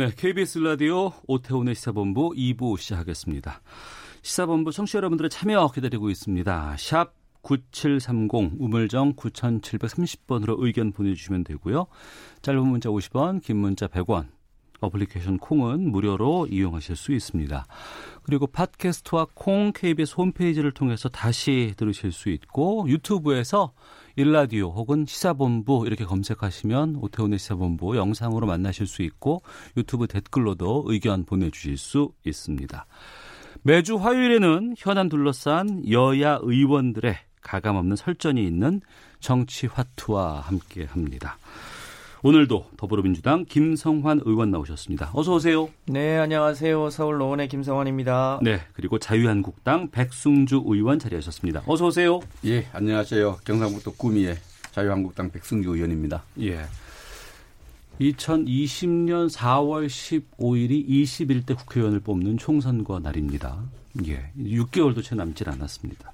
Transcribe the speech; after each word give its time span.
네, 0.00 0.10
KBS 0.16 0.60
라디오 0.60 1.12
오태훈의 1.26 1.74
시사본부 1.74 2.30
2부 2.34 2.78
시작하겠습니다. 2.78 3.60
시사본부 4.22 4.72
청취자 4.72 4.96
여러분들의 4.96 5.28
참여 5.28 5.72
기다리고 5.74 6.08
있습니다. 6.08 6.76
샵 6.78 7.12
9730 7.42 8.52
우물정 8.58 9.12
9730번으로 9.12 10.56
의견 10.60 10.92
보내주시면 10.92 11.44
되고요. 11.44 11.86
짧은 12.40 12.66
문자 12.66 12.88
50원, 12.88 13.42
긴 13.42 13.58
문자 13.58 13.88
100원. 13.88 14.28
어플리케이션 14.80 15.36
콩은 15.36 15.90
무료로 15.90 16.46
이용하실 16.50 16.96
수 16.96 17.12
있습니다. 17.12 17.66
그리고 18.22 18.46
팟캐스트와 18.46 19.26
콩 19.34 19.70
KBS 19.74 20.14
홈페이지를 20.16 20.72
통해서 20.72 21.10
다시 21.10 21.74
들으실 21.76 22.12
수 22.12 22.30
있고 22.30 22.86
유튜브에서 22.88 23.74
일라디오 24.20 24.70
혹은 24.70 25.06
시사본부 25.06 25.84
이렇게 25.86 26.04
검색하시면 26.04 26.96
오태훈의 26.96 27.38
시사본부 27.38 27.96
영상으로 27.96 28.46
만나실 28.46 28.86
수 28.86 29.00
있고 29.02 29.42
유튜브 29.78 30.06
댓글로도 30.06 30.84
의견 30.88 31.24
보내주실 31.24 31.78
수 31.78 32.12
있습니다. 32.26 32.84
매주 33.62 33.96
화요일에는 33.96 34.74
현안 34.76 35.08
둘러싼 35.08 35.88
여야 35.90 36.38
의원들의 36.42 37.16
가감없는 37.40 37.96
설전이 37.96 38.44
있는 38.46 38.82
정치 39.20 39.66
화투와 39.66 40.40
함께 40.40 40.84
합니다. 40.84 41.38
오늘도 42.22 42.72
더불어민주당 42.76 43.46
김성환 43.46 44.20
의원 44.26 44.50
나오셨습니다. 44.50 45.10
어서 45.14 45.36
오세요. 45.36 45.70
네, 45.86 46.18
안녕하세요. 46.18 46.90
서울 46.90 47.16
노원의 47.16 47.48
김성환입니다. 47.48 48.40
네, 48.42 48.60
그리고 48.74 48.98
자유한국당 48.98 49.90
백승주 49.90 50.64
의원 50.66 50.98
자리하셨습니다. 50.98 51.62
어서 51.66 51.86
오세요. 51.86 52.20
예, 52.44 52.66
안녕하세요. 52.74 53.38
경상북도 53.46 53.94
구미의 53.94 54.36
자유한국당 54.72 55.30
백승주 55.30 55.74
의원입니다. 55.74 56.22
예. 56.40 56.66
2020년 58.02 59.30
4월 59.30 59.86
15일이 59.86 60.86
21대 60.88 61.56
국회의원을 61.56 62.00
뽑는 62.00 62.36
총선거 62.36 62.98
날입니다. 62.98 63.62
예. 64.06 64.30
6개월도 64.38 65.02
채 65.02 65.14
남질 65.14 65.48
않았습니다. 65.48 66.12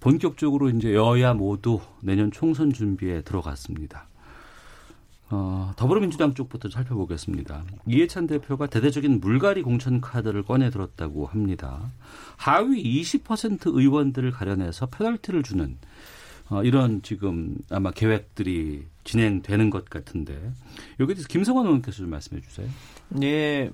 본격적으로 0.00 0.70
이제 0.70 0.94
여야 0.94 1.34
모두 1.34 1.80
내년 2.00 2.30
총선 2.30 2.72
준비에 2.72 3.20
들어갔습니다. 3.20 4.06
어, 5.32 5.72
더불어민주당 5.76 6.34
쪽부터 6.34 6.68
살펴보겠습니다. 6.70 7.64
이해찬 7.86 8.26
대표가 8.26 8.66
대대적인 8.66 9.20
물갈이 9.20 9.62
공천 9.62 10.00
카드를 10.00 10.42
꺼내 10.42 10.70
들었다고 10.70 11.26
합니다. 11.26 11.92
하위 12.36 13.02
20% 13.02 13.76
의원들을 13.76 14.30
가려내서 14.32 14.86
페널티를 14.86 15.44
주는 15.44 15.78
어, 16.48 16.64
이런 16.64 17.00
지금 17.02 17.56
아마 17.70 17.92
계획들이 17.92 18.86
진행되는 19.04 19.70
것 19.70 19.88
같은데 19.88 20.34
여기에 20.98 21.14
대해서 21.14 21.28
김성환 21.28 21.64
의원께서 21.64 21.98
좀 21.98 22.10
말씀해 22.10 22.42
주세요. 22.42 22.68
네. 23.10 23.70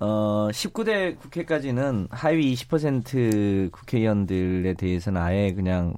어, 0.00 0.48
19대 0.50 1.18
국회까지는 1.20 2.08
하위 2.10 2.52
20% 2.54 3.70
국회의원들에 3.70 4.74
대해서는 4.74 5.20
아예 5.20 5.52
그냥 5.52 5.94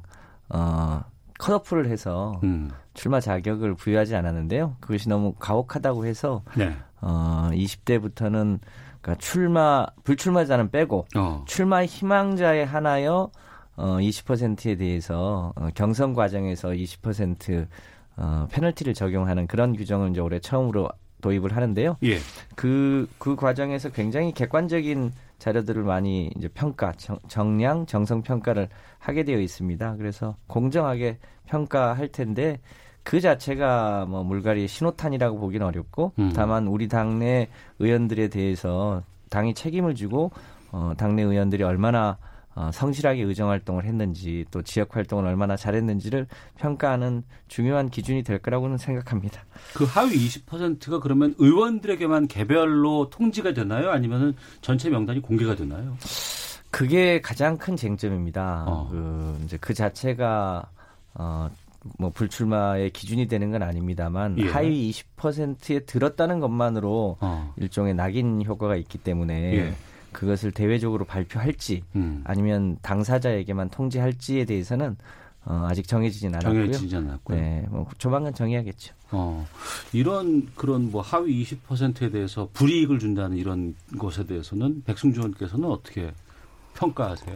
어, 0.51 1.03
컷오프를 1.39 1.87
해서 1.87 2.39
음. 2.43 2.71
출마 2.95 3.21
자격을 3.21 3.75
부여하지 3.75 4.15
않았는데요. 4.17 4.77
그것이 4.81 5.09
너무 5.09 5.35
가혹하다고 5.39 6.07
해서 6.07 6.43
네. 6.57 6.75
어, 7.01 7.51
20대부터는 7.53 8.59
그러니까 9.01 9.15
출마 9.19 9.87
불출마자는 10.05 10.71
빼고 10.71 11.07
어. 11.17 11.45
출마 11.47 11.85
희망자에 11.85 12.63
하나여 12.63 13.31
어, 13.77 13.97
20%에 13.99 14.77
대해서 14.77 15.53
어, 15.57 15.69
경선 15.75 16.15
과정에서 16.15 16.69
20% 16.69 17.67
어, 18.17 18.47
페널티를 18.51 18.95
적용하는 18.95 19.47
그런 19.47 19.75
규정을 19.75 20.11
이제 20.11 20.21
올해 20.21 20.39
처음으로 20.39 20.89
도입을 21.23 21.57
하는데요. 21.57 21.97
예. 22.03 22.19
그, 22.55 23.09
그 23.19 23.37
과정에서 23.37 23.91
굉장히 23.91 24.33
객관적인 24.33 25.13
자료들을 25.39 25.83
많이 25.83 26.31
이제 26.37 26.49
평가, 26.49 26.93
정, 26.93 27.19
정량, 27.29 27.87
정성 27.87 28.23
평가를 28.23 28.69
하게 28.99 29.25
되어 29.25 29.41
있습니다. 29.41 29.97
그래서 29.97 30.37
공정하게 30.47 31.19
평가할 31.47 32.09
텐데 32.09 32.61
그 33.03 33.21
자체가 33.21 34.07
뭐 34.07 34.23
물갈이의 34.25 34.69
신호탄이라고 34.69 35.39
보기는 35.39 35.67
어렵고 35.67 36.13
음. 36.19 36.33
다만 36.35 36.67
우리 36.67 36.89
당내 36.89 37.49
의원들에 37.79 38.29
대해서 38.29 39.03
당이 39.31 39.55
책임을 39.55 39.95
지고 39.95 40.31
어, 40.71 40.93
당내 40.97 41.23
의원들이 41.23 41.63
얼마나 41.63 42.19
어, 42.55 42.71
성실하게 42.73 43.23
의정 43.23 43.49
활동을 43.49 43.85
했는지 43.85 44.45
또 44.51 44.63
지역 44.63 44.95
활동을 44.95 45.25
얼마나 45.25 45.57
잘했는지를 45.57 46.27
평가하는 46.59 47.23
중요한 47.49 47.89
기준이 47.89 48.23
될 48.23 48.39
거라고는 48.39 48.77
생각합니다. 48.77 49.43
그 49.75 49.85
하위 49.85 50.13
20%가 50.29 51.01
그러면 51.01 51.35
의원들에게만 51.39 52.29
개별로 52.29 53.09
통지가 53.09 53.55
되나요? 53.55 53.91
아니면은 53.91 54.35
전체 54.61 54.91
명단이 54.91 55.23
공개가 55.23 55.55
되나요? 55.57 55.97
그게 56.71 57.21
가장 57.23 57.57
큰 57.57 57.77
쟁점입니다. 57.77 58.65
어. 58.67 58.89
그 58.91 59.39
이제 59.45 59.57
그 59.59 59.73
자체가 59.73 60.69
어, 61.15 61.51
뭐 61.99 62.11
불출마의 62.11 62.91
기준이 62.91 63.27
되는 63.29 63.51
건 63.51 63.63
아닙니다만 63.63 64.39
예. 64.39 64.49
하위 64.49 64.91
20%에 64.91 65.81
들었다는 65.81 66.41
것만으로 66.41 67.17
어. 67.21 67.55
일종의 67.57 67.95
낙인 67.95 68.45
효과가 68.45 68.77
있기 68.77 68.99
때문에 68.99 69.57
예. 69.57 69.75
그것을 70.13 70.53
대외적으로 70.53 71.05
발표할지 71.05 71.83
음. 71.97 72.23
아니면 72.25 72.77
당사자에게만 72.83 73.71
통지할지에 73.71 74.45
대해서는 74.45 74.97
어, 75.45 75.67
아직 75.69 75.89
정해지진 75.89 76.35
않았고요. 76.37 76.67
정해지지 76.67 76.97
않았고요. 76.97 77.37
네, 77.37 77.67
뭐 77.69 77.89
조만간 77.99 78.33
정해야겠죠. 78.33 78.95
어, 79.11 79.45
이런 79.93 80.47
그런 80.55 80.93
뭐 80.93 81.03
하위 81.03 81.43
20%에 81.45 82.11
대해서 82.11 82.49
불이익을 82.53 83.01
준다는 83.01 83.37
이런 83.37 83.75
것에 83.99 84.25
대해서는 84.25 84.85
백승주 84.85 85.19
의원께서는 85.19 85.69
어떻게 85.69 86.13
평가하세요? 86.75 87.35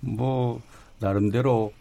뭐 0.00 0.60
나름대로 0.98 1.72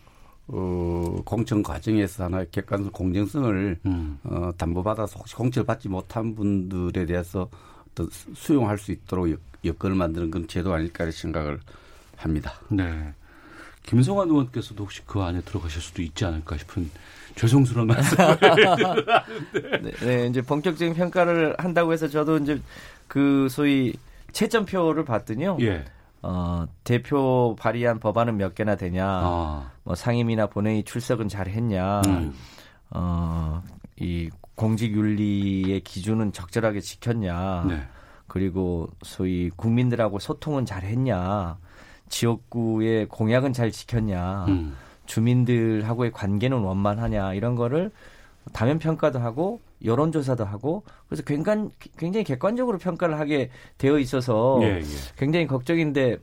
어, 0.50 1.22
공천 1.26 1.62
과정에서 1.62 2.26
하나의 2.26 2.48
객관성 2.52 2.92
공정성을 2.92 3.80
음. 3.86 4.20
어, 4.24 4.52
담보받아서 4.58 5.20
혹시 5.20 5.36
공천을 5.36 5.66
받지 5.66 5.90
못한 5.90 6.36
분들에 6.36 7.06
대해서 7.06 7.50
어떤 7.92 8.10
수- 8.10 8.34
수용할 8.34 8.78
수 8.78 8.92
있도록 8.92 9.30
여, 9.32 9.36
여건을 9.66 9.96
만드는 9.98 10.32
건 10.32 10.48
제도 10.48 10.74
아닐까 10.74 11.10
생각을 11.12 11.60
합니다. 12.16 12.54
네. 12.70 13.14
김성환 13.84 14.30
의원께서도 14.30 14.84
혹시 14.84 15.02
그 15.06 15.22
안에 15.22 15.42
들어가실 15.42 15.82
수도 15.82 16.02
있지 16.02 16.26
않을까 16.26 16.58
싶은 16.58 16.90
죄송스러운 17.36 17.88
말씀을 17.88 18.38
네, 19.82 19.92
네, 20.02 20.28
이제 20.28 20.42
본격적인 20.42 20.94
평가를 20.94 21.56
한다고 21.58 21.94
해서 21.94 22.08
저도 22.08 22.38
이제 22.38 22.60
그 23.08 23.48
소위 23.50 23.94
채점표를 24.34 25.06
봤더니요. 25.06 25.58
예. 25.62 25.86
어, 26.22 26.66
대표 26.84 27.56
발의한 27.60 28.00
법안은 28.00 28.38
몇 28.38 28.56
개나 28.56 28.76
되냐, 28.76 29.06
아. 29.06 29.72
뭐 29.84 29.96
상임이나 29.96 30.48
본회의 30.48 30.84
출석은 30.84 31.28
잘 31.28 31.48
했냐, 31.48 32.02
음. 32.08 32.34
어, 32.90 33.62
이 34.00 34.30
공직윤리의 34.56 35.82
기준은 35.82 36.34
적절하게 36.34 36.82
지켰냐, 36.82 37.66
네. 37.68 37.82
그리고 38.28 38.90
소위 39.04 39.50
국민들하고 39.56 40.20
소통은 40.20 40.66
잘 40.66 40.84
했냐, 40.84 41.58
지역구의 42.10 43.08
공약은 43.08 43.54
잘 43.54 43.72
지켰냐, 43.72 44.46
음. 44.48 44.76
주민들하고의 45.06 46.12
관계는 46.12 46.58
원만하냐, 46.58 47.34
이런 47.34 47.56
거를 47.56 47.92
다면 48.54 48.80
평가도 48.80 49.20
하고, 49.20 49.62
여론조사도 49.84 50.46
하고, 50.46 50.84
그래서 51.08 51.24
굉장히, 51.24 51.70
굉장히 51.98 52.24
객관적으로 52.24 52.78
평가를 52.78 53.20
하게 53.20 53.50
되어 53.78 54.00
있어서 54.00 54.60
예, 54.64 54.78
예. 54.80 54.84
굉장히 55.18 55.48
걱정인데, 55.48 56.18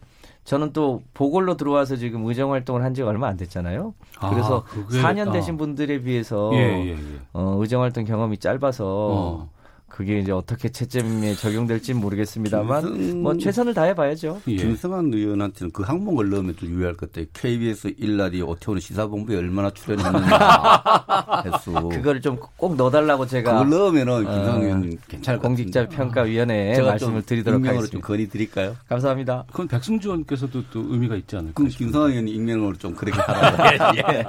저는 0.45 0.73
또 0.75 1.03
보궐로 1.15 1.57
들어와서 1.57 1.97
지금 1.97 2.25
의정 2.27 2.53
활동을 2.53 2.83
한 2.85 2.93
지가 2.93 3.09
얼마 3.09 3.29
안 3.29 3.37
됐잖아요. 3.39 3.95
아, 4.19 4.31
그래서 4.31 4.63
그게- 4.65 5.01
4년 5.01 5.29
아. 5.29 5.33
되신 5.33 5.57
분들에 5.57 6.03
비해서 6.03 6.51
예, 6.53 6.59
예, 6.59 6.91
예. 6.91 6.97
어, 7.33 7.57
의정 7.61 7.81
활동 7.83 8.05
경험이 8.05 8.37
짧아서 8.39 8.85
어. 8.87 9.51
그게 9.95 10.19
이제 10.19 10.33
어떻게 10.33 10.69
채점에 10.69 11.35
적용될지 11.35 11.95
모르겠습니다만 11.95 13.23
뭐 13.23 13.37
최선을 13.39 13.75
다해 13.75 13.95
봐야죠. 13.95 14.41
예. 14.49 14.57
김성환 14.57 15.15
의원한테는 15.15 15.71
그 15.71 15.85
항목을 15.85 16.31
넣으면 16.31 16.57
좀 16.57 16.71
유의할 16.71 16.95
것 16.97 17.13
같아요. 17.13 17.27
KBS 17.33 17.95
일라디 17.99 18.43
오태훈 18.43 18.81
시사본부에 18.81 19.37
얼마나 19.37 19.71
출연했느냐 19.71 21.45
횟수. 21.45 21.73
그걸 21.91 22.21
좀 22.21 22.35
꼭 22.57 22.77
넣어달라고 22.77 23.27
제가 23.27 23.53
그걸 23.53 23.69
넣으면은 23.69 24.27
어, 24.27 24.61
의원님 24.63 24.99
괜찮을 25.07 25.39
공직자 25.39 25.87
평가위원회에 25.89 26.81
말씀을 26.81 27.23
드리도록 27.23 27.65
하겠습니다. 27.65 27.93
좀 27.93 28.01
건의 28.01 28.27
드릴까요? 28.29 28.75
감사합니다. 28.89 29.45
그건 29.51 29.69
백승주 29.69 30.09
의원께서도 30.09 30.65
또 30.71 30.81
의미가 30.81 31.17
있지 31.17 31.37
않을까? 31.37 31.53
그럼 31.55 31.69
김성환 31.69 32.11
의원이 32.11 32.31
익명으로 32.33 32.77
좀 32.79 32.95
그렇게 32.95 33.21
하라. 33.21 33.93
예. 33.97 34.25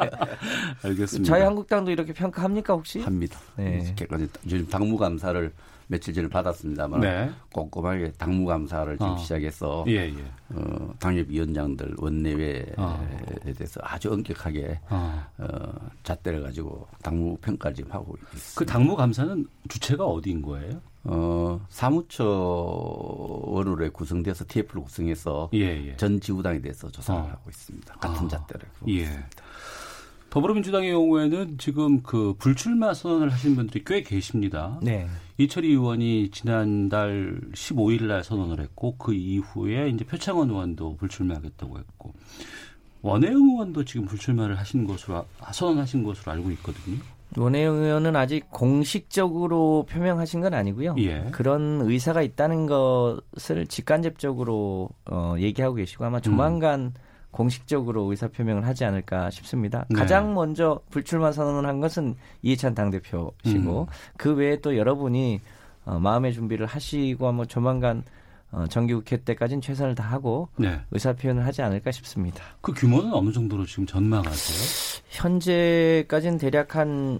알겠습니다. 0.83 1.33
자유한국당도 1.33 1.91
이렇게 1.91 2.13
평가합니까 2.13 2.73
혹시? 2.73 2.99
합니다. 3.01 3.39
네. 3.55 3.95
요즘 4.45 4.67
당무감사를 4.67 5.51
며칠 5.87 6.13
전에 6.13 6.27
받았습니다만 6.27 6.99
네. 7.01 7.31
꼼꼼하게 7.53 8.13
당무감사를 8.13 8.97
지금 8.97 9.11
어. 9.11 9.17
시작해서 9.17 9.83
예, 9.87 10.09
예. 10.09 10.15
어, 10.49 10.93
당협위원장들 10.99 11.95
원내외에 11.97 12.65
어. 12.77 13.07
대해서 13.43 13.79
아주 13.83 14.11
엄격하게 14.11 14.79
어. 14.89 15.25
어, 15.37 15.73
잣대를 16.03 16.43
가지고 16.43 16.87
당무 17.01 17.37
평가를 17.37 17.75
지금 17.75 17.91
하고 17.91 18.17
있습니다. 18.33 18.59
그 18.59 18.65
당무감사는 18.65 19.47
주체가 19.69 20.05
어디인 20.05 20.41
거예요? 20.41 20.81
어, 21.07 21.63
사무처원으로 21.69 23.91
구성돼서 23.91 24.43
TF를 24.47 24.81
구성해서 24.83 25.49
예, 25.53 25.87
예. 25.87 25.95
전 25.97 26.19
지구당에 26.19 26.59
대해서 26.59 26.89
조사를 26.89 27.21
어. 27.21 27.25
하고 27.25 27.47
있습니다. 27.49 27.93
같은 27.95 28.25
아. 28.25 28.29
잣대를. 28.29 28.67
예. 28.87 28.93
있습니다. 29.01 29.44
더불어민주당의 30.35 30.91
경우에는 30.91 31.57
지금 31.59 32.03
그 32.03 32.35
불출마 32.37 32.93
선언을 32.93 33.31
하신 33.31 33.55
분들이 33.55 33.85
꽤 33.85 34.01
계십니다. 34.01 34.77
네. 34.81 35.07
이철희 35.37 35.69
의원이 35.69 36.29
지난달 36.31 37.39
15일 37.53 38.03
날 38.07 38.21
선언을 38.21 38.59
했고 38.59 38.97
그 38.97 39.13
이후에 39.13 39.87
이제 39.87 40.03
표창원 40.03 40.49
의원도 40.49 40.97
불출마하겠다고 40.97 41.77
했고 41.77 42.13
원혜영 43.01 43.33
의원도 43.33 43.85
지금 43.85 44.07
불출마를 44.07 44.59
하신 44.59 44.85
것으로 44.85 45.25
선언하신 45.53 46.03
것으로 46.03 46.33
알고 46.33 46.51
있거든요. 46.51 46.97
원혜영 47.37 47.75
의원은 47.75 48.17
아직 48.17 48.51
공식적으로 48.51 49.85
표명하신 49.89 50.41
건 50.41 50.53
아니고요. 50.53 50.95
예. 50.97 51.29
그런 51.31 51.79
의사가 51.81 52.21
있다는 52.21 52.65
것을 52.65 53.67
직간접적으로 53.67 54.89
어, 55.09 55.35
얘기하고 55.39 55.75
계시고 55.75 56.03
아마 56.03 56.19
조만간 56.19 56.81
음. 56.81 57.04
공식적으로 57.35 58.09
의사표명을 58.09 58.65
하지 58.65 58.85
않을까 58.85 59.29
싶습니다. 59.29 59.85
네. 59.89 59.99
가장 59.99 60.33
먼저 60.33 60.79
불출마 60.89 61.33
선언을 61.33 61.67
한 61.69 61.81
것은 61.81 62.15
이해찬 62.41 62.73
당대표시고 62.73 63.81
음. 63.81 63.85
그 64.15 64.33
외에 64.33 64.61
또 64.61 64.77
여러분이 64.77 65.41
어, 65.83 65.99
마음의 65.99 66.31
준비를 66.31 66.65
하시고 66.65 67.33
뭐 67.33 67.45
조만간 67.45 68.03
어, 68.53 68.65
정기국회 68.67 69.17
때까지는 69.25 69.59
최선을 69.59 69.95
다하고 69.95 70.47
네. 70.55 70.79
의사표현을 70.91 71.45
하지 71.45 71.61
않을까 71.61 71.91
싶습니다. 71.91 72.41
그 72.61 72.71
규모는 72.71 73.13
어느 73.13 73.33
정도로 73.33 73.65
지금 73.65 73.85
전망하세요? 73.85 75.01
현재까지는 75.09 76.37
대략 76.37 76.77
한 76.77 77.19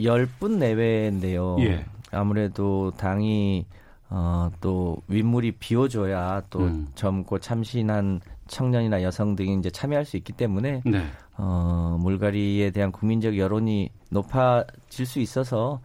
10분 0.00 0.56
내외인데요. 0.56 1.58
예. 1.60 1.84
아무래도 2.10 2.92
당이 2.96 3.66
어, 4.10 4.50
또 4.60 5.00
윗물이 5.06 5.52
비워줘야 5.52 6.42
또 6.50 6.58
음. 6.58 6.88
젊고 6.96 7.38
참신한 7.38 8.20
청년이나 8.48 9.02
여성 9.02 9.36
등이 9.36 9.58
이제 9.58 9.70
참여할 9.70 10.04
수 10.04 10.16
있기 10.16 10.32
때문에 10.32 10.82
네. 10.84 11.06
어, 11.36 11.96
물갈이에 12.00 12.70
대한 12.70 12.92
국민적 12.92 13.36
여론이 13.38 13.90
높아질 14.10 15.06
수 15.06 15.20
있어서 15.20 15.80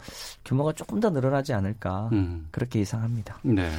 규모가 0.46 0.74
조금 0.74 1.00
더 1.00 1.10
늘어나지 1.10 1.54
않을까 1.54 2.10
음. 2.12 2.48
그렇게 2.52 2.80
예상합니다. 2.80 3.40
네. 3.44 3.70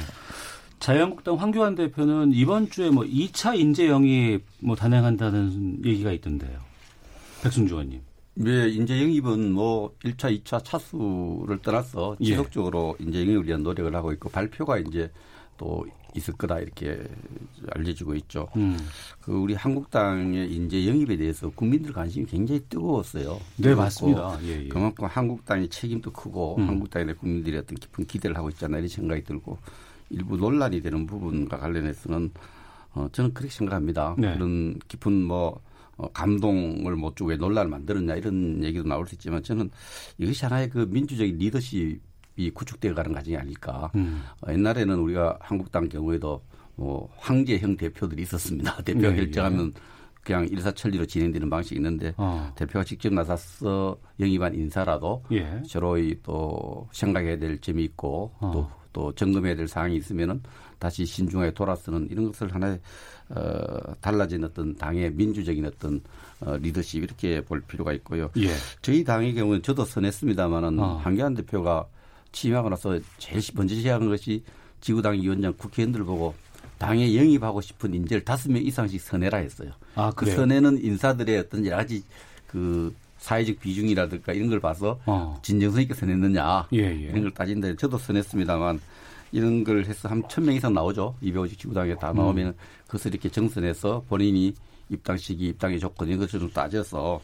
자유한국당 0.79 1.35
황교안 1.35 1.75
대표는 1.75 2.31
이번 2.33 2.69
주에 2.69 2.89
뭐 2.89 3.03
2차 3.03 3.57
인재 3.57 3.87
영입 3.87 4.43
뭐 4.59 4.75
단행한다는 4.75 5.85
얘기가 5.85 6.11
있던데요. 6.11 6.57
백순주 7.43 7.75
의원님. 7.75 8.01
네, 8.33 8.69
인재 8.69 8.99
영입은 8.99 9.51
뭐 9.51 9.93
1차, 10.03 10.43
2차 10.43 10.63
차수를 10.63 11.59
떠나서 11.61 12.17
예. 12.21 12.25
지속적으로 12.25 12.95
예. 12.99 13.03
인재 13.05 13.21
영입을 13.21 13.45
위한 13.45 13.61
노력을 13.61 13.93
하고 13.95 14.11
있고 14.13 14.29
발표가 14.29 14.79
이제 14.79 15.11
또 15.57 15.85
있을 16.15 16.33
거다 16.35 16.59
이렇게 16.59 17.01
알려지고 17.71 18.15
있죠. 18.15 18.47
음. 18.55 18.77
그 19.19 19.33
우리 19.33 19.53
한국당의 19.53 20.53
인재 20.53 20.87
영입에 20.87 21.17
대해서 21.17 21.49
국민들 21.49 21.93
관심이 21.93 22.25
굉장히 22.25 22.61
뜨거웠어요. 22.69 23.39
네 23.57 23.75
맞습니다. 23.75 24.37
예, 24.43 24.63
예. 24.63 24.67
그만큼 24.67 25.05
한국당의 25.05 25.69
책임도 25.69 26.11
크고 26.11 26.57
음. 26.57 26.67
한국당의 26.67 27.15
국민들이 27.15 27.57
어떤 27.57 27.77
깊은 27.77 28.05
기대를 28.05 28.37
하고 28.37 28.49
있잖아요. 28.49 28.79
이런 28.79 28.87
생각이 28.89 29.23
들고 29.23 29.57
일부 30.09 30.37
논란이 30.37 30.81
되는 30.81 31.05
부분과 31.05 31.57
관련해서는 31.57 32.31
어, 32.93 33.07
저는 33.11 33.33
그렇게 33.33 33.53
생각합니다. 33.53 34.15
네. 34.17 34.33
그런 34.33 34.77
깊은 34.87 35.23
뭐 35.23 35.61
어, 35.97 36.11
감동을 36.11 36.95
못 36.95 37.15
주고 37.15 37.29
왜 37.29 37.37
논란을 37.37 37.69
만들었냐 37.69 38.15
이런 38.15 38.63
얘기도 38.63 38.87
나올 38.87 39.07
수 39.07 39.15
있지만 39.15 39.43
저는 39.43 39.69
이것이 40.17 40.43
하나의 40.45 40.69
그 40.69 40.87
민주적인 40.89 41.37
리더십 41.37 42.01
이 42.41 42.51
구축되어 42.51 42.93
가는 42.93 43.13
과정이 43.13 43.37
아닐까. 43.37 43.91
음. 43.95 44.23
어, 44.41 44.51
옛날에는 44.51 44.97
우리가 44.99 45.37
한국당 45.39 45.87
경우에도 45.89 46.41
뭐 46.75 47.09
황제형 47.17 47.77
대표들이 47.77 48.23
있었습니다. 48.23 48.77
대표가 48.83 49.09
네, 49.09 49.15
결정하면 49.17 49.71
네. 49.71 49.79
그냥 50.23 50.47
일사천리로 50.47 51.05
진행되는 51.05 51.49
방식이 51.49 51.75
있는데 51.75 52.13
어. 52.17 52.51
대표가 52.55 52.83
직접 52.83 53.11
나서서 53.13 53.97
영입한 54.19 54.53
인사라도 54.55 55.23
예. 55.31 55.61
서로의 55.67 56.17
또 56.23 56.87
생각해야 56.91 57.37
될 57.37 57.59
점이 57.59 57.83
있고 57.85 58.31
어. 58.39 58.51
또, 58.53 58.69
또 58.93 59.11
점검해야 59.13 59.55
될 59.55 59.67
사항이 59.67 59.95
있으면은 59.95 60.41
다시 60.77 61.05
신중하게 61.05 61.53
돌아서는 61.53 62.07
이런 62.11 62.27
것을 62.27 62.53
하나의 62.53 62.79
어, 63.29 63.93
달라진 64.01 64.43
어떤 64.43 64.75
당의 64.75 65.11
민주적인 65.11 65.65
어떤 65.65 66.01
어, 66.39 66.57
리더십 66.57 67.03
이렇게 67.03 67.41
볼 67.41 67.61
필요가 67.61 67.93
있고요. 67.93 68.29
예. 68.37 68.49
저희 68.81 69.03
당의 69.03 69.33
경우는 69.33 69.61
저도 69.63 69.85
선했습니다마는 69.85 70.79
어. 70.79 70.97
한교안 70.97 71.33
대표가 71.33 71.87
취임하고 72.31 72.69
나서 72.69 72.99
제일 73.17 73.41
먼저 73.53 73.75
시작한 73.75 74.07
것이 74.09 74.43
지구당 74.81 75.13
위원장 75.21 75.53
국회의원들 75.57 76.03
보고 76.03 76.33
당에 76.77 77.15
영입하고 77.15 77.61
싶은 77.61 77.93
인재를 77.93 78.23
다섯 78.25 78.51
명 78.51 78.61
이상씩 78.63 78.99
선해라 79.01 79.37
했어요. 79.39 79.71
아, 79.95 80.11
그 80.15 80.25
선에는 80.25 80.83
인사들의 80.83 81.37
어떤 81.39 81.65
여러 81.65 81.77
가지 81.77 82.03
그 82.47 82.93
사회적 83.19 83.59
비중이라든가 83.59 84.33
이런 84.33 84.49
걸 84.49 84.59
봐서 84.59 84.99
어. 85.05 85.39
진정성 85.43 85.81
있게 85.83 85.93
선했느냐 85.93 86.67
예, 86.73 86.79
예. 86.79 86.91
이런 86.93 87.21
걸 87.21 87.31
따진다. 87.31 87.75
저도 87.75 87.99
선했습니다만 87.99 88.79
이런 89.31 89.63
걸 89.63 89.85
해서 89.85 90.09
한 90.09 90.23
천 90.27 90.43
명 90.45 90.55
이상 90.55 90.73
나오죠. 90.73 91.15
250 91.21 91.59
지구당에 91.59 91.95
다 91.95 92.11
음. 92.11 92.17
나오면 92.17 92.47
음. 92.47 92.53
그것을 92.87 93.11
이렇게 93.13 93.29
정선해서 93.29 94.05
본인이 94.09 94.53
입당 94.89 95.15
시기, 95.17 95.49
입당의 95.49 95.79
조건 95.79 96.07
이런 96.07 96.19
것을 96.19 96.39
좀 96.39 96.49
따져서 96.51 97.21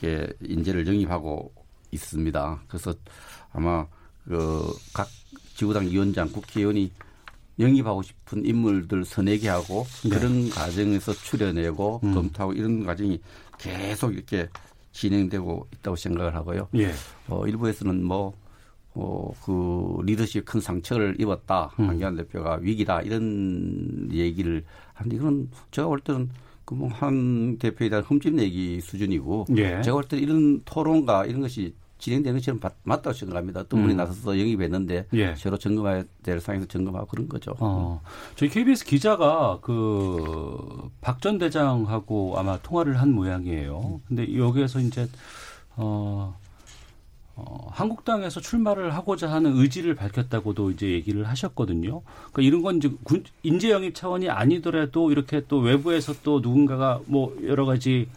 이렇게 0.00 0.32
인재를 0.40 0.86
영입하고 0.86 1.52
있습니다. 1.90 2.62
그래서 2.68 2.94
아마 3.52 3.84
그각 4.24 5.08
지구당 5.54 5.86
위원장, 5.86 6.30
국회의원이 6.30 6.90
영입하고 7.58 8.02
싶은 8.02 8.46
인물들 8.46 9.04
선내게 9.04 9.48
하고 9.48 9.86
네. 10.02 10.10
그런 10.10 10.48
과정에서 10.48 11.12
추려내고 11.12 12.00
음. 12.04 12.14
검토하고 12.14 12.54
이런 12.54 12.84
과정이 12.84 13.20
계속 13.58 14.14
이렇게 14.14 14.48
진행되고 14.92 15.68
있다고 15.74 15.96
생각을 15.96 16.34
하고요. 16.34 16.68
예. 16.76 16.90
어, 17.28 17.46
일부에서는 17.46 18.02
뭐, 18.02 18.32
어, 18.94 19.30
그 19.44 20.02
리더십 20.04 20.44
큰 20.44 20.60
상처를 20.60 21.20
입었다. 21.20 21.70
음. 21.78 21.90
한기환 21.90 22.16
대표가 22.16 22.58
위기다. 22.62 23.02
이런 23.02 24.08
얘기를 24.10 24.64
하는데 24.94 25.16
이건 25.16 25.50
제가 25.70 25.88
볼 25.88 26.00
때는 26.00 26.30
그뭐한 26.64 27.58
대표에 27.58 27.88
대한 27.88 28.04
흠집 28.04 28.34
내기 28.34 28.80
수준이고 28.80 29.46
예. 29.56 29.82
제가 29.82 29.92
볼 29.92 30.04
때는 30.04 30.24
이런 30.24 30.60
토론과 30.64 31.26
이런 31.26 31.40
것이 31.42 31.74
진행되는 32.00 32.40
것처럼 32.40 32.60
맞다고 32.82 33.12
생각합니다. 33.14 33.60
어떤 33.60 33.82
분이 33.82 33.94
음. 33.94 33.96
나서서 33.96 34.38
영입했는데 34.38 35.06
예. 35.14 35.34
새로 35.36 35.56
점검해야 35.58 36.04
될 36.22 36.40
상황에서 36.40 36.66
점검하고 36.66 37.06
그런 37.06 37.28
거죠. 37.28 37.54
어. 37.60 38.00
저희 38.36 38.48
KBS 38.48 38.84
기자가 38.84 39.58
그 39.62 40.90
박 41.00 41.20
전 41.20 41.36
대장하고 41.38 42.34
아마 42.38 42.56
통화를 42.58 42.98
한 43.00 43.12
모양이에요. 43.12 44.00
근데 44.08 44.36
여기에서 44.36 44.80
이제 44.80 45.06
어, 45.76 46.34
어, 47.36 47.68
한국당에서 47.70 48.40
출마를 48.40 48.94
하고자 48.94 49.30
하는 49.30 49.56
의지를 49.56 49.94
밝혔다고도 49.94 50.70
이제 50.72 50.90
얘기를 50.92 51.28
하셨거든요. 51.28 52.02
그러니까 52.32 52.42
이런 52.42 52.62
건 52.62 52.76
이제 52.78 52.90
군, 53.02 53.24
인재 53.42 53.70
영입 53.70 53.94
차원이 53.94 54.28
아니더라도 54.30 55.10
이렇게 55.10 55.42
또 55.48 55.58
외부에서 55.58 56.14
또 56.22 56.40
누군가가 56.40 57.00
뭐 57.06 57.36
여러 57.44 57.64
가지 57.66 58.08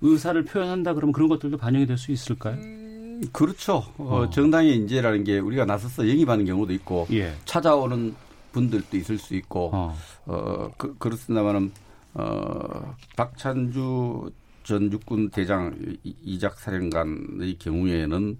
의사를 0.00 0.42
표현한다 0.44 0.94
그러면 0.94 1.12
그런 1.12 1.28
것들도 1.28 1.56
반영이 1.56 1.86
될 1.86 1.98
수 1.98 2.12
있을까요? 2.12 2.54
음, 2.54 3.22
그렇죠. 3.32 3.84
어. 3.98 4.04
어, 4.04 4.30
정당의 4.30 4.76
인재라는 4.76 5.24
게 5.24 5.38
우리가 5.38 5.64
나서서 5.64 6.08
영입하는 6.08 6.44
경우도 6.44 6.72
있고 6.74 7.06
예. 7.10 7.34
찾아오는 7.44 8.14
분들도 8.52 8.96
있을 8.96 9.18
수 9.18 9.34
있고 9.34 9.70
어, 9.72 9.94
어 10.26 10.70
그, 10.76 10.96
그렇습니다만은 10.98 11.72
어, 12.14 12.94
박찬주 13.16 14.30
전 14.62 14.92
육군 14.92 15.30
대장 15.30 15.74
이작 16.02 16.58
사령관의 16.58 17.58
경우에는 17.58 18.38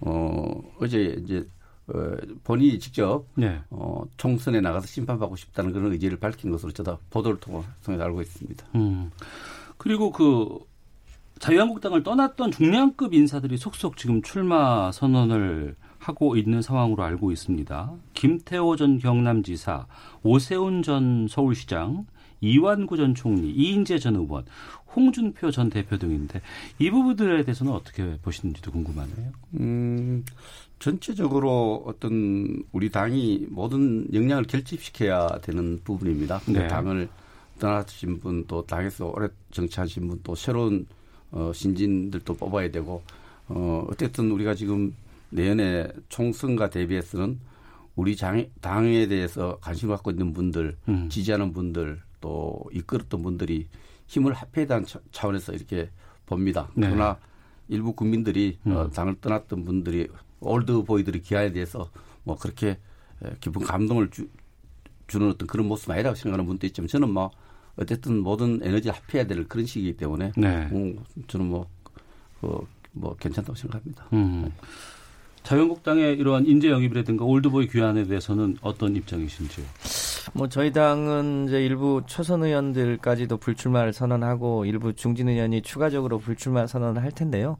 어, 0.00 0.62
어제 0.80 1.16
이제 1.22 1.46
어, 1.88 2.16
본인이 2.44 2.78
직접 2.78 3.24
네. 3.34 3.60
어, 3.70 4.02
총선에 4.16 4.60
나가서 4.60 4.86
심판받고 4.86 5.36
싶다는 5.36 5.72
그런 5.72 5.92
의지를 5.92 6.18
밝힌 6.18 6.50
것으로 6.50 6.72
저도 6.72 6.98
보도를 7.10 7.38
통해서 7.40 8.04
알고 8.04 8.22
있습니다. 8.22 8.66
음. 8.76 9.10
그리고 9.78 10.12
그 10.12 10.58
자유한국당을 11.42 12.04
떠났던 12.04 12.52
중량급 12.52 13.14
인사들이 13.14 13.56
속속 13.56 13.96
지금 13.96 14.22
출마 14.22 14.92
선언을 14.92 15.74
하고 15.98 16.36
있는 16.36 16.62
상황으로 16.62 17.02
알고 17.02 17.32
있습니다. 17.32 17.92
김태호 18.14 18.76
전 18.76 19.00
경남지사, 19.00 19.86
오세훈 20.22 20.84
전 20.84 21.26
서울시장, 21.28 22.06
이완구 22.40 22.96
전 22.96 23.16
총리, 23.16 23.50
이인재 23.50 23.98
전 23.98 24.14
의원, 24.14 24.44
홍준표 24.94 25.50
전 25.50 25.68
대표 25.68 25.98
등인데 25.98 26.40
이 26.78 26.90
부분들에 26.90 27.42
대해서는 27.42 27.72
어떻게 27.72 28.18
보시는지도 28.22 28.70
궁금하네요. 28.70 29.32
음, 29.58 30.24
전체적으로 30.78 31.82
어떤 31.86 32.62
우리 32.70 32.88
당이 32.88 33.48
모든 33.50 34.06
역량을 34.14 34.44
결집시켜야 34.44 35.26
되는 35.40 35.80
부분입니다. 35.82 36.40
네. 36.46 36.68
당을 36.68 37.08
떠나신 37.58 38.20
분, 38.20 38.44
또 38.46 38.64
당에서 38.64 39.06
오래 39.06 39.28
정치하신 39.50 40.06
분, 40.06 40.20
또 40.22 40.36
새로운 40.36 40.86
어, 41.32 41.50
신진들도 41.54 42.34
뽑아야 42.34 42.70
되고 42.70 43.02
어, 43.48 43.86
어쨌든 43.90 44.30
우리가 44.30 44.54
지금 44.54 44.94
내년에 45.30 45.88
총선과 46.08 46.70
대비해서는 46.70 47.38
우리 47.96 48.16
장, 48.16 48.46
당에 48.60 49.06
대해서 49.06 49.58
관심을 49.60 49.96
갖고 49.96 50.10
있는 50.10 50.32
분들, 50.32 50.76
음. 50.88 51.08
지지하는 51.10 51.52
분들, 51.52 52.00
또 52.20 52.62
이끌었던 52.72 53.22
분들이 53.22 53.66
힘을 54.06 54.32
합해야 54.32 54.66
되는 54.66 54.84
차원에서 55.10 55.52
이렇게 55.52 55.90
봅니다. 56.24 56.70
네. 56.74 56.88
그러나 56.88 57.18
일부 57.68 57.92
국민들이 57.92 58.58
어, 58.64 58.68
음. 58.68 58.76
어, 58.76 58.90
당을 58.90 59.16
떠났던 59.20 59.64
분들이 59.64 60.08
올드 60.40 60.84
보이들의 60.84 61.22
귀환에 61.22 61.52
대해서 61.52 61.90
뭐 62.24 62.36
그렇게 62.36 62.78
깊은 63.40 63.62
감동을 63.62 64.10
주, 64.10 64.28
주는 65.06 65.28
어떤 65.28 65.46
그런 65.46 65.68
모습 65.68 65.90
아니라고 65.90 66.14
생각하는 66.16 66.46
분도 66.46 66.66
있지만 66.66 66.88
저는 66.88 67.10
뭐 67.10 67.30
어쨌든 67.76 68.18
모든 68.18 68.60
에너지를 68.62 68.94
합해야 68.94 69.26
될 69.26 69.46
그런 69.48 69.66
시기이기 69.66 69.96
때문에 69.96 70.32
네. 70.36 70.68
음, 70.72 70.98
저는 71.26 71.46
뭐, 71.46 71.66
그, 72.40 72.66
뭐 72.92 73.16
괜찮다고 73.16 73.54
생각합니다. 73.54 74.06
음. 74.12 74.42
네. 74.44 74.52
자유한국당의 75.42 76.18
이러한 76.18 76.46
인재 76.46 76.70
영입이라든가 76.70 77.24
올드보이 77.24 77.68
귀환에 77.68 78.04
대해서는 78.04 78.58
어떤 78.60 78.94
입장이신지요? 78.94 79.66
뭐 80.34 80.48
저희 80.48 80.72
당은 80.72 81.48
이제 81.48 81.64
일부 81.64 82.02
초선 82.06 82.44
의원들까지도 82.44 83.38
불출마를 83.38 83.92
선언하고 83.92 84.66
일부 84.66 84.92
중진 84.92 85.28
의원이 85.28 85.62
추가적으로 85.62 86.18
불출마 86.18 86.66
선언을 86.66 87.02
할 87.02 87.10
텐데요. 87.10 87.58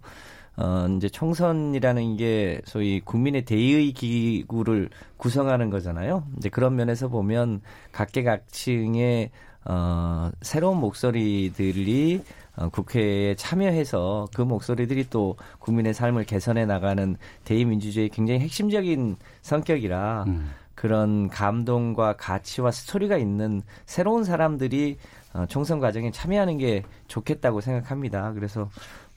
어, 0.57 0.87
이제 0.97 1.09
총선이라는 1.09 2.16
게 2.19 2.61
소위 2.66 3.00
국민의 3.00 3.45
대의 3.45 3.92
기구를 3.92 4.90
구성하는 5.16 5.71
거잖아요. 5.71 6.25
이제 6.37 6.50
그런 6.50 6.76
면에서 6.76 7.09
보면 7.09 7.62
각계각층의 7.90 9.31
어, 9.64 10.31
새로운 10.40 10.78
목소리들이 10.78 12.23
어, 12.57 12.69
국회에 12.69 13.35
참여해서 13.37 14.28
그 14.35 14.42
목소리들이 14.42 15.09
또 15.09 15.37
국민의 15.59 15.95
삶을 15.95 16.25
개선해 16.25 16.66
나가는 16.66 17.16
대의민주주의의 17.45 18.11
굉장히 18.11 18.40
핵심적인 18.40 19.16
성격이라 19.42 20.25
음. 20.26 20.50
그런 20.75 21.28
감동과 21.28 22.14
가치와 22.16 22.73
스토리가 22.73 23.16
있는 23.16 23.62
새로운 23.87 24.25
사람들이 24.25 24.99
어, 25.33 25.47
총선 25.49 25.81
과정에 25.81 26.11
참여하는 26.11 26.59
게 26.59 26.83
좋겠다고 27.09 27.61
생각합니다. 27.61 28.33
그래서 28.33 28.69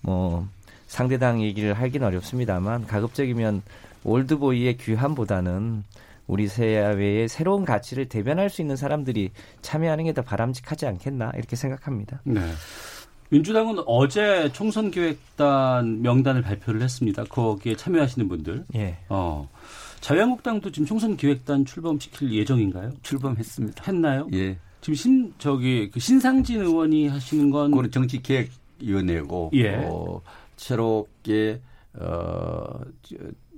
뭐 0.02 0.48
상대당 0.88 1.42
얘기를 1.42 1.74
하기는 1.74 2.06
어렵습니다만 2.06 2.88
가급적이면 2.88 3.64
올드보이의 4.04 4.78
귀함보다는 4.78 5.84
우리 6.28 6.48
사회의 6.48 7.28
새로운 7.28 7.66
가치를 7.66 8.10
대변할 8.10 8.50
수 8.50 8.62
있는 8.62 8.76
사람들이 8.76 9.32
참여하는 9.62 10.06
게 10.06 10.14
더 10.14 10.22
바람직하지 10.22 10.86
않겠나 10.88 11.32
이렇게 11.36 11.56
생각합니다. 11.56 12.22
네. 12.24 12.40
민주당은 13.30 13.84
어제 13.86 14.50
총선 14.54 14.92
기획단 14.92 16.02
명단을 16.02 16.42
발표를 16.42 16.82
했습니다. 16.82 17.24
거기에 17.26 17.76
참여하시는 17.76 18.28
분들. 18.30 18.64
예. 18.76 18.98
어. 19.10 19.50
자유한국당도 20.00 20.72
지금 20.72 20.86
총선 20.86 21.18
기획단 21.18 21.66
출범시킬 21.66 22.32
예정인가요? 22.32 22.92
출범했습니다. 23.02 23.84
했나요? 23.88 24.28
예. 24.34 24.58
지금 24.80 24.96
신 24.96 25.34
저기 25.40 25.90
그 25.92 26.00
신상진 26.00 26.62
의원이 26.62 27.08
하시는 27.08 27.50
건 27.50 27.72
그건 27.72 27.92
정치 27.92 28.22
기획 28.22 28.52
위원회고 28.80 29.52
예. 29.56 29.76
어, 29.84 30.22
새롭게 30.58 31.60
어 32.00 32.80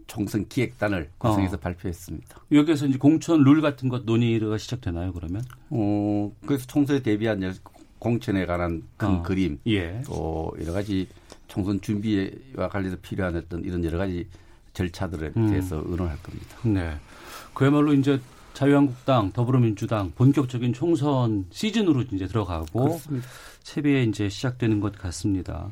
총선 0.07 0.47
기획단을 0.47 1.09
구성해서 1.17 1.55
어. 1.55 1.59
발표했습니다. 1.59 2.41
여기에서 2.51 2.87
이제 2.87 2.97
공천 2.97 3.43
룰 3.43 3.61
같은 3.61 3.89
것 3.89 4.05
논의가 4.05 4.57
시작되나요, 4.57 5.13
그러면? 5.13 5.43
어, 5.69 6.31
그래서 6.45 6.65
총선에 6.65 7.01
대비한 7.01 7.53
공천에 7.99 8.45
관한 8.45 8.83
큰 8.95 9.07
어. 9.07 9.23
그림, 9.23 9.59
예. 9.67 10.01
또 10.05 10.53
여러 10.61 10.73
가지 10.73 11.07
총선 11.47 11.81
준비와 11.81 12.69
관련해서 12.69 12.97
필요한 13.01 13.35
어떤 13.35 13.63
이런 13.63 13.83
여러 13.83 13.97
가지 13.97 14.27
절차들에 14.73 15.31
음. 15.35 15.49
대해서 15.49 15.81
의논할 15.85 16.17
겁니다. 16.21 16.57
네. 16.63 16.95
그야말로 17.53 17.93
이제 17.93 18.19
자유한국당, 18.53 19.31
더불어민주당 19.33 20.11
본격적인 20.15 20.73
총선 20.73 21.45
시즌으로 21.51 22.03
이제 22.11 22.27
들어가고 22.27 22.85
그렇습니다. 22.85 23.27
채비에 23.63 24.03
이제 24.03 24.29
시작되는 24.29 24.79
것 24.79 24.97
같습니다. 24.97 25.69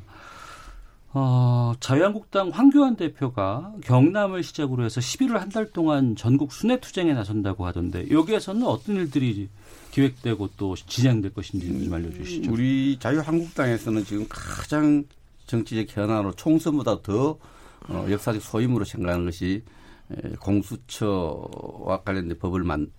어, 1.18 1.72
자유한국당 1.80 2.50
황교안 2.50 2.98
대표가 2.98 3.74
경남을 3.84 4.44
시작으로 4.44 4.84
해서 4.84 5.00
11월 5.00 5.36
한 5.38 5.50
달 5.50 5.72
동안 5.72 6.18
전국 6.18 6.52
순회 6.52 6.82
투쟁에 6.82 7.14
나선다고 7.14 7.66
하던데 7.66 8.10
여기에서는 8.12 8.64
어떤 8.68 8.98
일들이 8.98 9.48
기획되고 9.92 10.50
또 10.58 10.76
진행될 10.76 11.34
것인지 11.34 11.86
좀 11.86 11.94
알려주시죠. 11.94 12.52
우리 12.52 12.98
자유한국당에서는 13.00 14.04
지금 14.04 14.26
가장 14.28 15.06
정치적 15.48 15.96
현안으로 15.96 16.34
총선보다 16.34 17.02
더 17.02 17.38
어, 17.88 18.08
역사적 18.10 18.42
소임으로 18.42 18.84
생각하는 18.84 19.24
것이 19.26 19.64
공수처와 20.42 22.02
관련된 22.04 22.38
법을 22.38 22.64
만 22.64 22.92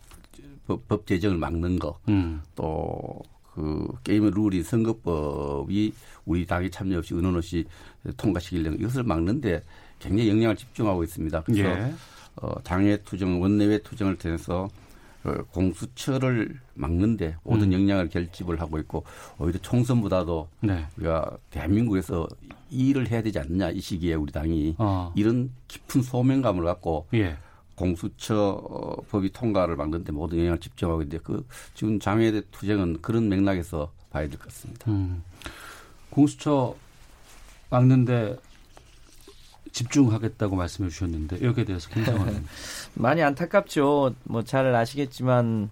법, 0.66 0.88
법 0.88 1.06
제정을 1.06 1.36
막는 1.36 1.78
거, 1.78 1.98
음. 2.08 2.42
또 2.54 3.20
그 3.56 3.88
게임의 4.04 4.32
룰이 4.34 4.62
선거법이 4.62 5.92
우리 6.26 6.46
당이 6.46 6.70
참여 6.70 6.98
없이 6.98 7.14
의논 7.14 7.36
없이 7.36 7.64
통과시키려는 8.18 8.78
이것을 8.80 9.02
막는데 9.02 9.62
굉장히 9.98 10.28
영향을 10.28 10.56
집중하고 10.56 11.02
있습니다. 11.02 11.42
그래서 11.42 11.62
예. 11.70 11.94
어, 12.36 12.62
당의 12.62 13.02
투정, 13.04 13.40
원내외 13.40 13.78
투정을 13.78 14.16
통해서 14.18 14.68
어, 15.24 15.34
공수처를 15.52 16.60
막는데 16.74 17.36
모든 17.44 17.68
음. 17.68 17.80
역량을 17.80 18.10
결집을 18.10 18.60
하고 18.60 18.78
있고 18.78 19.04
오히려 19.38 19.58
총선보다도 19.60 20.48
네. 20.60 20.84
우리가 20.98 21.38
대한민국에서 21.48 22.28
이 22.70 22.90
일을 22.90 23.10
해야 23.10 23.22
되지 23.22 23.38
않느냐 23.38 23.70
이 23.70 23.80
시기에 23.80 24.14
우리 24.14 24.32
당이 24.32 24.74
어. 24.76 25.12
이런 25.16 25.50
깊은 25.66 26.02
소명감을 26.02 26.62
갖고 26.62 27.06
예. 27.14 27.38
공수처 27.76 28.96
법이 29.10 29.32
통과를 29.32 29.76
막는데 29.76 30.12
모든 30.12 30.38
영향을 30.38 30.58
집중하고 30.58 31.02
있는데 31.02 31.22
그 31.22 31.46
지금 31.74 32.00
장외대 32.00 32.42
투쟁은 32.50 33.00
그런 33.02 33.28
맥락에서 33.28 33.92
봐야 34.10 34.26
될 34.28 34.38
것 34.38 34.48
같습니다. 34.48 34.90
음. 34.90 35.22
공수처 36.10 36.74
막는데 37.70 38.36
집중하겠다고 39.72 40.56
말씀해 40.56 40.88
주셨는데 40.88 41.42
여기에 41.42 41.64
대해서 41.64 41.88
김성환 41.90 42.44
많이 42.94 43.22
안타깝죠. 43.22 44.14
뭐 44.24 44.42
잘 44.42 44.74
아시겠지만 44.74 45.68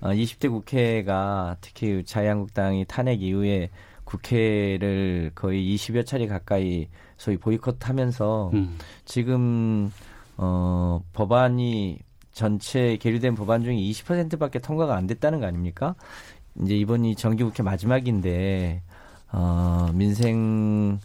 어, 0.00 0.08
20대 0.10 0.50
국회가 0.50 1.56
특히 1.60 2.02
자유한국당이 2.04 2.84
탄핵 2.88 3.22
이후에 3.22 3.70
국회를 4.04 5.30
거의 5.34 5.74
20여 5.76 6.04
차례 6.04 6.26
가까이 6.26 6.88
소위 7.16 7.36
보이콧하면서 7.36 8.50
음. 8.54 8.76
지금 9.04 9.92
어, 10.36 11.00
법안이 11.12 11.98
전체 12.32 12.96
계류된 12.96 13.34
법안 13.34 13.62
중에 13.62 13.76
20%밖에 13.76 14.58
통과가 14.58 14.96
안 14.96 15.06
됐다는 15.06 15.40
거 15.40 15.46
아닙니까? 15.46 15.94
이제 16.60 16.76
이번이 16.76 17.16
정기국회 17.16 17.62
마지막인데 17.62 18.82
어, 19.32 19.88
민생 19.94 20.98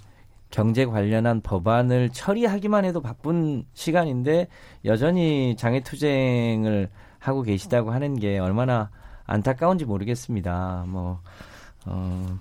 경제 0.51 0.85
관련한 0.85 1.41
법안을 1.41 2.09
처리하기만 2.09 2.85
해도 2.85 3.01
바쁜 3.01 3.65
시간인데 3.73 4.47
여전히 4.85 5.55
장애 5.55 5.81
투쟁을 5.81 6.89
하고 7.19 7.43
계시다고 7.43 7.91
하는 7.91 8.19
게 8.19 8.39
얼마나 8.39 8.89
안타까운지 9.25 9.85
모르겠습니다. 9.85 10.85
뭐 10.87 11.21
어, 11.85 12.39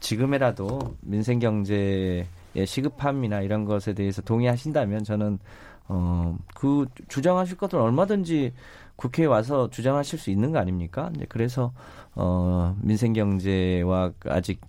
지금이라도 0.00 0.96
민생 1.02 1.38
경제의 1.38 2.26
시급함이나 2.64 3.42
이런 3.42 3.64
것에 3.64 3.92
대해서 3.92 4.22
동의하신다면 4.22 5.04
저는 5.04 5.38
어, 5.88 6.36
그 6.54 6.86
주장하실 7.08 7.56
것들 7.56 7.78
얼마든지 7.78 8.52
국회에 8.96 9.26
와서 9.26 9.68
주장하실 9.70 10.18
수 10.18 10.30
있는 10.30 10.52
거 10.52 10.58
아닙니까? 10.58 11.10
이제 11.14 11.26
그래서 11.28 11.72
어, 12.14 12.74
민생 12.80 13.12
경제와 13.12 14.12
아직 14.26 14.60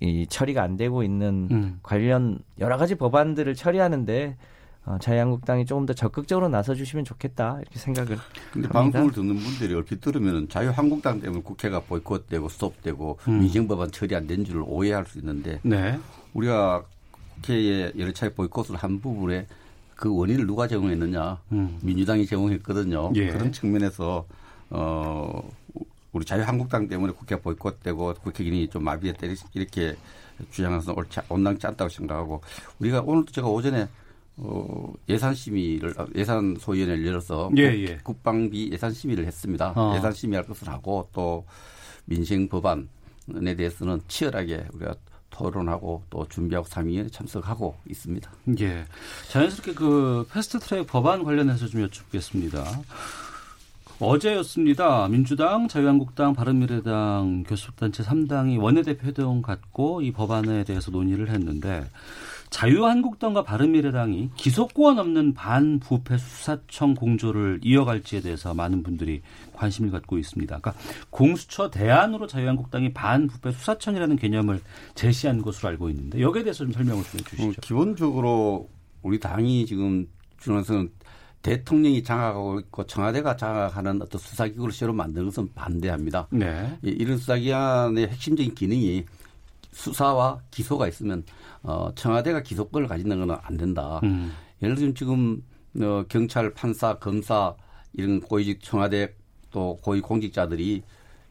이 0.00 0.26
처리가 0.28 0.62
안 0.62 0.76
되고 0.76 1.02
있는 1.02 1.48
음. 1.50 1.80
관련 1.82 2.38
여러 2.58 2.76
가지 2.76 2.94
법안들을 2.94 3.54
처리하는데 3.54 4.36
어, 4.84 4.98
자유한국당이 5.00 5.64
조금 5.64 5.86
더 5.86 5.92
적극적으로 5.92 6.48
나서주시면 6.48 7.04
좋겠다 7.04 7.58
이렇게 7.60 7.78
생각을 7.78 8.16
근데 8.52 8.66
합니다. 8.68 8.72
방송을 8.72 9.12
듣는 9.12 9.36
분들이 9.36 9.74
얼핏 9.74 10.00
들으면 10.00 10.48
자유한국당 10.48 11.20
때문에 11.20 11.42
국회가 11.42 11.78
보이콧되고 11.80 12.48
스톱되고 12.48 13.18
음. 13.28 13.38
민생법안 13.40 13.92
처리 13.92 14.16
안 14.16 14.26
된 14.26 14.44
줄 14.44 14.62
오해할 14.66 15.06
수 15.06 15.18
있는데 15.18 15.60
네. 15.62 15.98
우리가 16.34 16.82
국회에 17.36 17.92
여러 17.98 18.12
차례 18.12 18.32
보이콧을 18.34 18.76
한 18.76 19.00
부분에 19.00 19.46
그 20.02 20.12
원인을 20.12 20.48
누가 20.48 20.66
제공했느냐 20.66 21.38
음. 21.52 21.78
민주당이 21.80 22.26
제공했거든요. 22.26 23.12
예. 23.14 23.28
그런 23.28 23.52
측면에서 23.52 24.26
어 24.68 25.48
우리 26.10 26.24
자유한국당 26.24 26.88
때문에 26.88 27.12
국회 27.12 27.40
보이콧되고 27.40 28.14
국회議員이 28.14 28.68
좀 28.68 28.82
마비됐다 28.82 29.28
이렇게 29.54 29.94
주장해서 30.50 30.96
온당치 31.28 31.68
않다고 31.68 31.88
생각하고 31.88 32.40
우리가 32.80 33.02
오늘도 33.02 33.30
제가 33.30 33.46
오전에 33.46 33.86
어, 34.38 34.92
예산 35.08 35.36
심의를 35.36 35.94
예산 36.16 36.56
소위원회를 36.58 37.06
열어서 37.06 37.52
예, 37.56 37.62
예. 37.62 37.98
국방비 38.02 38.72
예산 38.72 38.90
심의를 38.92 39.24
했습니다. 39.24 39.72
어. 39.76 39.94
예산 39.96 40.12
심의할 40.12 40.44
것을 40.48 40.68
하고 40.68 41.08
또 41.12 41.44
민생 42.06 42.48
법안에 42.48 43.54
대해서는 43.56 44.00
치열하게 44.08 44.66
우리가 44.72 44.96
토론하고 45.32 46.04
또 46.10 46.26
준비하고 46.28 46.68
상임위에 46.68 47.08
참석하고 47.08 47.74
있습니다. 47.90 48.30
예. 48.60 48.84
자연스럽게 49.30 49.74
그 49.74 50.26
패스트트랙 50.30 50.86
법안 50.86 51.24
관련해서 51.24 51.66
좀 51.66 51.82
여쭙겠습니다. 51.82 52.64
어제였습니다. 53.98 55.08
민주당, 55.08 55.68
자유한국당, 55.68 56.34
바른미래당 56.34 57.44
교섭단체 57.46 58.02
3당이 58.02 58.60
원내대표 58.60 59.06
회동 59.06 59.42
갖고 59.42 60.02
이 60.02 60.12
법안에 60.12 60.64
대해서 60.64 60.90
논의를 60.90 61.30
했는데 61.30 61.84
자유한국당과 62.52 63.42
바른미래당이 63.42 64.30
기소권 64.36 64.98
없는 64.98 65.34
반부패 65.34 66.18
수사청 66.18 66.94
공조를 66.94 67.60
이어갈지에 67.64 68.20
대해서 68.20 68.54
많은 68.54 68.82
분들이 68.82 69.22
관심을 69.54 69.90
갖고 69.90 70.18
있습니다. 70.18 70.58
그러니까 70.58 70.80
공수처 71.10 71.70
대안으로 71.70 72.26
자유한국당이 72.26 72.92
반부패 72.92 73.52
수사청이라는 73.52 74.16
개념을 74.16 74.60
제시한 74.94 75.40
것으로 75.42 75.70
알고 75.70 75.88
있는데 75.90 76.20
여기에 76.20 76.44
대해서 76.44 76.64
좀 76.64 76.72
설명을 76.72 77.02
좀 77.02 77.20
해주시죠. 77.20 77.48
어, 77.48 77.52
기본적으로 77.62 78.68
우리 79.02 79.18
당이 79.18 79.66
지금 79.66 80.06
주로서는 80.38 80.90
대통령이 81.40 82.04
장악하고 82.04 82.60
있고 82.60 82.86
청와대가 82.86 83.36
장악하는 83.36 84.02
어떤 84.02 84.20
수사기구를 84.20 84.72
새로 84.72 84.92
만드는 84.92 85.26
것은 85.26 85.48
반대합니다. 85.54 86.28
네. 86.30 86.78
이런 86.82 87.16
수사기관의 87.16 88.08
핵심적인 88.08 88.54
기능이 88.54 89.04
수사와 89.72 90.40
기소가 90.50 90.86
있으면 90.88 91.24
어, 91.62 91.90
청와대가 91.94 92.42
기소권을 92.42 92.88
가지는 92.88 93.26
건 93.26 93.38
안 93.42 93.56
된다. 93.56 94.00
음. 94.04 94.32
예를 94.62 94.74
들면 94.76 94.94
지금 94.94 95.42
어, 95.80 96.04
경찰, 96.08 96.52
판사, 96.54 96.94
검사 96.98 97.54
이런 97.94 98.20
고위직 98.20 98.62
청와대 98.62 99.14
또 99.50 99.78
고위 99.82 100.00
공직자들이 100.00 100.82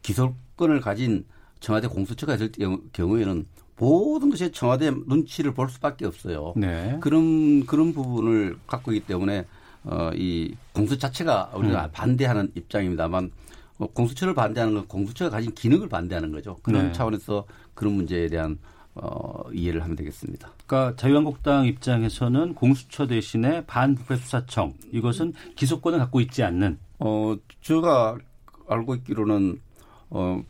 기소권을 0.02 0.82
가진 0.82 1.26
청와대 1.60 1.88
공수처가 1.88 2.36
있을 2.36 2.52
경우에는 2.92 3.46
모든 3.78 4.30
것이 4.30 4.52
청와대 4.52 4.92
눈치를 4.92 5.54
볼 5.54 5.70
수밖에 5.70 6.06
없어요. 6.06 6.54
네. 6.56 6.98
그런 7.02 7.66
그런 7.66 7.94
부분을 7.94 8.58
갖고 8.68 8.92
있기 8.94 9.08
때문에 9.08 9.46
어, 9.84 10.12
이 10.14 10.56
공수 10.74 10.98
자체가 11.00 11.52
우리가 11.56 11.86
음. 11.86 11.90
반대하는 11.92 12.52
입장입니다만 12.56 13.26
어, 13.26 13.30
공수처를 13.88 14.34
반대하는 14.34 14.74
건 14.74 14.88
공수처가 14.88 15.32
가진 15.32 15.54
기능을 15.54 15.90
반대하는 15.90 16.32
거죠. 16.32 16.58
그런 16.62 16.88
네. 16.88 16.92
차원에서 16.92 17.46
그런 17.74 17.94
문제에 17.94 18.28
대한 18.28 18.58
어, 18.94 19.44
이해를 19.54 19.84
하면 19.84 19.96
되겠습니다. 19.96 20.52
그러니까 20.66 20.96
자유한국당 20.98 21.66
입장에서는 21.66 22.56
공수처 22.56 23.08
대신에 23.08 23.66
반부패 23.66 24.18
수사청 24.18 24.74
이것은 24.92 25.34
기소권을 25.56 26.00
갖고 26.00 26.20
있지 26.22 26.44
않는. 26.44 26.78
어, 27.00 27.36
제가 27.62 28.18
알고 28.68 28.96
있기로는 28.96 29.60
어, 30.10 30.44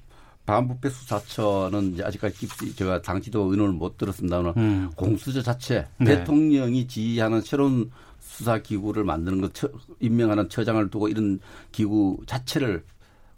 반부패 0.46 0.90
수사처는 0.90 1.94
이제 1.94 2.04
아직까지 2.04 2.76
제가 2.76 3.02
당시도 3.02 3.52
의논을 3.52 3.74
못 3.74 3.98
들었습니다만 3.98 4.54
음. 4.58 4.90
공수처 4.96 5.42
자체 5.42 5.88
네. 6.00 6.18
대통령이 6.18 6.88
지휘하는 6.88 7.42
새로운 7.42 7.92
수사 8.20 8.60
기구를 8.60 9.04
만드는 9.04 9.42
것, 9.42 9.54
처, 9.54 9.70
임명하는 10.00 10.50
처장을 10.50 10.90
두고 10.90 11.10
이런 11.10 11.40
기구 11.72 12.18
자체를 12.26 12.84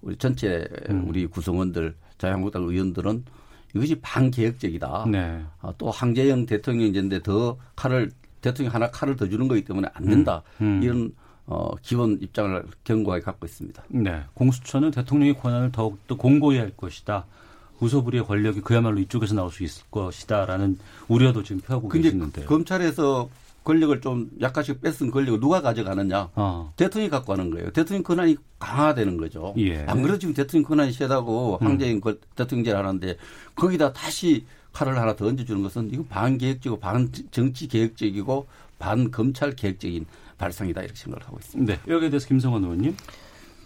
우리 0.03 0.15
전체 0.17 0.67
음. 0.89 1.05
우리 1.07 1.25
구성원들 1.25 1.95
자유한국당 2.17 2.63
의원들은 2.63 3.23
이것이 3.75 3.95
반개혁적이다. 4.01 5.05
네. 5.09 5.41
아, 5.61 5.73
또 5.77 5.89
황재영 5.89 6.45
대통령인데 6.45 7.23
더 7.23 7.57
칼을 7.75 8.11
대통령 8.41 8.73
하나 8.73 8.91
칼을 8.91 9.15
더 9.15 9.27
주는 9.27 9.47
거기 9.47 9.63
때문에 9.63 9.87
안 9.93 10.05
된다. 10.05 10.43
음. 10.61 10.77
음. 10.77 10.83
이런 10.83 11.11
어, 11.45 11.75
기본 11.81 12.19
입장을 12.21 12.63
견고하게 12.83 13.23
갖고 13.23 13.45
있습니다. 13.45 13.83
네. 13.89 14.23
공수처는 14.33 14.91
대통령의 14.91 15.37
권한을 15.39 15.71
더욱더 15.71 16.15
공고히 16.15 16.57
할 16.57 16.71
것이다. 16.71 17.25
무소불위의 17.79 18.25
권력이 18.25 18.61
그야말로 18.61 18.99
이쪽에서 18.99 19.35
나올 19.35 19.51
수 19.51 19.63
있을 19.63 19.83
것이다라는 19.91 20.77
우려도 21.07 21.43
지금 21.43 21.61
펴고 21.61 21.89
계시는데 21.89 22.45
검찰에서 22.45 23.29
권력을 23.63 23.99
좀 24.01 24.29
약간씩 24.41 24.81
뺏은 24.81 25.11
권력을 25.11 25.39
누가 25.39 25.61
가져가느냐. 25.61 26.29
어. 26.35 26.73
대통령이 26.75 27.09
갖고 27.09 27.33
가는 27.33 27.49
거예요. 27.49 27.71
대통령 27.71 28.03
권한이 28.03 28.37
강화되는 28.59 29.17
거죠. 29.17 29.53
예. 29.57 29.85
안 29.85 30.01
그래도 30.01 30.19
지금 30.19 30.33
대통령 30.33 30.67
권한이 30.67 30.91
세다고 30.91 31.59
음. 31.61 31.67
황제인 31.67 32.01
음. 32.05 32.15
대통령제를 32.35 32.79
하는데 32.79 33.17
거기다 33.55 33.93
다시 33.93 34.45
칼을 34.73 34.97
하나 34.97 35.15
더 35.15 35.27
얹어주는 35.27 35.61
것은 35.61 35.91
이거 35.93 36.03
반개혁적이고 36.09 36.79
반정치개혁적이고 36.79 38.47
반검찰개혁적인 38.79 40.05
발상이다 40.37 40.81
이렇게 40.81 40.97
생각을 40.97 41.25
하고 41.25 41.37
있습니다. 41.39 41.73
네. 41.73 41.79
여기에 41.93 42.09
대해서 42.09 42.27
김성환 42.27 42.63
의원님. 42.63 42.95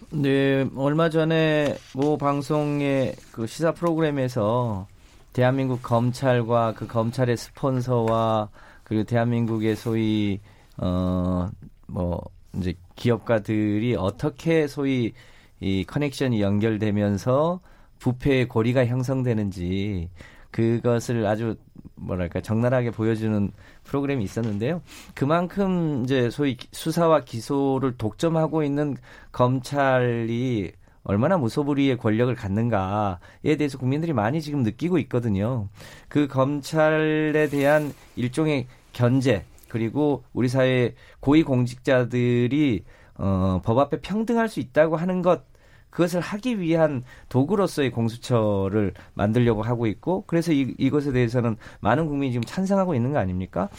네, 0.10 0.70
얼마 0.76 1.10
전에 1.10 1.78
모 1.94 2.18
방송의 2.18 3.16
그 3.32 3.48
시사 3.48 3.74
프로그램에서 3.74 4.88
대한민국 5.34 5.82
검찰과 5.82 6.74
그 6.76 6.88
검찰의 6.88 7.36
스폰서와 7.38 8.50
그리고 8.88 9.04
대한민국의 9.04 9.76
소위 9.76 10.40
어뭐 10.78 12.22
이제 12.56 12.74
기업가들이 12.96 13.96
어떻게 13.98 14.66
소위 14.66 15.12
이 15.60 15.84
커넥션이 15.84 16.42
연결되면서 16.42 17.60
부패의 18.00 18.48
고리가 18.48 18.86
형성되는지 18.86 20.10
그것을 20.52 21.26
아주 21.26 21.58
뭐랄까 21.96 22.40
적나라하게 22.40 22.92
보여주는 22.92 23.52
프로그램이 23.84 24.24
있었는데요. 24.24 24.82
그만큼 25.14 26.04
이제 26.06 26.30
소위 26.30 26.56
수사와 26.72 27.26
기소를 27.26 27.98
독점하고 27.98 28.64
있는 28.64 28.96
검찰이 29.34 30.72
얼마나 31.08 31.38
무소불위의 31.38 31.98
권력을 31.98 32.36
갖는가에 32.36 33.56
대해서 33.58 33.78
국민들이 33.78 34.12
많이 34.12 34.42
지금 34.42 34.62
느끼고 34.62 34.98
있거든요. 35.00 35.70
그 36.10 36.28
검찰에 36.28 37.48
대한 37.48 37.94
일종의 38.18 38.68
견제 38.92 39.46
그리고 39.70 40.26
우리 40.34 40.50
사회 40.50 40.96
고위 41.22 41.44
공직자들이 41.44 42.84
어, 43.16 43.62
법 43.64 43.80
앞에 43.80 44.02
평등할 44.02 44.50
수 44.50 44.60
있다고 44.60 44.98
하는 44.98 45.22
것 45.22 45.46
그것을 45.92 46.20
하기 46.20 46.60
위한 46.60 47.06
도구로서의 47.30 47.92
공수처를 47.92 48.94
만들려고 49.14 49.64
하고 49.64 49.88
있고 49.88 50.26
그래서 50.28 50.52
이, 50.52 50.76
이것에 50.78 51.14
대해서는 51.14 51.56
많은 51.80 52.08
국민이 52.08 52.34
지금 52.34 52.44
찬성하고 52.44 52.96
있는 52.96 53.14
거 53.14 53.20
아닙니까? 53.20 53.70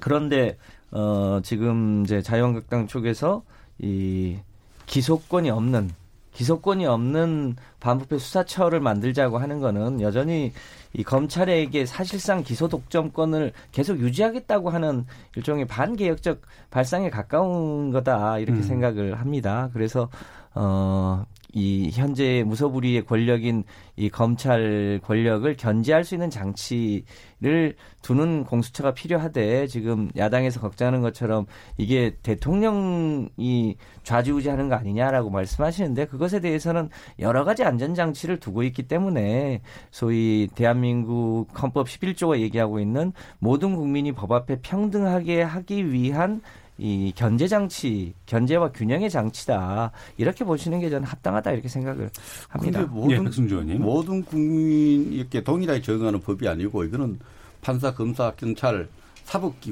그런데 0.00 0.56
어, 0.90 1.40
지금 1.42 2.02
이제 2.04 2.22
자유한국당 2.22 2.86
쪽에서 2.86 3.42
이 3.78 4.38
기소권이 4.86 5.50
없는 5.50 5.90
기소권이 6.36 6.84
없는 6.84 7.56
반부패 7.80 8.18
수사처를 8.18 8.78
만들자고 8.80 9.38
하는 9.38 9.58
거는 9.58 10.02
여전히 10.02 10.52
이 10.92 11.02
검찰에게 11.02 11.86
사실상 11.86 12.42
기소 12.42 12.68
독점권을 12.68 13.52
계속 13.72 13.98
유지하겠다고 13.98 14.68
하는 14.68 15.06
일종의 15.34 15.66
반개혁적 15.66 16.42
발상에 16.68 17.08
가까운 17.08 17.90
거다 17.90 18.38
이렇게 18.38 18.58
음. 18.58 18.62
생각을 18.62 19.18
합니다. 19.18 19.70
그래서 19.72 20.10
어 20.54 21.24
이 21.52 21.90
현재 21.92 22.42
무소불위의 22.46 23.06
권력인 23.06 23.64
이 23.96 24.08
검찰 24.08 25.00
권력을 25.02 25.56
견제할 25.56 26.04
수 26.04 26.14
있는 26.14 26.28
장치를 26.30 27.76
두는 28.02 28.44
공수처가 28.44 28.94
필요하대 28.94 29.66
지금 29.66 30.10
야당에서 30.16 30.60
걱정하는 30.60 31.00
것처럼 31.00 31.46
이게 31.76 32.16
대통령이 32.22 33.76
좌지우지하는 34.02 34.68
거 34.68 34.74
아니냐라고 34.74 35.30
말씀하시는데 35.30 36.06
그것에 36.06 36.40
대해서는 36.40 36.90
여러 37.18 37.44
가지 37.44 37.64
안전 37.64 37.94
장치를 37.94 38.38
두고 38.38 38.62
있기 38.64 38.84
때문에 38.84 39.62
소위 39.90 40.48
대한민국 40.54 41.46
헌법 41.60 41.86
11조가 41.86 42.38
얘기하고 42.40 42.80
있는 42.80 43.12
모든 43.38 43.76
국민이 43.76 44.12
법 44.12 44.32
앞에 44.32 44.60
평등하게 44.60 45.42
하기 45.42 45.92
위한 45.92 46.42
이 46.78 47.12
견제 47.16 47.48
장치, 47.48 48.12
견제와 48.26 48.72
균형의 48.72 49.08
장치다. 49.10 49.92
이렇게 50.18 50.44
보시는 50.44 50.80
게 50.80 50.90
저는 50.90 51.06
합당하다 51.06 51.52
이렇게 51.52 51.68
생각을 51.68 52.10
합니다. 52.48 52.82
모든, 52.82 53.68
예, 53.68 53.74
모든 53.74 54.22
국민 54.22 55.12
이렇게 55.12 55.42
동일하게 55.42 55.80
적용하는 55.80 56.20
법이 56.20 56.46
아니고 56.46 56.84
이거는 56.84 57.18
판사, 57.62 57.94
검사, 57.94 58.30
경찰 58.32 58.88
사법기구에 59.24 59.70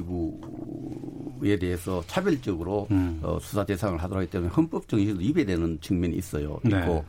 대해서 1.59 2.03
차별적으로 2.07 2.87
음. 2.91 3.19
어, 3.21 3.37
수사 3.39 3.63
대상을 3.65 3.97
하도록 4.01 4.21
하기 4.21 4.31
때문에 4.31 4.51
헌법 4.51 4.87
정신도 4.89 5.19
위배되는 5.19 5.79
측면이 5.81 6.17
있어요. 6.17 6.59
네. 6.63 6.79
있고 6.79 7.05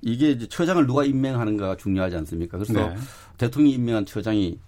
이게 0.00 0.30
이제 0.30 0.48
처장을 0.48 0.86
누가 0.86 1.04
임명하는가가 1.04 1.76
중요하지 1.76 2.16
않습니까? 2.16 2.58
그래서 2.58 2.72
네. 2.88 2.96
대통령이 3.38 3.74
임명한 3.74 4.06
처장이 4.06 4.58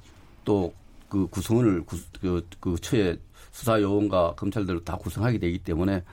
또 0.44 0.72
그 1.08 1.26
구성원을 1.28 1.84
구, 1.84 1.98
그, 2.20 2.46
그 2.60 2.76
처의 2.80 3.18
수사 3.58 3.80
요원과 3.82 4.34
검찰들을 4.36 4.84
다 4.84 4.96
구성하게 4.96 5.38
되기 5.38 5.58
때문에 5.58 6.04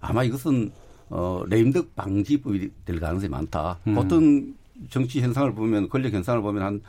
아마 0.00 0.22
이것은 0.22 0.70
어, 1.08 1.42
레임덕 1.48 1.96
방지법이 1.96 2.70
될 2.84 3.00
가능성이 3.00 3.30
많다. 3.30 3.78
음. 3.86 3.96
어떤 3.96 4.54
정치 4.90 5.22
현상을 5.22 5.54
보면 5.54 5.88
권력 5.88 6.12
현상을 6.12 6.42
보면 6.42 6.62
한 6.62 6.80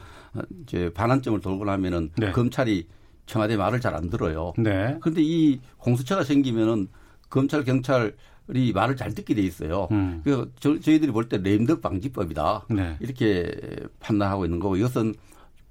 이제 0.63 0.91
반환점을 0.93 1.39
돌고 1.39 1.63
나면은 1.63 2.11
네. 2.17 2.31
검찰이 2.33 2.87
청와대 3.25 3.55
말을 3.55 3.79
잘 3.79 3.95
안 3.95 4.09
들어요. 4.09 4.51
네. 4.57 4.97
그런데 4.99 5.21
이 5.23 5.61
공수처가 5.77 6.25
생기면은 6.25 6.89
검찰 7.29 7.63
경찰이 7.63 8.73
말을 8.75 8.97
잘 8.97 9.13
듣게 9.13 9.33
돼 9.33 9.41
있어요. 9.41 9.87
음. 9.91 10.19
그 10.25 10.51
저, 10.59 10.77
저희들이 10.77 11.11
볼 11.13 11.29
때 11.29 11.37
레임덕 11.37 11.79
방지법이다. 11.81 12.65
네. 12.69 12.97
이렇게 12.99 13.49
판단하고 14.01 14.43
있는 14.43 14.59
거고 14.59 14.75
이것은 14.75 15.15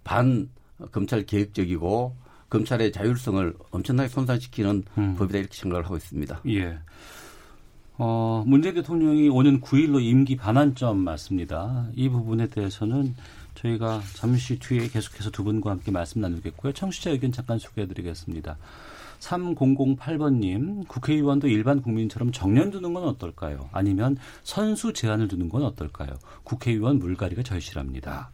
반 0.02 0.48
검찰 0.92 1.26
개혁적이고 1.26 2.16
검찰의 2.50 2.92
자율성을 2.92 3.54
엄청나게 3.70 4.08
손상시키는 4.08 4.84
음. 4.98 5.14
법이다 5.16 5.38
이렇게 5.38 5.56
생각을 5.56 5.84
하고 5.84 5.96
있습니다. 5.96 6.40
예. 6.48 6.78
어, 7.96 8.42
문재인 8.46 8.74
대통령이 8.74 9.28
오는 9.28 9.60
9일로 9.60 10.02
임기 10.02 10.36
반환점 10.36 10.98
맞습니다. 10.98 11.86
이 11.94 12.08
부분에 12.08 12.48
대해서는 12.48 13.14
저희가 13.54 14.00
잠시 14.14 14.58
뒤에 14.58 14.88
계속해서 14.88 15.30
두 15.30 15.44
분과 15.44 15.70
함께 15.70 15.90
말씀 15.90 16.20
나누겠고요. 16.20 16.72
청취자 16.72 17.10
의견 17.10 17.30
잠깐 17.30 17.58
소개해드리겠습니다. 17.58 18.56
3008번님, 19.20 20.88
국회의원도 20.88 21.48
일반 21.48 21.82
국민처럼 21.82 22.32
정년 22.32 22.70
두는 22.70 22.94
건 22.94 23.04
어떨까요? 23.04 23.68
아니면 23.70 24.16
선수 24.42 24.94
제한을 24.94 25.28
두는 25.28 25.50
건 25.50 25.62
어떨까요? 25.62 26.10
국회의원 26.42 26.98
물갈이가 26.98 27.42
절실합니다. 27.42 28.30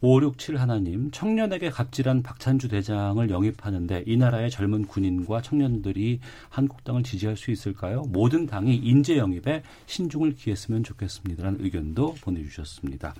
567 0.00 0.58
하나님, 0.58 1.10
청년에게 1.10 1.70
갑질한 1.70 2.22
박찬주 2.22 2.68
대장을 2.68 3.28
영입하는데 3.30 4.04
이 4.06 4.16
나라의 4.16 4.50
젊은 4.50 4.86
군인과 4.86 5.42
청년들이 5.42 6.20
한국당을 6.48 7.02
지지할 7.02 7.36
수 7.36 7.50
있을까요? 7.50 8.02
모든 8.08 8.46
당이 8.46 8.76
인재 8.76 9.16
영입에 9.16 9.62
신중을 9.86 10.34
기했으면 10.34 10.84
좋겠습니다라는 10.84 11.64
의견도 11.64 12.14
보내주셨습니다. 12.20 13.14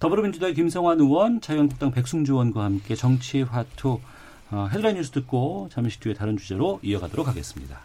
더불어민주당의 0.00 0.54
김성환 0.54 1.00
의원, 1.00 1.40
자유한국당 1.40 1.90
백승주 1.90 2.32
의원과 2.32 2.64
함께 2.64 2.94
정치 2.94 3.42
화투 3.42 4.00
어, 4.50 4.68
헤드라인 4.70 4.96
뉴스 4.96 5.10
듣고 5.10 5.68
잠시 5.72 5.98
뒤에 5.98 6.14
다른 6.14 6.36
주제로 6.36 6.78
이어가도록 6.82 7.26
하겠습니다. 7.26 7.80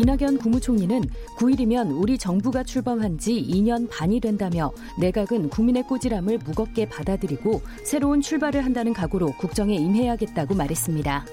이낙연 0.00 0.38
국무총리는 0.38 1.02
9일이면 1.36 1.94
우리 1.94 2.16
정부가 2.16 2.62
출범한 2.62 3.18
지 3.18 3.34
2년 3.34 3.86
반이 3.90 4.18
된다며 4.20 4.72
내각은 4.98 5.50
국민의 5.50 5.82
꼬지람을 5.82 6.38
무겁게 6.38 6.88
받아들이고 6.88 7.60
새로운 7.84 8.22
출발을 8.22 8.64
한다는 8.64 8.94
각오로 8.94 9.32
국정에 9.32 9.74
임해야겠다고 9.74 10.54
말했습니다. 10.54 11.26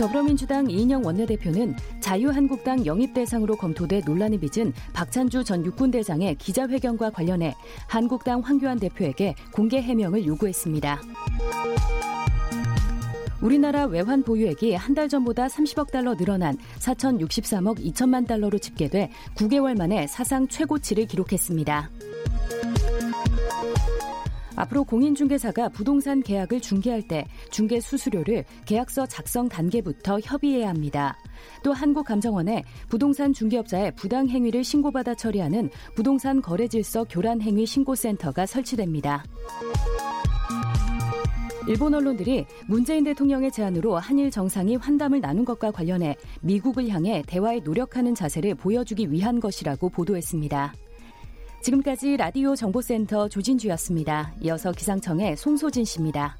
더불어민주당 0.00 0.68
이인영 0.68 1.06
원내대표는 1.06 1.76
자유한국당 2.00 2.84
영입 2.84 3.14
대상으로 3.14 3.54
검토돼 3.54 4.02
논란이 4.04 4.40
빚은 4.40 4.72
박찬주 4.94 5.44
전 5.44 5.64
육군대장의 5.64 6.34
기자회견과 6.38 7.10
관련해 7.10 7.54
한국당 7.86 8.40
황교안 8.40 8.80
대표에게 8.80 9.36
공개 9.52 9.80
해명을 9.80 10.26
요구했습니다. 10.26 11.00
우리나라 13.40 13.84
외환 13.84 14.22
보유액이 14.22 14.74
한 14.74 14.96
달 14.96 15.10
전보다 15.10 15.46
30억 15.46 15.90
달러 15.90 16.14
늘어난 16.16 16.56
4,063억 16.78 17.78
2천만 17.92 18.26
달러로 18.26 18.58
집계돼 18.58 19.10
9개월 19.34 19.76
만에 19.76 20.06
사상 20.06 20.48
최고치를 20.48 21.04
기록했습니다. 21.04 21.90
앞으로 24.56 24.84
공인중개사가 24.84 25.68
부동산 25.68 26.22
계약을 26.22 26.62
중개할 26.62 27.02
때 27.06 27.26
중개 27.50 27.78
수수료를 27.78 28.46
계약서 28.64 29.04
작성 29.04 29.50
단계부터 29.50 30.20
협의해야 30.20 30.70
합니다. 30.70 31.14
또 31.62 31.74
한국감정원에 31.74 32.64
부동산 32.88 33.34
중개업자의 33.34 33.94
부당 33.96 34.30
행위를 34.30 34.64
신고받아 34.64 35.14
처리하는 35.14 35.68
부동산 35.94 36.40
거래질서 36.40 37.04
교란행위 37.04 37.66
신고센터가 37.66 38.46
설치됩니다. 38.46 39.24
일본 41.66 41.94
언론들이 41.94 42.46
문재인 42.66 43.02
대통령의 43.02 43.50
제안으로 43.50 43.96
한일 43.96 44.30
정상이 44.30 44.76
환담을 44.76 45.20
나눈 45.20 45.44
것과 45.44 45.72
관련해 45.72 46.16
미국을 46.40 46.88
향해 46.88 47.24
대화에 47.26 47.60
노력하는 47.60 48.14
자세를 48.14 48.54
보여주기 48.54 49.10
위한 49.10 49.40
것이라고 49.40 49.88
보도했습니다. 49.88 50.72
지금까지 51.62 52.16
라디오 52.16 52.54
정보센터 52.54 53.28
조진주였습니다. 53.28 54.34
이어서 54.42 54.70
기상청의 54.70 55.36
송소진 55.36 55.84
씨입니다. 55.84 56.38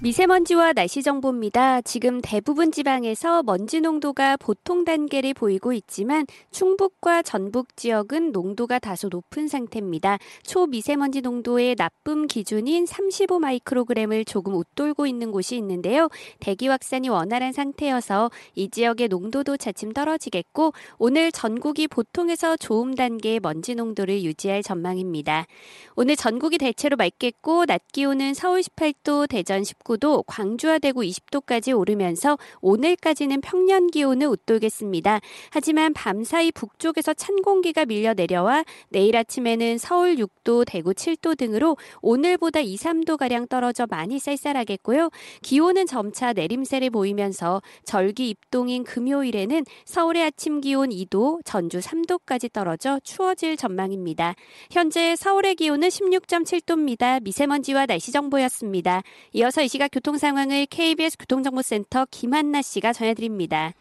미세먼지와 0.00 0.74
날씨 0.74 1.02
정보입니다. 1.02 1.80
지금 1.80 2.20
대부분 2.20 2.72
지방에서 2.72 3.42
먼지 3.42 3.80
농도가 3.80 4.36
보통 4.36 4.84
단계를 4.84 5.32
보이고 5.32 5.72
있지만 5.72 6.26
충북과 6.50 7.22
전북 7.22 7.74
지역은 7.76 8.32
농도가 8.32 8.78
다소 8.78 9.08
높은 9.08 9.48
상태입니다. 9.48 10.18
초미세먼지 10.42 11.22
농도의 11.22 11.76
나쁨 11.76 12.26
기준인 12.26 12.84
35 12.84 13.38
마이크로그램을 13.38 14.26
조금 14.26 14.56
웃돌고 14.56 15.06
있는 15.06 15.30
곳이 15.30 15.56
있는데요. 15.56 16.08
대기 16.38 16.68
확산이 16.68 17.08
원활한 17.08 17.52
상태여서 17.52 18.30
이 18.56 18.68
지역의 18.68 19.08
농도도 19.08 19.56
차츰 19.56 19.92
떨어지겠고 19.92 20.74
오늘 20.98 21.32
전국이 21.32 21.88
보통에서 21.88 22.56
좋음 22.58 22.94
단계의 22.94 23.40
먼지 23.40 23.74
농도를 23.74 24.22
유지할 24.22 24.62
전망입니다. 24.62 25.46
오늘 25.94 26.16
전국이 26.16 26.58
대체로 26.58 26.96
맑겠고 26.96 27.64
낮 27.66 27.80
기온은 27.92 28.34
서울 28.34 28.60
18도, 28.60 29.28
대전 29.28 29.62
19도 29.62 29.83
19도, 29.84 30.24
광주와 30.26 30.78
대구 30.78 31.02
20도까지 31.02 31.76
오르면서 31.78 32.38
오늘까지는 32.60 33.40
평년 33.40 33.88
기온을 33.88 34.26
웃돌겠습니다. 34.26 35.20
하지만 35.50 35.92
밤사이 35.92 36.50
북쪽에서 36.52 37.14
찬 37.14 37.36
공기가 37.42 37.84
밀려 37.84 38.14
내려와 38.14 38.64
내일 38.88 39.16
아침에는 39.16 39.78
서울 39.78 40.16
6도, 40.16 40.64
대구 40.66 40.92
7도 40.92 41.36
등으로 41.36 41.76
오늘보다 42.00 42.60
2, 42.60 42.76
3도 42.76 43.16
가량 43.16 43.46
떨어져 43.46 43.86
많이 43.88 44.18
쌀쌀하겠고요. 44.18 45.10
기온은 45.42 45.86
점차 45.86 46.32
내림세를 46.32 46.90
보이면서 46.90 47.62
절기 47.84 48.30
입동인 48.30 48.84
금요일에는 48.84 49.64
서울의 49.84 50.24
아침 50.24 50.60
기온 50.60 50.90
2도, 50.90 51.40
전주 51.44 51.78
3도까지 51.78 52.52
떨어져 52.52 52.98
추워질 53.04 53.56
전망입니다. 53.56 54.34
현재 54.70 55.14
서울의 55.16 55.56
기온은 55.56 55.88
16.7도입니다. 55.88 57.22
미세먼지와 57.22 57.86
날씨 57.86 58.12
정보였습니다. 58.12 59.02
이어서 59.32 59.62
이 59.62 59.68
시각 59.74 59.88
교통 59.90 60.16
상황을 60.18 60.66
KBS 60.66 61.16
교통정보센터 61.18 62.06
김한나 62.08 62.62
씨가 62.62 62.92
전해드립니다. 62.92 63.72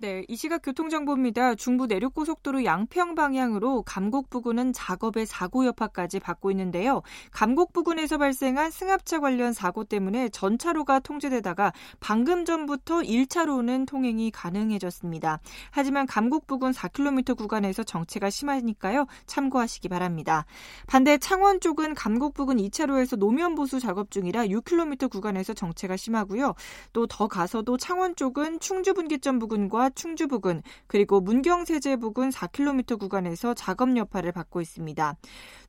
네, 0.00 0.24
이 0.28 0.36
시각 0.36 0.62
교통정보입니다. 0.62 1.56
중부 1.56 1.86
내륙고속도로 1.86 2.64
양평 2.64 3.16
방향으로 3.16 3.82
감곡 3.82 4.30
부근은 4.30 4.72
작업의 4.72 5.26
사고 5.26 5.66
여파까지 5.66 6.20
받고 6.20 6.52
있는데요. 6.52 7.02
감곡 7.32 7.72
부근에서 7.72 8.16
발생한 8.16 8.70
승합차 8.70 9.18
관련 9.18 9.52
사고 9.52 9.82
때문에 9.82 10.28
전차로가 10.28 11.00
통제되다가 11.00 11.72
방금 11.98 12.44
전부터 12.44 13.00
1차로는 13.00 13.88
통행이 13.88 14.30
가능해졌습니다. 14.30 15.40
하지만 15.72 16.06
감곡 16.06 16.46
부근 16.46 16.70
4km 16.70 17.36
구간에서 17.36 17.82
정체가 17.82 18.30
심하니까요. 18.30 19.06
참고하시기 19.26 19.88
바랍니다. 19.88 20.46
반대 20.86 21.18
창원 21.18 21.58
쪽은 21.58 21.94
감곡 21.94 22.34
부근 22.34 22.58
2차로에서 22.58 23.16
노면 23.18 23.56
보수 23.56 23.80
작업 23.80 24.12
중이라 24.12 24.46
6km 24.46 25.10
구간에서 25.10 25.54
정체가 25.54 25.96
심하고요. 25.96 26.54
또 26.92 27.08
더 27.08 27.26
가서도 27.26 27.76
창원 27.78 28.14
쪽은 28.14 28.60
충주 28.60 28.94
분기점 28.94 29.40
부근과 29.40 29.87
충주 29.90 30.28
부근 30.28 30.62
그리고 30.86 31.20
문경세제 31.20 31.96
부근 31.96 32.30
4km 32.30 32.98
구간에서 32.98 33.54
작업 33.54 33.96
여파를 33.96 34.32
받고 34.32 34.60
있습니다. 34.60 35.16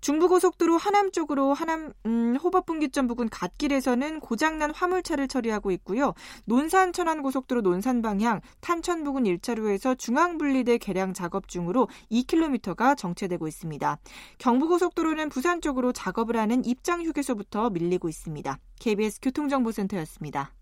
중부고속도로 0.01 0.77
하남 0.77 1.11
쪽으로 1.11 1.53
하남 1.53 1.93
음, 2.05 2.35
호법분기점 2.35 3.07
부근 3.07 3.29
갓길에서는 3.29 4.19
고장난 4.19 4.71
화물차를 4.73 5.27
처리하고 5.27 5.71
있고요. 5.71 6.13
논산 6.45 6.93
천안 6.93 7.21
고속도로 7.21 7.61
논산 7.61 8.01
방향 8.01 8.41
탄천 8.61 9.03
부근 9.03 9.23
1차로에서 9.23 9.97
중앙 9.97 10.37
분리대 10.37 10.77
개량 10.77 11.13
작업 11.13 11.47
중으로 11.47 11.87
2km가 12.11 12.97
정체되고 12.97 13.47
있습니다. 13.47 13.97
경부고속도로는 14.37 15.29
부산 15.29 15.61
쪽으로 15.61 15.91
작업을 15.91 16.37
하는 16.37 16.63
입장 16.65 17.03
휴게소부터 17.03 17.69
밀리고 17.69 18.09
있습니다. 18.09 18.57
KBS 18.79 19.19
교통정보센터였습니다. 19.21 20.53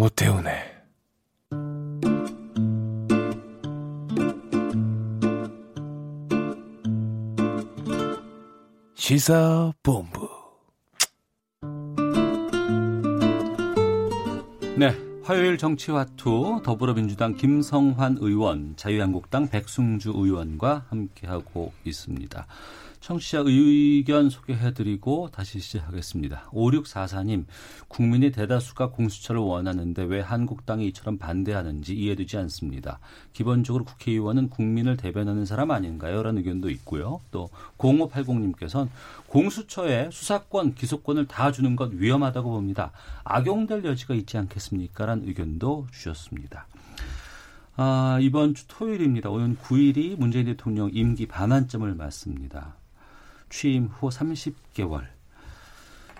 오태훈의 0.00 0.54
시사본부 8.94 10.28
네, 14.76 14.94
화요일 15.24 15.58
정치화투 15.58 16.62
더불어민주당 16.64 17.34
김성환 17.34 18.18
의원, 18.20 18.76
자유한국당 18.76 19.48
백승주 19.48 20.12
의원과 20.14 20.86
함께하고 20.90 21.72
있습니다. 21.84 22.46
청취자 23.00 23.42
의견 23.46 24.28
소개해드리고 24.30 25.28
다시 25.32 25.60
시작하겠습니다. 25.60 26.50
5644님, 26.50 27.44
국민의 27.88 28.32
대다수가 28.32 28.90
공수처를 28.90 29.40
원하는데 29.40 30.02
왜 30.04 30.20
한국당이 30.20 30.86
이처럼 30.88 31.18
반대하는지 31.18 31.94
이해되지 31.94 32.36
않습니다. 32.38 32.98
기본적으로 33.32 33.84
국회의원은 33.84 34.50
국민을 34.50 34.96
대변하는 34.96 35.46
사람 35.46 35.70
아닌가요? 35.70 36.22
라는 36.22 36.38
의견도 36.38 36.70
있고요. 36.70 37.20
또 37.30 37.48
0580님께서는 37.78 38.88
공수처에 39.28 40.10
수사권, 40.12 40.74
기소권을 40.74 41.26
다 41.26 41.52
주는 41.52 41.76
것 41.76 41.92
위험하다고 41.92 42.50
봅니다. 42.50 42.92
악용될 43.24 43.84
여지가 43.84 44.14
있지 44.14 44.36
않겠습니까? 44.38 45.06
라는 45.06 45.28
의견도 45.28 45.86
주셨습니다. 45.92 46.66
아, 47.80 48.18
이번 48.20 48.54
주 48.54 48.66
토요일입니다. 48.66 49.30
오늘 49.30 49.54
9일이 49.54 50.18
문재인 50.18 50.46
대통령 50.46 50.90
임기 50.92 51.28
반환점을 51.28 51.94
맞습니다. 51.94 52.74
취임 53.50 53.86
후 53.86 54.08
30개월 54.08 55.06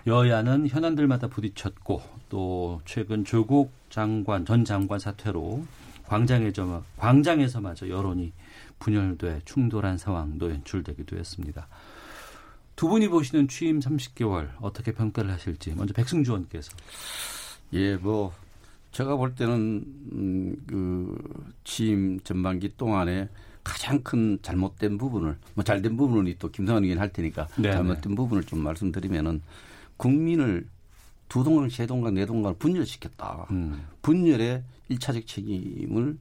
여야는 0.07 0.67
현안들마다 0.67 1.27
부딪혔고 1.27 2.01
또 2.29 2.81
최근 2.85 3.25
조국 3.25 3.71
장관 3.89 4.45
전 4.45 4.65
장관 4.65 4.99
사퇴로 4.99 5.65
광장에서 6.07 6.83
광장에서마저 6.97 7.89
여론이 7.89 8.33
분열돼 8.79 9.41
충돌한 9.45 9.97
상황도 9.97 10.49
연출되기도 10.49 11.17
했습니다. 11.17 11.67
두 12.75 12.87
분이 12.87 13.09
보시는 13.09 13.47
취임 13.47 13.79
30개월 13.79 14.49
어떻게 14.61 14.93
평가를 14.93 15.31
하실지 15.31 15.73
먼저 15.75 15.93
백승주 15.93 16.31
의원께서 16.31 16.71
예, 17.73 17.97
뭐 17.97 18.33
제가 18.91 19.15
볼 19.15 19.35
때는 19.35 19.83
음, 20.13 20.55
그 20.65 21.17
취임 21.63 22.19
전반기 22.21 22.75
동안에 22.75 23.29
가장 23.69 24.01
큰 24.01 24.39
잘못된 24.41 24.97
부분을 24.97 25.37
뭐 25.53 25.63
잘된 25.63 25.95
부분은 25.95 26.33
또 26.39 26.49
김성환 26.49 26.83
의원 26.83 26.99
할 26.99 27.13
테니까 27.13 27.47
네네. 27.55 27.71
잘못된 27.71 28.15
부분을 28.15 28.43
좀 28.43 28.59
말씀드리면은 28.63 29.41
국민을 29.97 30.67
두 31.27 31.43
동강, 31.43 31.69
세 31.69 31.85
동강, 31.85 32.15
네 32.15 32.25
동강을 32.25 32.57
분열시켰다. 32.57 33.45
음. 33.51 33.85
분열의 34.01 34.63
일차적 34.89 35.27
책임을 35.27 36.17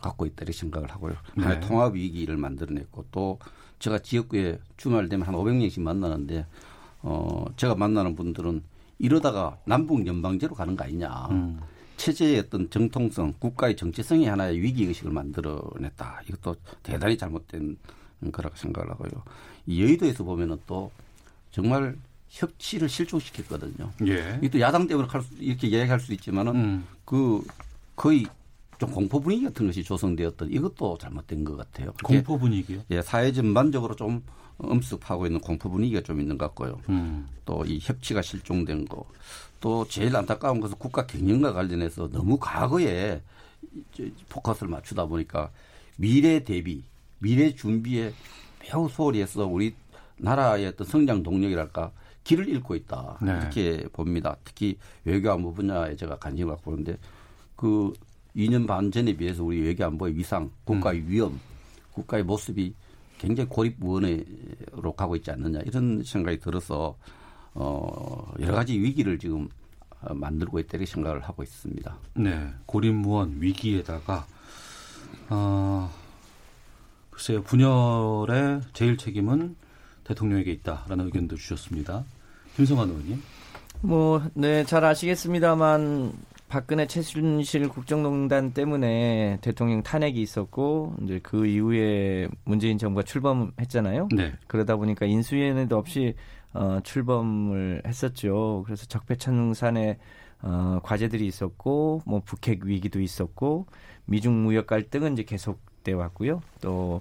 갖고 0.00 0.26
있다 0.26 0.42
이렇게 0.42 0.52
생각을 0.52 0.92
하고요. 0.92 1.14
네. 1.36 1.42
하나의 1.42 1.60
통합 1.62 1.94
위기를 1.94 2.36
만들어냈고 2.36 3.06
또 3.10 3.40
제가 3.80 3.98
지역구에 3.98 4.60
주말 4.76 5.08
되면 5.08 5.26
한 5.26 5.34
500명씩 5.34 5.80
만나는데 5.80 6.46
어 7.02 7.46
제가 7.56 7.74
만나는 7.74 8.14
분들은 8.14 8.62
이러다가 9.00 9.58
남북 9.64 10.06
연방제로 10.06 10.54
가는 10.54 10.76
거 10.76 10.84
아니냐. 10.84 11.08
음. 11.32 11.60
체제의 12.02 12.40
어떤 12.40 12.68
정통성, 12.68 13.34
국가의 13.38 13.76
정체성이 13.76 14.26
하나의 14.26 14.60
위기 14.60 14.84
의식을 14.86 15.12
만들어냈다. 15.12 16.22
이것도 16.28 16.56
대단히 16.82 17.16
잘못된 17.16 17.76
거라고 18.32 18.56
생각을 18.56 18.90
하고요. 18.90 19.22
이 19.66 19.80
여의도에서 19.82 20.24
보면은 20.24 20.58
또 20.66 20.90
정말 21.52 21.96
협치를 22.28 22.88
실종시켰거든요. 22.88 23.92
예. 24.08 24.40
이또 24.42 24.58
야당 24.58 24.88
때문에 24.88 25.06
이렇게 25.38 25.68
이야기할 25.68 26.00
수 26.00 26.12
있지만은 26.12 26.56
음. 26.56 26.86
그 27.04 27.44
거의 27.94 28.26
좀 28.78 28.90
공포 28.90 29.20
분위기 29.20 29.44
같은 29.44 29.66
것이 29.66 29.84
조성되었던 29.84 30.50
이것도 30.50 30.98
잘못된 30.98 31.44
것 31.44 31.56
같아요. 31.56 31.92
공포 32.02 32.36
분위기요? 32.36 32.80
예, 32.90 33.00
사회 33.00 33.30
전반적으로 33.30 33.94
좀 33.94 34.24
엄습하고 34.58 35.26
있는 35.26 35.40
공포 35.40 35.70
분위기가 35.70 36.00
좀 36.00 36.20
있는 36.20 36.38
것 36.38 36.46
같고요. 36.46 36.80
음. 36.88 37.28
또이 37.44 37.78
협치가 37.80 38.22
실종된 38.22 38.86
거. 38.86 39.04
또 39.60 39.86
제일 39.88 40.14
안타까운 40.16 40.60
것은 40.60 40.76
국가 40.78 41.06
경영과 41.06 41.52
관련해서 41.52 42.08
너무 42.10 42.38
과거에 42.38 43.22
포커스를 44.28 44.68
맞추다 44.68 45.06
보니까 45.06 45.50
미래 45.96 46.42
대비, 46.42 46.82
미래 47.18 47.54
준비에 47.54 48.12
매우 48.60 48.88
소홀히 48.88 49.20
해서 49.20 49.46
우리 49.46 49.74
나라의 50.18 50.66
어떤 50.66 50.86
성장 50.86 51.22
동력이랄까 51.22 51.92
길을 52.24 52.48
잃고 52.48 52.74
있다. 52.76 53.18
네. 53.22 53.32
이렇게 53.32 53.88
봅니다. 53.92 54.36
특히 54.44 54.78
외교안보 55.04 55.52
분야에 55.52 55.96
제가 55.96 56.16
관심을 56.16 56.54
갖고 56.54 56.70
보는데 56.70 56.96
그 57.56 57.92
2년 58.36 58.66
반 58.66 58.90
전에 58.90 59.12
비해서 59.14 59.44
우리 59.44 59.60
외교안보의 59.60 60.16
위상, 60.16 60.50
국가의 60.64 61.00
음. 61.00 61.06
위험, 61.08 61.40
국가의 61.92 62.24
모습이 62.24 62.74
굉장히 63.22 63.48
고립무원으로 63.48 64.92
가고 64.96 65.14
있지 65.14 65.30
않느냐 65.30 65.60
이런 65.60 66.02
생각이 66.02 66.40
들어서 66.40 66.96
어, 67.54 68.32
여러 68.40 68.54
가지 68.54 68.78
위기를 68.80 69.18
지금 69.18 69.48
어, 70.00 70.12
만들고 70.12 70.58
있다 70.58 70.78
이 70.78 70.86
생각을 70.86 71.20
하고 71.20 71.44
있습니다. 71.44 71.96
네, 72.14 72.50
고립무원 72.66 73.36
위기에다가 73.38 74.26
어, 75.30 75.88
글쎄요 77.10 77.42
분열의 77.44 78.62
제일 78.72 78.96
책임은 78.96 79.54
대통령에게 80.02 80.50
있다라는 80.50 81.04
의견도 81.06 81.36
주셨습니다. 81.36 82.04
김성환 82.56 82.88
의원님. 82.88 83.22
뭐, 83.82 84.22
네, 84.34 84.64
잘 84.64 84.84
아시겠습니다만 84.84 86.12
박근혜 86.52 86.86
최순실 86.86 87.70
국정농단 87.70 88.52
때문에 88.52 89.38
대통령 89.40 89.82
탄핵이 89.82 90.20
있었고 90.20 90.96
이제 91.02 91.18
그 91.22 91.46
이후에 91.46 92.28
문재인 92.44 92.76
정부가 92.76 93.04
출범했잖아요. 93.04 94.08
네. 94.14 94.34
그러다 94.48 94.76
보니까 94.76 95.06
인수위원회도 95.06 95.78
없이 95.78 96.14
어, 96.52 96.80
출범을 96.84 97.80
했었죠. 97.86 98.64
그래서 98.66 98.84
적폐청산에 98.84 99.96
어, 100.42 100.80
과제들이 100.82 101.26
있었고 101.26 102.02
뭐 102.04 102.20
북핵 102.22 102.66
위기도 102.66 103.00
있었고 103.00 103.64
미중 104.04 104.42
무역 104.42 104.66
갈등은 104.66 105.14
이제 105.14 105.22
계속돼 105.22 105.92
왔고요. 105.92 106.42
또 106.60 107.00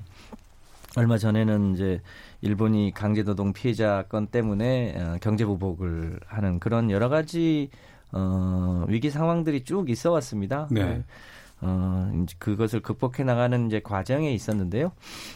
얼마 0.96 1.18
전에는 1.18 1.74
이제 1.74 2.00
일본이 2.40 2.94
강제노동 2.94 3.52
피해자 3.52 4.06
건 4.08 4.28
때문에 4.28 4.96
어, 4.96 5.18
경제 5.20 5.44
보복을 5.44 6.22
하는 6.26 6.58
그런 6.62 6.90
여러 6.90 7.10
가지 7.10 7.70
어, 8.12 8.86
위기 8.88 9.10
상황들이 9.10 9.64
쭉 9.64 9.90
있어 9.90 10.12
왔습니다. 10.12 10.68
네. 10.72 11.04
어, 11.62 12.12
이제 12.24 12.36
그것을 12.40 12.82
극복해 12.82 13.24
나가는 13.24 13.68
이제 13.68 13.80
과정에 13.80 14.32
있었는데요. 14.32 14.92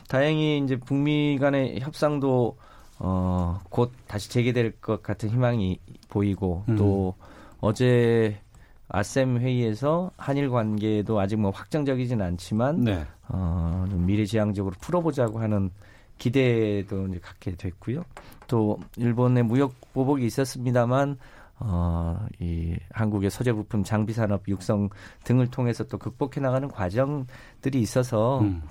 다행히 0.07 0.59
이제 0.63 0.75
북미 0.75 1.37
간의 1.39 1.79
협상도 1.79 2.57
어, 2.97 3.59
곧 3.69 3.91
다시 4.07 4.29
재개될 4.29 4.79
것 4.81 5.03
같은 5.03 5.29
희망이 5.29 5.79
보이고 6.09 6.63
음. 6.69 6.75
또 6.75 7.13
어제 7.59 8.39
아셈 8.87 9.39
회의에서 9.39 10.11
한일 10.17 10.49
관계도 10.49 11.19
아직 11.19 11.37
뭐 11.37 11.51
확정적이진 11.51 12.21
않지만 12.21 12.83
네. 12.83 13.05
어, 13.27 13.85
좀 13.89 14.05
미래지향적으로 14.05 14.75
풀어보자고 14.79 15.39
하는 15.39 15.71
기대도 16.17 17.07
이제 17.07 17.19
갖게 17.19 17.55
됐고요. 17.55 18.03
또 18.47 18.79
일본의 18.97 19.43
무역 19.43 19.73
보복이 19.93 20.25
있었습니다만 20.25 21.17
어, 21.59 22.25
이 22.39 22.75
한국의 22.91 23.29
소재 23.29 23.53
부품 23.53 23.83
장비 23.83 24.13
산업 24.13 24.47
육성 24.47 24.89
등을 25.23 25.47
통해서 25.47 25.85
또 25.85 25.97
극복해 25.97 26.41
나가는 26.41 26.67
과정들이 26.67 27.79
있어서 27.81 28.41
음. 28.41 28.61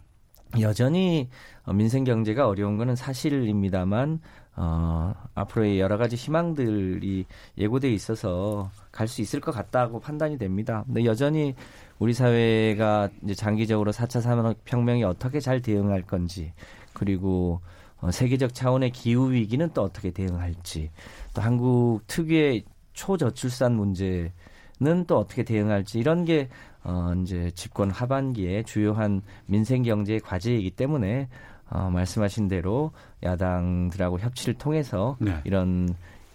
여전히 0.61 1.29
민생 1.73 2.05
경제가 2.05 2.47
어려운 2.47 2.77
거는 2.77 2.94
사실입니다만 2.94 4.20
어, 4.57 5.12
앞으로의 5.35 5.81
여러 5.81 5.97
가지 5.99 6.14
희망들이 6.14 7.27
예고돼 7.59 7.92
있어서 7.92 8.70
갈 8.92 9.09
수 9.09 9.20
있을 9.20 9.40
것 9.40 9.51
같다고 9.51 9.99
판단이 9.99 10.38
됩니다. 10.38 10.85
근데 10.87 11.05
여전히 11.05 11.55
우리 11.99 12.12
사회가 12.12 13.09
이제 13.25 13.35
장기적으로 13.35 13.92
4차 13.92 14.20
산업혁명이 14.20 15.03
어떻게 15.03 15.40
잘 15.40 15.61
대응할 15.61 16.03
건지 16.03 16.53
그리고 16.92 17.61
어, 18.01 18.11
세계적 18.12 18.55
차원의 18.55 18.90
기후 18.90 19.33
위기는 19.33 19.68
또 19.75 19.83
어떻게 19.83 20.11
대응할지 20.12 20.90
또 21.35 21.42
한국 21.42 22.03
특유의 22.07 22.64
초저출산 22.94 23.74
문제는 23.74 25.04
또 25.07 25.18
어떻게 25.18 25.42
대응할지 25.42 25.98
이런 25.98 26.24
게 26.24 26.48
어, 26.83 27.12
이제 27.22 27.50
집권 27.54 27.90
하반기에 27.90 28.62
주요한 28.62 29.22
민생 29.46 29.83
경제의 29.83 30.20
과제이기 30.20 30.70
때문에 30.72 31.28
어, 31.70 31.90
말씀하신 31.90 32.48
대로 32.48 32.92
야당들하고 33.22 34.18
협치를 34.20 34.54
통해서 34.54 35.16
네. 35.18 35.40
이런 35.44 35.88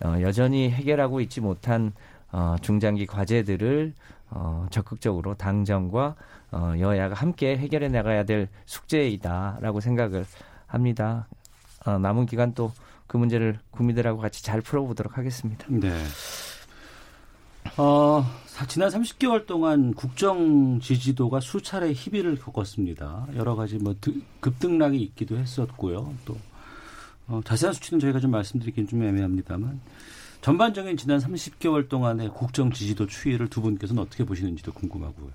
어, 0.04 0.16
여전히 0.22 0.70
해결하고 0.70 1.22
있지 1.22 1.42
못한 1.42 1.94
어, 2.32 2.56
중장기 2.62 3.06
과제들을 3.06 3.94
어, 4.32 4.68
적극적으로 4.70 5.36
당정과 5.36 6.16
어, 6.52 6.74
여야가 6.78 7.16
함께 7.16 7.58
해결해 7.58 7.88
나가야 7.90 8.24
될 8.24 8.48
숙제이다라고 8.66 9.80
생각을 9.80 10.26
합니다. 10.68 11.28
어, 11.86 11.98
남은 11.98 12.26
기간 12.26 12.54
또 12.54 12.72
그 13.10 13.18
문제를 13.18 13.58
국민들하고 13.72 14.22
같이 14.22 14.44
잘 14.44 14.62
풀어보도록 14.62 15.18
하겠습니다. 15.18 15.66
네. 15.68 15.90
어, 17.78 18.26
지난 18.68 18.90
30개월 18.90 19.46
동안 19.46 19.94
국정 19.94 20.80
지지도가 20.82 21.40
수차례 21.40 21.94
희비를 21.94 22.38
겪었습니다. 22.40 23.28
여러 23.36 23.56
가지 23.56 23.78
뭐 23.78 23.96
급등락이 24.42 24.98
있기도 24.98 25.38
했었고요. 25.38 26.14
또 26.26 26.38
어, 27.28 27.42
자세한 27.46 27.74
수치는 27.74 28.00
저희가 28.00 28.20
좀 28.20 28.32
말씀드리긴 28.32 28.88
좀 28.88 29.04
애매합니다만 29.04 29.80
전반적인 30.42 30.98
지난 30.98 31.20
30개월 31.20 31.88
동안의 31.88 32.30
국정 32.30 32.72
지지도 32.72 33.08
추이를 33.08 33.50
두 33.50 33.62
분께서는 33.62 34.02
어떻게 34.02 34.24
보시는지도 34.24 34.74
궁금하고요. 34.74 35.30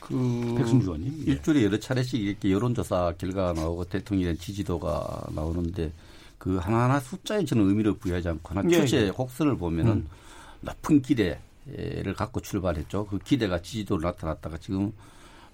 그 0.00 0.54
백승주 0.58 0.86
의원님 0.86 1.24
예. 1.26 1.32
일주일에 1.32 1.64
여러 1.64 1.78
차례씩 1.78 2.20
이렇게 2.20 2.50
여론조사 2.50 3.14
결과가 3.18 3.52
나오고 3.52 3.84
대통령의 3.84 4.36
지지도가 4.36 5.28
나오는데 5.34 5.92
그 6.38 6.56
하나하나 6.56 6.98
숫자에 6.98 7.44
저는 7.44 7.68
의미를 7.68 7.94
부여하지 7.94 8.28
않고 8.28 8.50
하나 8.50 8.68
예, 8.70 8.80
주제 8.80 9.02
예. 9.04 9.08
혹선을 9.10 9.56
보면은 9.56 9.92
음. 9.92 10.08
높은 10.62 11.02
기대를 11.02 12.14
갖고 12.16 12.40
출발했죠. 12.40 13.06
그 13.06 13.18
기대가 13.18 13.60
지지도로 13.60 14.02
나타났다가 14.02 14.58
지금 14.58 14.92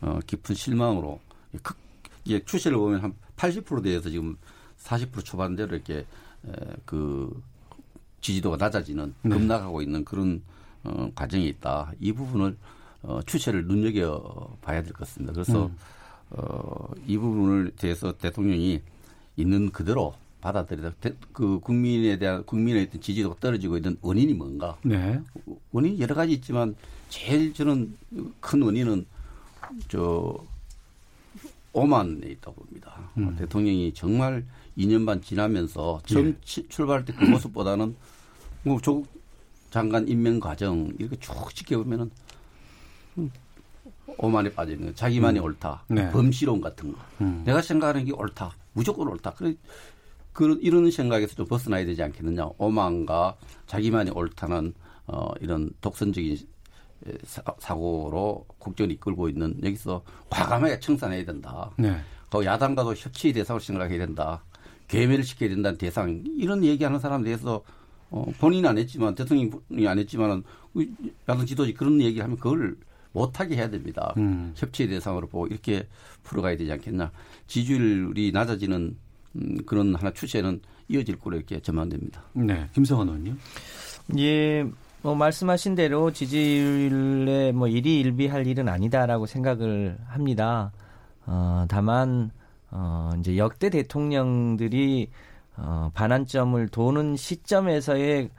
어, 0.01 0.21
깊은 0.27 0.55
실망으로 0.55 1.21
크, 1.63 1.75
예, 2.29 2.45
추세를 2.45 2.79
보면 2.79 3.01
한 3.01 3.15
80% 3.37 3.83
대에서 3.83 4.11
지금 4.11 4.37
40% 4.79 5.25
초반대로 5.25 5.75
이렇게 5.75 5.99
에, 5.99 6.53
그 6.85 7.43
지지도가 8.21 8.57
낮아지는 8.57 9.15
네. 9.23 9.31
급락하고 9.31 9.83
있는 9.83 10.05
그런 10.05 10.43
어, 10.85 11.11
과정이 11.15 11.49
있다. 11.49 11.93
이 12.01 12.13
부분을 12.13 12.57
어, 13.03 13.21
추세를 13.27 13.67
눈여겨 13.67 14.57
봐야 14.61 14.83
될 14.83 14.93
것 14.93 15.01
같습니다. 15.01 15.33
그래서 15.33 15.67
음. 15.67 15.77
어, 16.31 16.91
이 17.07 17.17
부분을 17.17 17.73
대해서 17.77 18.13
대통령이 18.13 18.81
있는 19.37 19.71
그대로 19.71 20.15
받아들이다. 20.41 20.93
그 21.33 21.59
국민에 21.61 22.19
대한 22.19 22.45
국민의 22.45 22.85
어떤 22.85 23.01
지지도가 23.01 23.37
떨어지고 23.41 23.77
있는 23.77 23.97
원인이 24.01 24.35
뭔가? 24.35 24.77
네. 24.83 25.21
원인이 25.73 26.01
여러 26.01 26.15
가지 26.15 26.33
있지만 26.35 26.75
제일 27.09 27.53
저는 27.53 27.97
큰 28.41 28.63
원인은 28.63 29.07
저 29.89 30.37
오만에 31.73 32.27
있다고 32.29 32.55
봅니다. 32.65 33.11
음. 33.19 33.37
대통령이 33.37 33.93
정말 33.95 34.45
2년 34.77 35.05
반 35.07 35.21
지나면서 35.21 36.01
처음 36.07 36.29
예. 36.29 36.63
출발할 36.69 37.05
때 37.05 37.13
그 37.13 37.25
모습보다는 37.25 37.95
뭐 38.63 38.81
조국 38.81 39.07
장관 39.71 40.09
임명 40.09 40.41
과정 40.41 40.91
이렇게 40.99 41.17
쭉 41.19 41.35
지켜보면은 41.55 42.11
음, 43.19 43.31
오만에 44.17 44.53
빠져 44.53 44.73
있는 44.73 44.95
자기만이 44.95 45.39
음. 45.41 45.45
옳다. 45.45 45.85
네. 45.89 46.11
범실론 46.11 46.61
같은 46.61 46.93
거. 46.93 46.99
음. 47.21 47.43
내가 47.45 47.61
생각하는 47.61 48.05
게 48.05 48.13
옳다. 48.13 48.53
무조건 48.73 49.09
옳다. 49.09 49.35
그래 49.35 49.55
그런 50.39 50.61
이런 50.61 50.89
생각에서 50.89 51.35
좀 51.35 51.47
벗어나야 51.47 51.85
되지 51.85 52.01
않겠느냐. 52.01 52.51
오만과 52.59 53.35
자기만이 53.67 54.13
옳다는 54.13 54.73
어 55.09 55.33
이런 55.41 55.69
독선적인 55.81 56.39
사 57.25 57.75
고로 57.75 58.47
국정을 58.59 58.93
이끌고 58.93 59.29
있는 59.31 59.59
여기서 59.65 60.05
과감하게 60.31 60.79
청산해야 60.79 61.25
된다. 61.25 61.73
네. 61.77 61.97
그 62.31 62.45
야당과도 62.45 62.95
협치의 62.95 63.35
대상을 63.35 63.61
생각해야 63.61 63.99
된다. 63.99 64.45
괴멸을 64.87 65.25
시켜야 65.25 65.49
된다는 65.49 65.77
대상 65.77 66.23
이런 66.37 66.63
얘기하는 66.63 67.01
사람에 67.01 67.25
대해서 67.25 67.65
어, 68.11 68.25
본인이 68.39 68.65
안 68.69 68.79
했지만 68.79 69.17
대통령이 69.17 69.89
안 69.89 69.99
했지만은 69.99 70.45
야당 71.29 71.47
지도지 71.47 71.75
그런 71.75 72.01
얘기를 72.01 72.23
하면 72.23 72.37
그걸 72.37 72.77
못하게 73.11 73.57
해야 73.57 73.71
됩니다. 73.71 74.15
음. 74.19 74.53
협치의 74.55 74.89
대상으로 74.89 75.27
보고 75.27 75.49
이렇게 75.49 75.89
풀어가야 76.23 76.57
되지 76.57 76.71
않겠나. 76.71 77.11
지지율이 77.49 78.31
낮아지는 78.31 78.97
음, 79.41 79.57
그런 79.67 79.95
하나 79.95 80.13
추세는 80.13 80.61
이어질 80.89 81.19
거로 81.19 81.37
이렇게 81.37 81.61
전망됩니다. 81.61 82.23
네, 82.33 82.67
김성환 82.75 83.09
의원님. 83.09 83.39
예, 84.19 84.67
뭐 85.03 85.15
말씀하신 85.15 85.75
대로 85.75 86.11
지지율에 86.11 87.53
뭐 87.53 87.69
일희일비할 87.69 88.47
일은 88.47 88.69
아니다라고 88.69 89.27
생각을 89.27 89.99
합니다. 90.07 90.73
어, 91.27 91.67
다만 91.69 92.31
어, 92.71 93.11
이제 93.19 93.37
역대 93.37 93.71
대통령들이 93.71 95.11
어, 95.57 95.91
반환점을 95.95 96.69
도는 96.69 97.17
시점에서의 97.17 98.31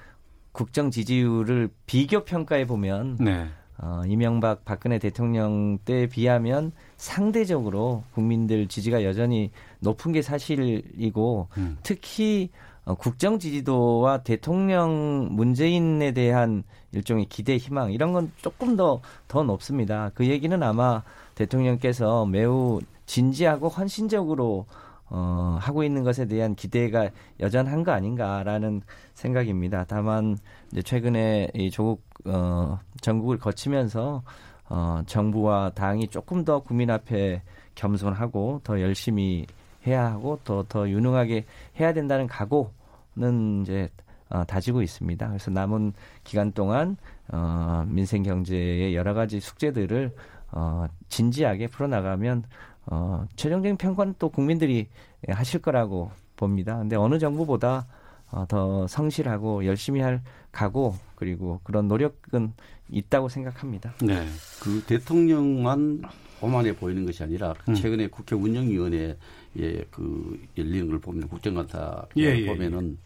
국정 0.52 0.90
지지율을 0.90 1.70
비교 1.86 2.24
평가해 2.26 2.66
보면 2.66 3.18
네. 3.20 3.48
어, 3.82 4.02
이명박 4.06 4.66
박근혜 4.66 5.00
대통령 5.00 5.78
때에 5.86 6.08
비하면 6.08 6.74
상대적으로 6.98 8.04
국민들 8.14 8.68
지지가 8.68 9.06
여전히 9.06 9.52
높은 9.80 10.12
게 10.12 10.22
사실이고 10.22 11.48
음. 11.58 11.78
특히 11.82 12.50
어, 12.84 12.96
국정 12.96 13.40
지지도와 13.40 14.24
대통령 14.24 15.30
문재인에 15.32 16.12
대한 16.12 16.64
일종의 16.92 17.28
기대 17.30 17.56
희망 17.56 17.94
이런 17.94 18.12
건 18.12 18.32
조금 18.38 18.76
더더 18.76 19.44
높습니다. 19.44 20.12
그 20.14 20.28
얘기는 20.28 20.62
아마 20.62 21.04
대통령께서 21.36 22.26
매우 22.26 22.82
진지하고 23.06 23.70
헌신적으로 23.70 24.66
어, 25.10 25.58
하고 25.60 25.84
있는 25.84 26.04
것에 26.04 26.26
대한 26.26 26.56
기대가 26.56 27.10
여전한 27.40 27.84
거 27.84 27.92
아닌가라는 27.92 28.82
생각입니다. 29.14 29.86
다만 29.88 30.38
이제 30.72 30.82
최근에 30.82 31.50
이 31.54 31.72
조국 31.72 32.04
어, 32.26 32.80
전국을 33.02 33.38
거치면서 33.38 34.24
어, 34.70 35.02
정부와 35.08 35.72
당이 35.72 36.10
조금 36.10 36.46
더 36.46 36.60
국민 36.60 36.92
앞에 36.92 37.42
겸손하고 37.76 38.62
더 38.64 38.82
열심히 38.82 39.48
해야 39.88 40.06
하고 40.06 40.40
더더 40.44 40.90
유능하게 40.90 41.46
해야 41.80 41.94
된다는 41.94 42.28
각오는 42.28 43.62
이제 43.64 43.90
어, 44.30 44.44
다지고 44.46 44.84
있습니다. 44.84 45.28
그래서 45.28 45.50
남은 45.50 45.94
기간 46.24 46.52
동안 46.52 46.98
어, 47.30 47.84
민생 47.88 48.22
경제의 48.22 48.96
여러 48.96 49.14
가지 49.14 49.40
숙제들을 49.40 50.14
어, 50.52 50.86
진지하게 51.10 51.68
풀어나가면 51.68 52.44
어, 52.92 53.28
최종적인 53.36 53.78
평가는 53.78 54.16
또 54.18 54.30
국민들이 54.30 54.88
하실 55.28 55.62
거라고 55.62 56.12
봅니다. 56.36 56.78
근데 56.78 56.96
어느 56.96 57.20
정부보다 57.20 57.86
어, 58.32 58.46
더 58.48 58.88
성실하고 58.88 59.66
열심히 59.66 60.02
할 60.02 60.22
각오 60.52 60.96
그리고 61.16 61.60
그런 61.64 61.88
노력은 61.88 62.54
있다고 62.90 63.30
생각합니다. 63.30 63.94
네. 64.02 64.28
그 64.62 64.84
대통령만 64.86 66.02
오만해 66.42 66.76
보이는 66.76 67.06
것이 67.06 67.22
아니라 67.24 67.54
음. 67.68 67.76
최근에 67.76 68.08
국회 68.08 68.36
운영위원회 68.36 69.18
예그 69.58 70.40
열리는 70.58 70.88
걸 70.88 71.00
보면 71.00 71.28
국정감사 71.28 72.06
예, 72.18 72.24
예, 72.24 72.46
보면은 72.46 72.98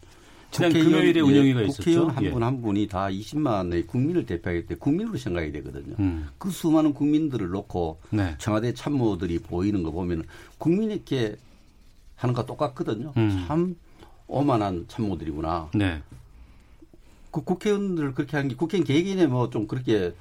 지난 0.54 0.72
금요일에 0.72 1.20
운영위가 1.20 1.62
있었죠. 1.62 1.82
국회의원 1.82 2.10
한 2.10 2.30
분한 2.30 2.40
예. 2.40 2.44
한 2.44 2.62
분이 2.62 2.86
다 2.86 3.08
20만의 3.08 3.88
국민을 3.88 4.24
대표하기 4.24 4.66
때문에 4.66 4.78
국민으로 4.78 5.18
생각이 5.18 5.50
되거든요. 5.50 5.96
음. 5.98 6.28
그 6.38 6.50
수많은 6.50 6.94
국민들을 6.94 7.48
놓고 7.48 7.98
네. 8.10 8.36
청와대 8.38 8.72
참모들이 8.72 9.40
보이는 9.40 9.82
거 9.82 9.90
보면 9.90 10.22
국민에게 10.58 11.36
하는 12.14 12.34
거 12.34 12.46
똑같거든요. 12.46 13.12
음. 13.16 13.44
참 13.48 13.76
오만한 14.28 14.84
참모들이구나. 14.86 15.70
네. 15.74 16.00
그 17.32 17.42
국회의원들 17.42 18.14
그렇게 18.14 18.36
하는 18.36 18.48
게 18.48 18.54
국회의원 18.54 18.86
개개인에 18.86 19.26
뭐좀 19.26 19.66
그렇게 19.66 20.14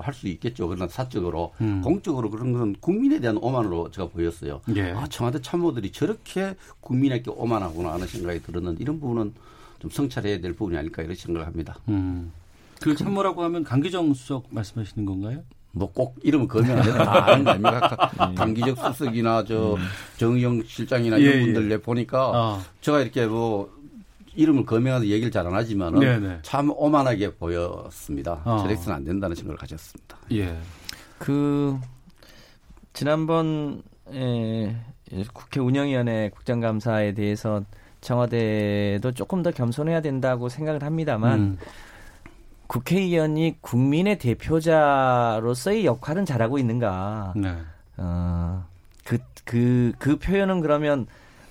할수 0.00 0.26
있겠죠. 0.26 0.66
그러나 0.66 0.88
사적으로 0.88 1.54
음. 1.60 1.80
공적으로 1.80 2.28
그런 2.28 2.52
건 2.52 2.74
국민에 2.80 3.20
대한 3.20 3.36
오만으로 3.36 3.92
제가 3.92 4.08
보였어요. 4.08 4.62
예. 4.74 4.90
아 4.90 5.06
청와대 5.06 5.40
참모들이 5.40 5.92
저렇게 5.92 6.56
국민에게 6.80 7.30
오만하구나 7.30 7.92
하는 7.92 8.08
생각이 8.08 8.42
들었는데 8.42 8.82
이런 8.82 8.98
부분은 8.98 9.32
좀 9.80 9.90
성찰해야 9.90 10.40
될 10.40 10.52
부분이 10.52 10.76
아닐까 10.78 11.02
이런 11.02 11.16
생각을 11.16 11.46
합니다. 11.46 11.76
음. 11.88 12.30
그 12.80 12.94
참모라고 12.94 13.42
하면 13.44 13.64
강기정 13.64 14.14
수석 14.14 14.46
말씀하시는 14.50 15.04
건가요? 15.04 15.42
뭐 15.72 15.88
꼭 15.92 16.16
이름을 16.22 16.48
거면 16.48 16.78
안 16.78 16.82
되나 16.84 17.04
다 17.04 17.26
아는 17.32 17.44
거 17.44 17.50
아닙니까? 17.50 18.10
음. 18.28 18.34
강기적 18.34 18.76
수석이나 18.78 19.44
저 19.44 19.74
음. 19.74 19.80
정의영 20.18 20.62
실장이나 20.64 21.16
이런 21.16 21.34
예, 21.36 21.40
분들 21.44 21.70
예. 21.70 21.78
보니까 21.78 22.32
아. 22.34 22.64
제가 22.80 23.00
이렇게 23.00 23.26
뭐 23.26 23.70
이름을 24.34 24.64
거명해서 24.64 25.06
얘기를 25.06 25.30
잘 25.30 25.46
안 25.46 25.54
하지만은 25.54 26.00
네네. 26.00 26.28
네. 26.28 26.38
참 26.42 26.70
오만하게 26.70 27.34
보였습니다. 27.34 28.40
어. 28.44 28.58
저렉스는 28.62 28.96
안 28.96 29.04
된다는 29.04 29.34
생각을 29.36 29.56
가졌습니다. 29.58 30.16
예. 30.32 30.56
그 31.18 31.78
지난번 32.92 33.82
에, 34.12 34.74
국회 35.32 35.60
운영위원회 35.60 36.30
국정감사에 36.34 37.12
대해서 37.14 37.62
청와대도 38.00 39.12
조금 39.12 39.42
더 39.42 39.50
겸손해야 39.50 40.00
된다고 40.00 40.48
생각을 40.48 40.82
합니다만 40.82 41.40
음. 41.40 41.58
국회의원이 42.66 43.56
국민의 43.60 44.18
대표자로서의 44.18 45.84
역할은 45.84 46.24
잘하고 46.24 46.58
있는가? 46.58 47.34
네. 47.36 47.52
어, 47.96 48.64
그, 49.04 49.18
그, 49.44 49.92
그 49.98 50.16
표현은 50.18 50.60
그러면 50.60 51.06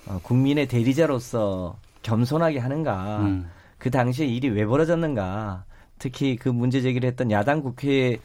어, 0.06 0.18
국민의 0.22 0.66
대리자로서 0.66 1.76
겸손하게 2.02 2.58
하는가? 2.58 3.18
음. 3.20 3.50
그 3.78 3.90
당시에 3.90 4.26
일이 4.26 4.48
왜 4.48 4.64
벌어졌는가? 4.64 5.64
특히 5.98 6.36
그 6.36 6.48
문제 6.48 6.80
제기를 6.80 7.06
했던 7.06 7.30
야당 7.30 7.60
국회 7.60 8.18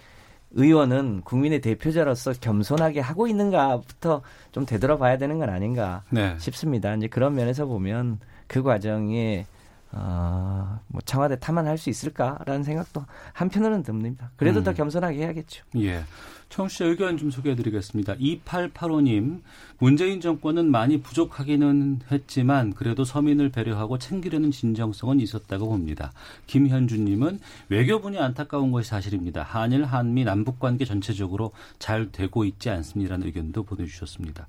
의원은 0.56 1.22
국민의 1.24 1.62
대표자로서 1.62 2.34
겸손하게 2.39 3.01
하고 3.01 3.28
있는가부터 3.28 4.22
좀 4.51 4.66
되돌아봐야 4.66 5.18
되는 5.18 5.38
건 5.38 5.49
아닌가 5.49 6.03
네. 6.10 6.36
싶습니다. 6.39 6.95
이제 6.95 7.08
그런 7.08 7.36
면에서 7.36 7.66
보면 7.66 8.20
그 8.47 8.64
과정에 8.64 9.45
어, 9.91 10.80
뭐 10.88 11.01
청와대 11.06 11.38
탐안할 11.39 11.78
수 11.78 11.89
있을까라는 11.89 12.64
생각도 12.64 13.06
한편으로는 13.34 13.84
듭니다. 13.84 14.32
그래도 14.36 14.60
음. 14.60 14.64
더 14.64 14.74
겸손하게 14.74 15.20
해야겠죠. 15.20 15.64
예. 15.78 16.03
청취자 16.50 16.86
의견 16.86 17.18
좀 17.18 17.32
소개해드리겠습니다. 17.32 18.16
2885님, 18.16 19.41
문재인 19.78 20.22
정권은 20.22 20.72
많이 20.72 21.02
부족하기는 21.02 22.02
했지만 22.12 22.74
그래도 22.74 23.04
서민을 23.04 23.50
배려하고 23.50 23.98
챙기려는 23.98 24.52
진정성은 24.52 25.20
있었다고 25.20 25.68
봅니다. 25.68 26.14
김현주님은 26.48 27.39
외교분이 27.70 28.18
안타까운 28.20 28.72
것이 28.72 28.89
사실입니다. 28.89 29.43
한일, 29.43 29.84
한미, 29.84 30.24
남북 30.24 30.60
관계 30.60 30.86
전체적으로 30.86 31.52
잘 31.78 32.12
되고 32.12 32.46
있지 32.46 32.70
않습니다라는 32.70 33.28
의견도 33.28 33.64
보내주셨습니다. 33.64 34.48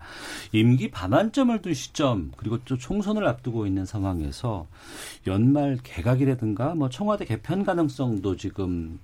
임기 0.52 0.90
반환점을 0.90 1.60
둔 1.62 1.74
시점 1.74 2.30
그리고 2.36 2.58
또 2.64 2.76
총선을 2.76 3.26
앞두고 3.26 3.66
있는 3.66 3.84
상황에서 3.84 4.66
연말 5.26 5.78
개각이라든가 5.82 6.74
뭐 6.74 6.88
청와대 6.88 7.24
개편 7.24 7.64
가능성도 7.64 8.36
지금 8.36 9.00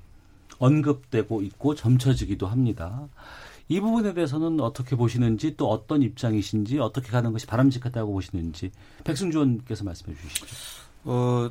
언급되고 0.62 1.42
있고 1.42 1.74
점쳐지기도 1.74 2.46
합니다. 2.46 3.08
이 3.68 3.80
부분에 3.80 4.14
대해서는 4.14 4.60
어떻게 4.60 4.96
보시는지 4.96 5.56
또 5.56 5.68
어떤 5.70 6.02
입장이신지 6.02 6.78
어떻게 6.78 7.10
가는 7.10 7.32
것이 7.32 7.46
바람직하다고 7.46 8.12
보시는지 8.12 8.70
백승주 9.04 9.38
의원께서 9.38 9.84
말씀해 9.84 10.16
주시죠. 10.16 10.46
어, 11.04 11.50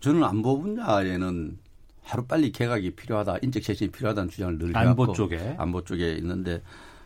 저는 0.00 0.22
안보 0.22 0.60
분야에는 0.60 1.58
하루 2.02 2.24
빨리 2.26 2.52
개각이 2.52 2.94
필요하다, 2.96 3.38
인적 3.42 3.62
쇄신이 3.62 3.90
필요하다는 3.90 4.30
주장을 4.30 4.58
늘 4.58 4.76
해왔고 4.76 5.02
안보 5.02 5.12
쪽에 5.12 5.54
안보 5.58 5.82
쪽에 5.84 6.14
있는데 6.14 6.62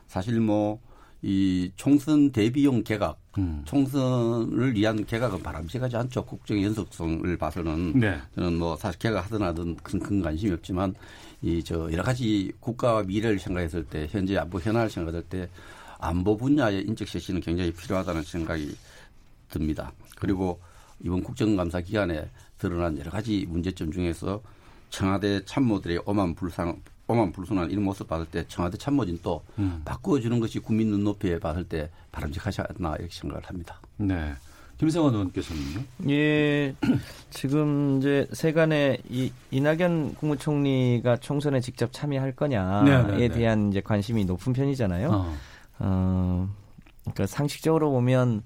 사실 0.06 0.40
뭐 0.40 0.80
이 1.22 1.72
총선 1.76 2.30
대비용 2.30 2.84
개각, 2.84 3.18
음. 3.38 3.62
총선을 3.64 4.74
위한 4.74 5.04
개각은 5.04 5.42
바람직하지 5.42 5.96
않죠. 5.96 6.24
국정의 6.24 6.64
연속성을 6.64 7.36
봐서는 7.36 7.98
네. 7.98 8.18
저는 8.34 8.58
뭐 8.58 8.76
사실 8.76 8.98
개각하든 8.98 9.42
하든 9.42 9.76
큰, 9.82 9.98
큰 9.98 10.22
관심이 10.22 10.52
없지만 10.52 10.94
이 11.42 11.62
저 11.62 11.90
여러 11.92 12.02
가지 12.02 12.52
국가와 12.60 13.02
미래를 13.02 13.38
생각했을 13.38 13.84
때 13.84 14.08
현재 14.10 14.36
안보 14.36 14.58
현안을 14.58 14.90
생각할 14.90 15.22
때 15.22 15.48
안보 15.98 16.36
분야의 16.36 16.82
인적 16.82 17.08
쇄신은 17.08 17.40
굉장히 17.40 17.72
필요하다는 17.72 18.22
생각이 18.22 18.76
듭니다. 19.50 19.92
그리고 20.16 20.60
이번 21.00 21.22
국정감사 21.22 21.80
기간에 21.82 22.28
드러난 22.58 22.98
여러 22.98 23.10
가지 23.10 23.46
문제점 23.48 23.92
중에서 23.92 24.42
청와대 24.90 25.44
참모들의 25.44 26.02
오만 26.06 26.34
불상 26.34 26.80
오만 27.08 27.30
불순한 27.30 27.70
이런 27.70 27.84
모습 27.84 28.08
봤을 28.08 28.26
때 28.26 28.44
청와대 28.48 28.76
참모진 28.76 29.18
또 29.22 29.44
음. 29.58 29.80
바꾸어주는 29.84 30.40
것이 30.40 30.58
국민 30.58 30.88
눈높이에 30.90 31.38
봤을 31.38 31.62
때 31.64 31.88
바람직하지 32.10 32.62
않나 32.62 32.96
이렇게 32.96 33.14
생각을 33.14 33.44
합니다. 33.44 33.80
네. 33.96 34.34
김성원 34.78 35.14
의원께서는요? 35.14 35.84
예, 36.10 36.74
지금 37.30 37.98
이제 37.98 38.26
세간에 38.32 38.98
이 39.08 39.32
이낙연 39.50 40.16
국무총리가 40.16 41.16
총선에 41.16 41.60
직접 41.60 41.92
참여할 41.92 42.32
거냐에 42.32 42.84
네네네. 42.84 43.16
네, 43.16 43.28
네. 43.28 43.34
대한 43.34 43.70
이제 43.70 43.80
관심이 43.80 44.24
높은 44.24 44.52
편이잖아요. 44.52 45.08
어. 45.10 45.34
어, 45.78 46.48
그러니까 47.02 47.26
상식적으로 47.26 47.90
보면 47.90 48.42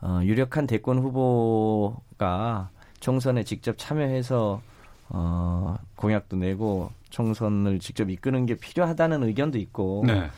어, 0.00 0.20
유력한 0.22 0.66
대권 0.66 0.98
후보가 0.98 2.70
총선에 3.00 3.42
직접 3.42 3.76
참여해서 3.76 4.62
어, 5.08 5.76
공약도 5.96 6.36
내고 6.36 6.90
총선을 7.10 7.80
직접 7.80 8.08
이끄는 8.08 8.46
게 8.46 8.54
필요하다는 8.54 9.24
의견도 9.24 9.58
있고 9.58 10.04
네. 10.06 10.28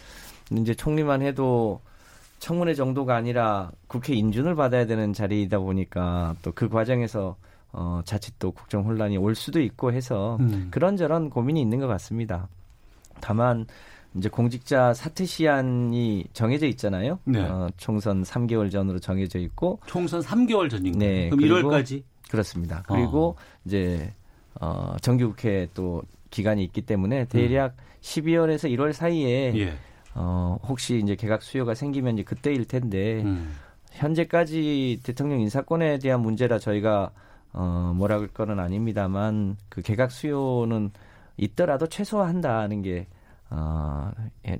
이제 0.53 0.75
총리만 0.75 1.23
해도 1.23 1.81
청문회 2.45 2.75
정도가 2.75 3.17
아니라 3.17 3.73
국회 3.87 4.13
인준을 4.15 4.55
받아야 4.55 4.85
되는 4.85 5.15
자리이다 5.15 5.61
보니까 5.61 6.37
또 6.43 6.53
그 6.55 6.69
과정에서 6.69 7.37
어, 7.73 8.03
자칫 8.05 8.35
또 8.39 8.53
국정 8.53 8.85
혼란이 8.85 9.17
올 9.17 9.35
수도 9.35 9.61
있고 9.63 9.93
해서 9.93 10.37
음. 10.41 10.69
그런저런 10.71 11.31
고민이 11.31 11.61
있는 11.61 11.81
것 11.81 11.87
같습니다. 11.87 12.49
다만 13.21 13.67
이제 14.15 14.29
공직자 14.29 14.93
사퇴 14.93 15.25
시한이 15.25 16.27
정해져 16.35 16.67
있잖아요. 16.67 17.19
네. 17.25 17.41
어, 17.41 17.69
총선 17.79 18.23
3개월 18.23 18.71
전으로 18.71 18.99
정해져 18.99 19.39
있고 19.39 19.81
총선 19.87 20.21
3개월 20.21 20.71
전인가요? 20.71 20.99
네. 20.99 21.31
그럼 21.31 21.49
1월까지 21.49 22.03
그렇습니다. 22.31 22.83
그리고 22.87 23.37
어. 23.39 23.43
이제 23.65 24.13
어, 24.61 24.97
정기국회 25.01 25.69
또 25.73 26.03
기간이 26.31 26.63
있기 26.65 26.83
때문에 26.83 27.25
대략 27.25 27.75
음. 27.79 27.85
12월에서 28.03 28.71
1월 28.77 28.93
사이에 28.93 29.53
예. 29.57 29.75
어, 30.15 30.59
혹시 30.69 31.01
이제 31.03 31.17
개각 31.17 31.43
수요가 31.43 31.75
생기면 31.75 32.15
이제 32.15 32.23
그때일 32.23 32.67
텐데 32.67 33.23
음. 33.23 33.55
현재까지 33.93 35.01
대통령 35.03 35.41
인사권에 35.41 35.99
대한 35.99 36.21
문제라 36.21 36.59
저희가 36.59 37.11
어, 37.53 37.93
뭐라 37.97 38.19
할 38.19 38.29
거는 38.29 38.59
아닙니다만 38.59 39.57
그 39.69 39.83
개각 39.83 40.11
수요는 40.11 40.91
있더라도 41.37 41.87
최소화한다는 41.87 42.83
게 42.83 43.07
어, 43.51 44.11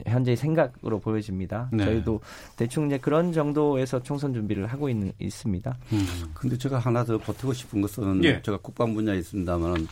현재의 0.07 0.37
생각으로 0.37 1.01
보여집니다. 1.01 1.69
네. 1.73 1.85
저희도 1.85 2.21
대충 2.57 2.87
이제 2.87 2.99
그런 2.99 3.33
정도에서 3.33 4.01
총선 4.03 4.33
준비를 4.33 4.67
하고 4.67 4.89
있는, 4.89 5.13
있습니다. 5.19 5.77
음. 5.93 6.07
근데 6.35 6.57
제가 6.57 6.79
하나 6.79 7.05
더 7.05 7.19
보태고 7.19 7.53
싶은 7.53 7.81
것은 7.81 8.23
예. 8.23 8.41
제가 8.43 8.59
국방 8.59 8.95
분야에 8.95 9.19
있습니다만 9.19 9.89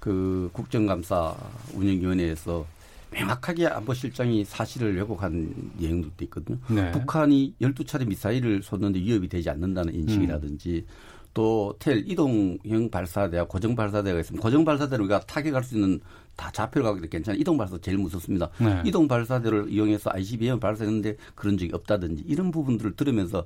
그 0.00 0.48
국정감사 0.52 1.34
운영위원회에서 1.74 2.64
명확하게 3.10 3.66
안보실장이 3.66 4.44
사실을 4.44 4.96
왜곡한 4.96 5.72
내용도 5.78 6.10
있거든요. 6.24 6.58
네. 6.68 6.90
북한이 6.92 7.54
12차례 7.60 8.06
미사일을 8.06 8.62
쏘는데 8.62 8.98
위협이 9.00 9.28
되지 9.28 9.50
않는다는 9.50 9.94
인식이라든지 9.94 10.84
음. 10.86 11.16
또텔 11.36 12.02
이동형 12.10 12.88
발사대와 12.90 13.44
고정 13.44 13.76
발사대가 13.76 14.18
있으면 14.20 14.40
고정 14.40 14.64
발사대를 14.64 15.04
우리가 15.04 15.20
타격할 15.20 15.62
수 15.62 15.74
있는 15.74 16.00
다 16.34 16.50
좌표를 16.50 16.86
가기도 16.86 17.08
괜찮아. 17.08 17.36
이동 17.38 17.58
발사 17.58 17.78
제일 17.78 17.98
무섭습니다. 17.98 18.48
네. 18.58 18.82
이동 18.86 19.06
발사대를 19.06 19.70
이용해서 19.70 20.10
ICBM 20.12 20.60
발사했는데 20.60 21.16
그런 21.34 21.58
적이 21.58 21.72
없다든지 21.74 22.24
이런 22.26 22.50
부분들을 22.50 22.96
들으면서 22.96 23.44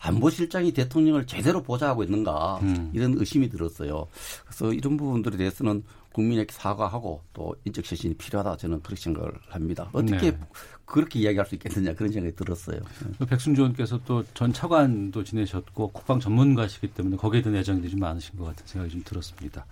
안보실장이 0.00 0.72
대통령을 0.72 1.26
제대로 1.26 1.62
보좌하고 1.62 2.02
있는가 2.02 2.58
음. 2.62 2.90
이런 2.92 3.14
의심이 3.16 3.48
들었어요. 3.48 4.06
그래서 4.44 4.72
이런 4.72 4.96
부분들에 4.96 5.36
대해서는 5.36 5.84
국민에게 6.18 6.52
사과하고 6.52 7.22
또 7.32 7.54
인적 7.64 7.86
쇄신이 7.86 8.14
필요하다 8.14 8.56
저는 8.56 8.82
그렇게 8.82 9.00
생각을 9.00 9.32
합니다. 9.48 9.88
어떻게 9.92 10.32
네. 10.32 10.38
그렇게 10.84 11.20
이야기할 11.20 11.46
수 11.46 11.54
있겠느냐 11.54 11.94
그런 11.94 12.10
생각이 12.10 12.34
들었어요. 12.34 12.80
백승주 13.28 13.60
의원께서 13.60 14.00
또 14.04 14.24
전 14.34 14.52
차관도 14.52 15.22
지내셨고 15.22 15.88
국방 15.92 16.18
전문가시기 16.18 16.88
때문에 16.88 17.16
거기에 17.16 17.42
대한 17.42 17.56
애정이 17.58 17.88
좀 17.88 18.00
많으신 18.00 18.36
것 18.36 18.46
같은 18.46 18.66
생각이 18.66 18.92
좀 18.92 19.02
들었습니다. 19.04 19.64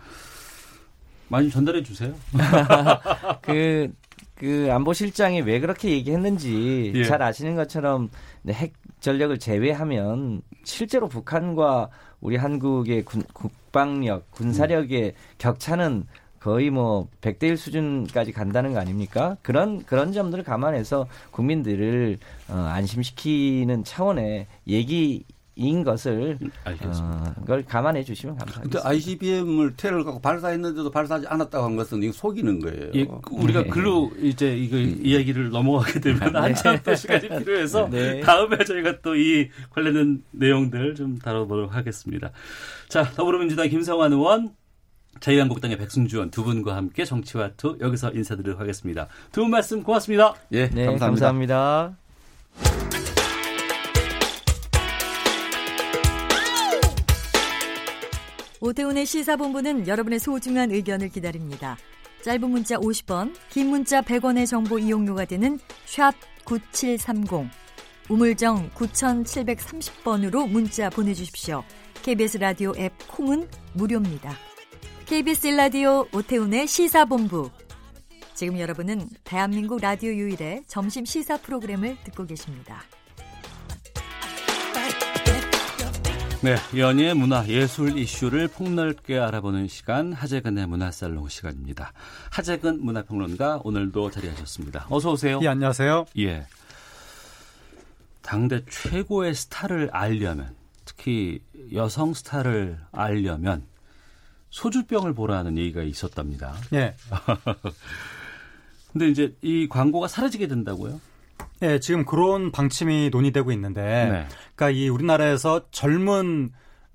많이 1.28 1.50
전달해 1.50 1.82
주세요. 1.82 2.14
그, 3.42 3.92
그 4.36 4.68
안보실장이 4.70 5.40
왜 5.40 5.58
그렇게 5.58 5.90
얘기했는지 5.90 6.92
예. 6.94 7.04
잘 7.04 7.22
아시는 7.22 7.56
것처럼 7.56 8.08
핵 8.48 8.74
전력을 9.00 9.36
제외하면 9.38 10.42
실제로 10.64 11.08
북한과 11.08 11.90
우리 12.20 12.36
한국의 12.36 13.04
군, 13.04 13.22
국방력, 13.32 14.30
군사력의 14.30 15.02
음. 15.04 15.12
격차는 15.38 16.06
거의 16.46 16.70
뭐 16.70 17.08
100대 17.22 17.42
1 17.42 17.56
수준까지 17.56 18.30
간다는 18.30 18.72
거 18.72 18.78
아닙니까? 18.78 19.36
그런 19.42 19.82
그런 19.84 20.12
점들을 20.12 20.44
감안해서 20.44 21.08
국민들을 21.32 22.18
어, 22.48 22.54
안심시키는 22.54 23.82
차원의 23.82 24.46
얘기 24.68 25.24
인 25.58 25.84
것을 25.84 26.38
어, 26.66 27.34
그걸 27.40 27.64
감안해 27.64 28.04
주시면 28.04 28.36
감사하겠습니다. 28.36 28.78
근데 28.80 28.88
ICBM을 28.88 29.74
테러를 29.76 30.04
갖고 30.04 30.20
발사했는데도 30.20 30.90
발사하지 30.90 31.26
않았다고 31.28 31.64
한 31.64 31.76
것은 31.76 32.02
이거 32.02 32.12
속이는 32.12 32.60
거예요. 32.60 32.90
예, 32.94 33.06
우리가 33.32 33.62
네. 33.62 33.68
글로 33.70 34.12
이제 34.20 34.54
이거 34.54 34.76
음. 34.76 35.00
이야기를 35.02 35.48
넘어가게 35.48 35.98
되면 35.98 36.32
네. 36.32 36.38
한참 36.38 36.78
또 36.84 36.94
시간이 36.94 37.26
필요해서 37.28 37.88
네. 37.88 38.20
다음에 38.20 38.58
저희가 38.58 39.00
또 39.00 39.16
이 39.16 39.48
관련된 39.70 40.22
내용들 40.30 40.94
좀 40.94 41.18
다뤄보도록 41.18 41.74
하겠습니다. 41.74 42.30
자, 42.90 43.04
더불어민주당 43.16 43.70
김성환 43.70 44.12
의원, 44.12 44.54
자유한국당의 45.20 45.78
백승주 45.78 46.16
의원 46.16 46.30
두 46.30 46.44
분과 46.44 46.76
함께 46.76 47.04
정치와 47.04 47.50
투 47.56 47.76
여기서 47.80 48.12
인사드리도록 48.12 48.60
하겠습니다. 48.60 49.06
두 49.32 49.42
분 49.42 49.50
말씀 49.50 49.82
고맙습니다. 49.82 50.34
예, 50.52 50.68
네, 50.68 50.86
감사합니다. 50.86 51.06
감사합니다. 51.06 51.96
오태훈의 58.60 59.06
시사본부는 59.06 59.86
여러분의 59.86 60.18
소중한 60.18 60.70
의견을 60.70 61.10
기다립니다. 61.10 61.76
짧은 62.22 62.50
문자 62.50 62.76
50원, 62.76 63.34
긴 63.50 63.68
문자 63.68 64.00
100원의 64.00 64.46
정보 64.46 64.78
이용료가 64.78 65.26
되는 65.26 65.58
샵 65.84 66.12
9730, 66.44 67.48
우물정 68.08 68.70
9730번으로 68.70 70.48
문자 70.48 70.90
보내주십시오. 70.90 71.62
KBS 72.02 72.38
라디오 72.38 72.72
앱 72.78 72.92
콩은 73.08 73.48
무료입니다. 73.74 74.32
KBS 75.06 75.46
라디오 75.46 76.04
오태훈의 76.12 76.66
시사본부. 76.66 77.48
지금 78.34 78.58
여러분은 78.58 79.08
대한민국 79.22 79.80
라디오 79.80 80.10
유일의 80.10 80.64
점심 80.66 81.04
시사 81.04 81.36
프로그램을 81.36 81.96
듣고 82.02 82.26
계십니다. 82.26 82.82
네, 86.42 86.56
연예, 86.76 87.14
문화, 87.14 87.46
예술 87.46 87.96
이슈를 87.96 88.48
폭넓게 88.48 89.16
알아보는 89.16 89.68
시간 89.68 90.12
하재근의 90.12 90.66
문화살롱 90.66 91.28
시간입니다. 91.28 91.92
하재근 92.32 92.84
문화평론가 92.84 93.60
오늘도 93.62 94.10
자리하셨습니다. 94.10 94.86
어서 94.90 95.12
오세요. 95.12 95.38
예, 95.40 95.46
안녕하세요. 95.46 96.06
예. 96.18 96.46
당대 98.22 98.64
최고의 98.68 99.36
스타를 99.36 99.88
알려면 99.92 100.52
특히 100.84 101.40
여성 101.72 102.12
스타를 102.12 102.80
알려면 102.90 103.64
소주병을 104.50 105.14
보라는 105.14 105.58
얘기가 105.58 105.82
있었답니다. 105.82 106.54
예. 106.72 106.94
근데 108.92 109.08
이제 109.08 109.34
이 109.42 109.68
광고가 109.68 110.08
사라지게 110.08 110.48
된다고요? 110.48 111.00
네, 111.60 111.80
지금 111.80 112.04
그런 112.04 112.52
방침이 112.52 113.10
논의되고 113.10 113.52
있는데, 113.52 113.82
네. 113.82 114.26
그러니까 114.54 114.70
이 114.70 114.88
우리나라에서 114.88 115.66
젊은 115.70 116.52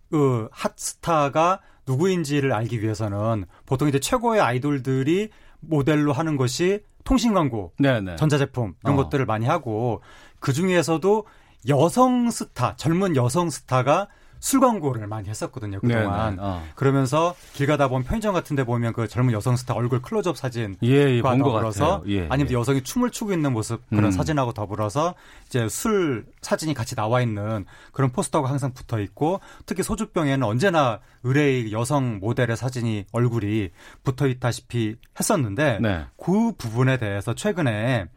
그 0.10 0.48
hot 0.52 0.88
star가 0.88 1.62
누구인지를 1.88 2.54
알기 2.54 2.82
위해서는 2.82 3.46
보통 3.66 3.88
이제 3.88 4.00
최고의 4.00 4.42
아이돌들이 4.42 5.30
모델로 5.62 6.14
하는 6.14 6.38
것이 6.38 6.84
통신 7.04 7.34
광고, 7.34 7.74
네 7.80 8.02
네. 8.02 8.16
전자제품 8.16 8.76
이런 8.84 8.98
어. 8.98 9.04
것들을 9.04 9.26
많이 9.26 9.46
하고 9.46 10.02
그 10.40 10.54
중에서도 10.54 11.26
여성 11.68 12.30
스타, 12.30 12.76
젊은 12.76 13.16
여성 13.16 13.50
스타가 13.50 14.08
술 14.42 14.60
광고를 14.60 15.06
많이 15.06 15.30
했었거든요 15.30 15.80
그동안. 15.80 16.38
어. 16.40 16.64
그러면서 16.74 17.36
길 17.54 17.68
가다 17.68 17.88
보면 17.88 18.04
편의점 18.04 18.34
같은데 18.34 18.64
보면 18.64 18.92
그 18.92 19.08
젊은 19.08 19.34
여성 19.34 19.56
스타 19.56 19.76
얼굴 19.76 20.02
클로즈업 20.02 20.36
사진과 20.36 20.80
예, 20.84 21.18
예, 21.18 21.22
더불어서 21.22 22.04
예, 22.08 22.28
아니면 22.28 22.52
예. 22.52 22.56
여성이 22.56 22.82
춤을 22.82 23.12
추고 23.12 23.34
있는 23.34 23.54
모습 23.54 23.88
그런 23.90 24.06
음. 24.06 24.12
사진하고 24.12 24.52
더불어서 24.54 25.14
이제 25.46 25.70
술 25.70 26.26
사진이 26.42 26.74
같이 26.74 26.96
나와 26.96 27.22
있는 27.22 27.66
그런 27.92 28.12
포스터가 28.12 28.50
항상 28.50 28.74
붙어 28.74 29.00
있고 29.00 29.42
특히 29.68 29.84
소주병에는 29.84 30.46
언제나 30.46 31.00
의뢰의 31.22 31.72
여성 31.72 32.20
모델의 32.20 32.58
사진이 32.58 33.06
얼굴이 33.12 33.70
붙어 34.04 34.28
있다시피 34.28 34.96
했었는데 35.20 35.78
네. 35.82 36.06
그 36.18 36.54
부분에 36.58 36.98
대해서 36.98 37.36
최근에 37.36 38.08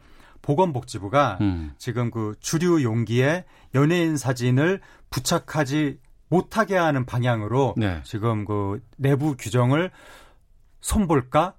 보건복지부가 0.41 1.37
음. 1.41 1.73
지금 1.77 2.09
그 2.09 2.33
주류 2.39 2.83
용기에 2.83 3.45
연예인 3.75 4.17
사진을 4.17 4.81
부착하지 5.11 5.99
못하게 6.29 6.75
하는 6.75 7.05
방향으로 7.05 7.75
네. 7.77 8.01
지금 8.03 8.45
그 8.45 8.81
내부 8.97 9.35
규정을 9.37 9.91
손볼까 10.81 11.53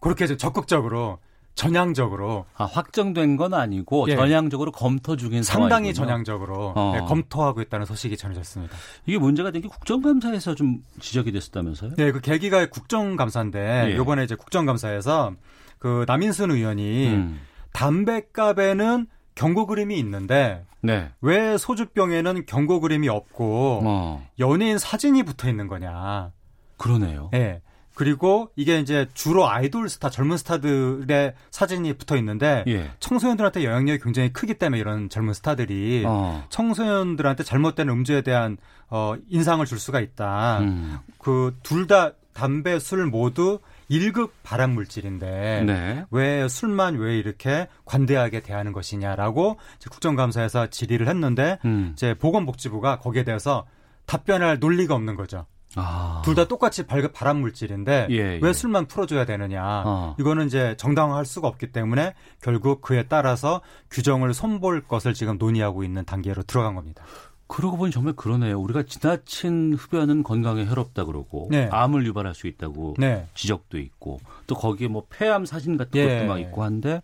그렇게 0.00 0.26
좀 0.26 0.36
적극적으로 0.38 1.18
전향적으로 1.54 2.46
아, 2.56 2.64
확정된 2.64 3.36
건 3.36 3.52
아니고 3.52 4.06
예. 4.08 4.16
전향적으로 4.16 4.72
검토 4.72 5.16
중인 5.16 5.42
상당히 5.42 5.92
상황이군요. 5.92 5.92
전향적으로 5.94 6.72
어. 6.74 6.92
네, 6.94 7.04
검토하고 7.04 7.60
있다는 7.60 7.84
소식이 7.86 8.16
전해졌습니다. 8.16 8.74
이게 9.04 9.18
문제가 9.18 9.50
된 9.50 9.60
게 9.60 9.68
국정감사에서 9.68 10.54
좀 10.54 10.82
지적이 11.00 11.32
됐었다면서요? 11.32 11.96
네, 11.96 12.12
그 12.12 12.20
계기가 12.20 12.64
국정감사인데 12.66 13.90
예. 13.90 13.94
이번에 14.00 14.24
이제 14.24 14.36
국정감사에서 14.36 15.34
그 15.78 16.04
남인순 16.06 16.50
의원이 16.50 17.08
음. 17.08 17.40
담배값에는 17.72 19.06
경고 19.40 19.64
그림이 19.64 19.98
있는데 19.98 20.66
네. 20.82 21.08
왜 21.22 21.56
소주병에는 21.56 22.44
경고 22.44 22.78
그림이 22.78 23.08
없고 23.08 23.80
어. 23.82 24.28
연예인 24.38 24.76
사진이 24.76 25.22
붙어 25.22 25.48
있는 25.48 25.66
거냐? 25.66 26.30
그러네요. 26.76 27.30
네. 27.32 27.62
그리고 27.94 28.50
이게 28.54 28.78
이제 28.80 29.08
주로 29.14 29.48
아이돌 29.48 29.88
스타, 29.88 30.10
젊은 30.10 30.36
스타들의 30.36 31.34
사진이 31.50 31.94
붙어 31.94 32.18
있는데 32.18 32.64
예. 32.66 32.90
청소년들한테 33.00 33.64
영향력이 33.64 34.02
굉장히 34.02 34.30
크기 34.30 34.52
때문에 34.52 34.78
이런 34.78 35.08
젊은 35.08 35.32
스타들이 35.32 36.04
어. 36.06 36.44
청소년들한테 36.50 37.42
잘못된 37.42 37.88
음주에 37.88 38.20
대한 38.20 38.58
어 38.90 39.14
인상을 39.30 39.64
줄 39.64 39.78
수가 39.78 40.00
있다. 40.00 40.58
음. 40.60 40.98
그둘 41.18 41.86
다 41.86 42.12
담배, 42.34 42.78
술 42.78 43.06
모두 43.06 43.58
1급 43.90 44.30
발암 44.42 44.70
물질인데 44.70 45.64
네. 45.66 46.04
왜 46.10 46.48
술만 46.48 46.96
왜 46.96 47.18
이렇게 47.18 47.68
관대하게 47.84 48.40
대하는 48.40 48.72
것이냐라고 48.72 49.58
국정감사에서 49.90 50.68
질의를 50.68 51.08
했는데 51.08 51.58
음. 51.64 51.90
이제 51.92 52.14
보건복지부가 52.14 52.98
거기에 52.98 53.24
대해서 53.24 53.66
답변할 54.06 54.58
논리가 54.60 54.94
없는 54.94 55.16
거죠. 55.16 55.46
아. 55.76 56.22
둘다 56.24 56.46
똑같이 56.46 56.84
발암 56.86 57.38
물질인데 57.38 58.08
예, 58.10 58.16
예. 58.16 58.40
왜 58.42 58.52
술만 58.52 58.86
풀어줘야 58.86 59.24
되느냐. 59.24 59.62
아. 59.62 60.16
이거는 60.18 60.46
이제 60.46 60.74
정당화할 60.76 61.24
수가 61.24 61.48
없기 61.48 61.70
때문에 61.70 62.14
결국 62.42 62.80
그에 62.80 63.04
따라서 63.04 63.60
규정을 63.90 64.34
손볼 64.34 64.82
것을 64.82 65.14
지금 65.14 65.38
논의하고 65.38 65.84
있는 65.84 66.04
단계로 66.04 66.42
들어간 66.42 66.74
겁니다. 66.74 67.04
그러고 67.50 67.76
보니 67.76 67.90
정말 67.90 68.14
그러네요. 68.14 68.60
우리가 68.60 68.84
지나친 68.84 69.74
흡연은 69.74 70.22
건강에 70.22 70.64
해롭다 70.64 71.04
그러고 71.04 71.48
네. 71.50 71.68
암을 71.72 72.06
유발할 72.06 72.32
수 72.34 72.46
있다고 72.46 72.94
네. 72.96 73.26
지적도 73.34 73.78
있고 73.78 74.20
또 74.46 74.54
거기에 74.54 74.86
뭐 74.86 75.04
폐암 75.10 75.44
사진 75.44 75.76
같은 75.76 76.00
예. 76.00 76.18
것도 76.18 76.28
막 76.28 76.38
있고 76.38 76.62
한데 76.62 77.02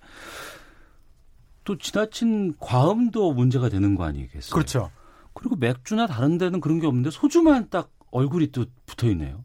또 1.65 1.77
지나친 1.77 2.55
과음도 2.61 3.33
문제가 3.33 3.69
되는 3.69 3.97
거 3.97 4.05
아니겠어요? 4.05 4.53
그렇죠. 4.55 4.91
그리고 5.35 5.57
맥주나 5.57 6.07
다른 6.07 6.39
데는 6.39 6.61
그런 6.61 6.79
게 6.79 6.87
없는데 6.87 7.11
소주만 7.11 7.69
딱 7.69 7.91
얼굴이 8.13 8.53
또 8.53 8.67
붙어 8.87 9.09
있네요. 9.09 9.45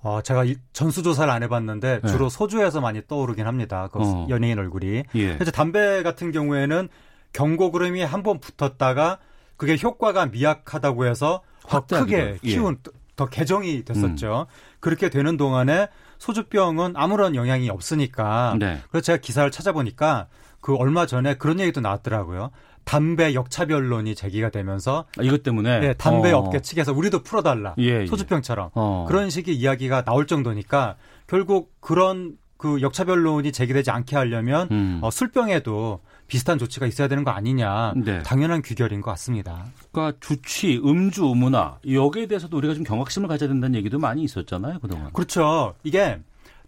어, 0.00 0.20
제가 0.22 0.44
전수조사를 0.72 1.32
안 1.32 1.44
해봤는데 1.44 2.00
네. 2.02 2.08
주로 2.08 2.28
소주에서 2.28 2.80
많이 2.80 3.06
떠오르긴 3.06 3.46
합니다. 3.46 3.88
그 3.92 4.00
어. 4.02 4.26
연예인 4.28 4.58
얼굴이. 4.58 5.04
예. 5.14 5.34
그래서 5.34 5.52
담배 5.52 6.02
같은 6.02 6.32
경우에는 6.32 6.88
경고 7.32 7.70
그림이 7.70 8.02
한 8.02 8.24
번 8.24 8.40
붙었다가 8.40 9.20
그게 9.56 9.76
효과가 9.80 10.26
미약하다고 10.26 11.06
해서 11.06 11.42
더 11.68 11.86
크게 11.86 12.38
예. 12.42 12.48
키운 12.48 12.78
예. 12.86 12.90
더 13.16 13.26
개정이 13.26 13.84
됐었죠. 13.84 14.46
음. 14.48 14.52
그렇게 14.80 15.10
되는 15.10 15.36
동안에 15.36 15.88
소주병은 16.18 16.94
아무런 16.96 17.34
영향이 17.34 17.68
없으니까. 17.70 18.56
네. 18.58 18.80
그래서 18.90 19.04
제가 19.04 19.18
기사를 19.18 19.50
찾아보니까 19.50 20.28
그 20.60 20.74
얼마 20.76 21.06
전에 21.06 21.34
그런 21.34 21.60
얘기도 21.60 21.80
나왔더라고요. 21.80 22.50
담배 22.84 23.34
역차별론이 23.34 24.14
제기가 24.14 24.50
되면서 24.50 25.04
아, 25.18 25.22
이것 25.22 25.42
때문에 25.42 25.80
네, 25.80 25.94
담배 25.94 26.32
어. 26.32 26.38
업계 26.38 26.60
측에서 26.60 26.92
우리도 26.92 27.22
풀어달라 27.22 27.74
예, 27.78 28.02
예. 28.02 28.06
소주병처럼 28.06 28.70
어. 28.74 29.04
그런 29.06 29.30
식의 29.30 29.54
이야기가 29.54 30.02
나올 30.02 30.26
정도니까 30.26 30.96
결국 31.26 31.72
그런 31.80 32.36
그 32.56 32.80
역차별론이 32.80 33.52
제기되지 33.52 33.90
않게 33.90 34.16
하려면 34.16 34.68
음. 34.70 34.98
어, 35.02 35.10
술병에도 35.10 36.00
비슷한 36.32 36.56
조치가 36.56 36.86
있어야 36.86 37.08
되는 37.08 37.24
거 37.24 37.30
아니냐. 37.30 37.92
네. 37.94 38.22
당연한 38.22 38.62
규결인 38.62 39.02
것 39.02 39.10
같습니다. 39.10 39.66
그러니까 39.90 40.16
주취, 40.18 40.80
음주, 40.82 41.24
문화 41.36 41.76
여기에 41.86 42.26
대해서도 42.26 42.56
우리가 42.56 42.72
좀 42.72 42.84
경각심을 42.84 43.28
가져야 43.28 43.50
된다는 43.50 43.74
얘기도 43.74 43.98
많이 43.98 44.22
있었잖아요, 44.22 44.78
그동안. 44.78 45.12
그렇죠. 45.12 45.74
이게 45.84 46.20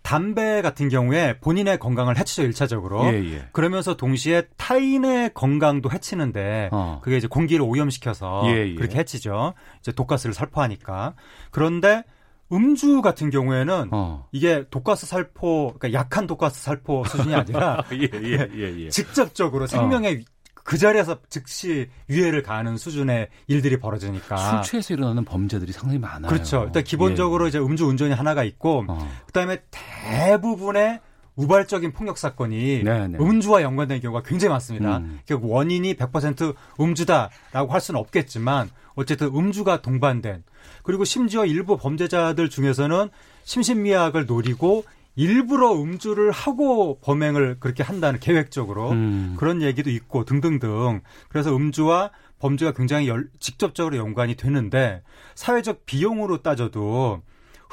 담배 0.02 0.60
같은 0.60 0.90
경우에 0.90 1.38
본인의 1.40 1.78
건강을 1.78 2.18
해치죠 2.18 2.42
일차적으로 2.42 3.06
예, 3.06 3.14
예. 3.24 3.48
그러면서 3.52 3.96
동시에 3.96 4.42
타인의 4.58 5.32
건강도 5.32 5.90
해치는데 5.90 6.68
어. 6.70 7.00
그게 7.02 7.16
이제 7.16 7.26
공기를 7.26 7.64
오염시켜서 7.64 8.42
예, 8.48 8.68
예. 8.68 8.74
그렇게 8.74 8.98
해치죠 8.98 9.54
이제 9.80 9.92
독가스를 9.92 10.34
살포하니까 10.34 11.14
그런데 11.50 12.04
음주 12.52 13.02
같은 13.02 13.30
경우에는 13.30 13.88
어. 13.90 14.28
이게 14.32 14.64
독가스 14.70 15.06
살포, 15.06 15.74
그러니까 15.78 15.98
약한 15.98 16.26
독가스 16.26 16.62
살포 16.62 17.04
수준이 17.04 17.34
아니라 17.34 17.84
예, 17.92 18.08
예, 18.22 18.48
예, 18.54 18.84
예, 18.84 18.88
직접적으로 18.90 19.66
생명의 19.66 20.16
어. 20.16 20.34
그 20.64 20.78
자리에서 20.78 21.18
즉시 21.28 21.90
유해를 22.08 22.42
가하는 22.42 22.78
수준의 22.78 23.28
일들이 23.48 23.78
벌어지니까 23.78 24.36
술 24.36 24.62
취해서 24.62 24.94
일어나는 24.94 25.24
범죄들이 25.24 25.72
상당히 25.72 25.98
많아요. 25.98 26.30
그렇죠. 26.30 26.64
일단 26.64 26.82
기본적으로 26.82 27.44
예. 27.44 27.48
이제 27.48 27.58
음주 27.58 27.86
운전이 27.86 28.14
하나가 28.14 28.44
있고 28.44 28.84
어. 28.88 29.10
그다음에 29.26 29.62
대부분의 29.70 31.00
우발적인 31.36 31.92
폭력 31.92 32.16
사건이 32.16 32.82
네네. 32.84 33.08
네. 33.08 33.18
음주와 33.18 33.62
연관된 33.62 34.00
경우가 34.00 34.22
굉장히 34.22 34.50
많습니다. 34.50 34.98
음. 34.98 35.20
결국 35.26 35.50
원인이 35.50 35.94
100% 35.94 36.54
음주다라고 36.80 37.72
할 37.72 37.80
수는 37.80 38.00
없겠지만 38.00 38.70
어쨌든 38.94 39.28
음주가 39.34 39.82
동반된 39.82 40.44
그리고 40.84 41.04
심지어 41.04 41.44
일부 41.44 41.76
범죄자들 41.76 42.48
중에서는 42.48 43.08
심신미약을 43.42 44.26
노리고 44.26 44.84
일부러 45.16 45.72
음주를 45.72 46.30
하고 46.30 46.98
범행을 47.00 47.56
그렇게 47.58 47.82
한다는 47.82 48.20
계획적으로 48.20 48.90
음. 48.90 49.34
그런 49.38 49.62
얘기도 49.62 49.90
있고 49.90 50.24
등등등. 50.24 51.00
그래서 51.28 51.54
음주와 51.56 52.10
범죄가 52.38 52.72
굉장히 52.72 53.08
열, 53.08 53.28
직접적으로 53.38 53.96
연관이 53.96 54.34
되는데 54.34 55.02
사회적 55.34 55.86
비용으로 55.86 56.42
따져도 56.42 57.22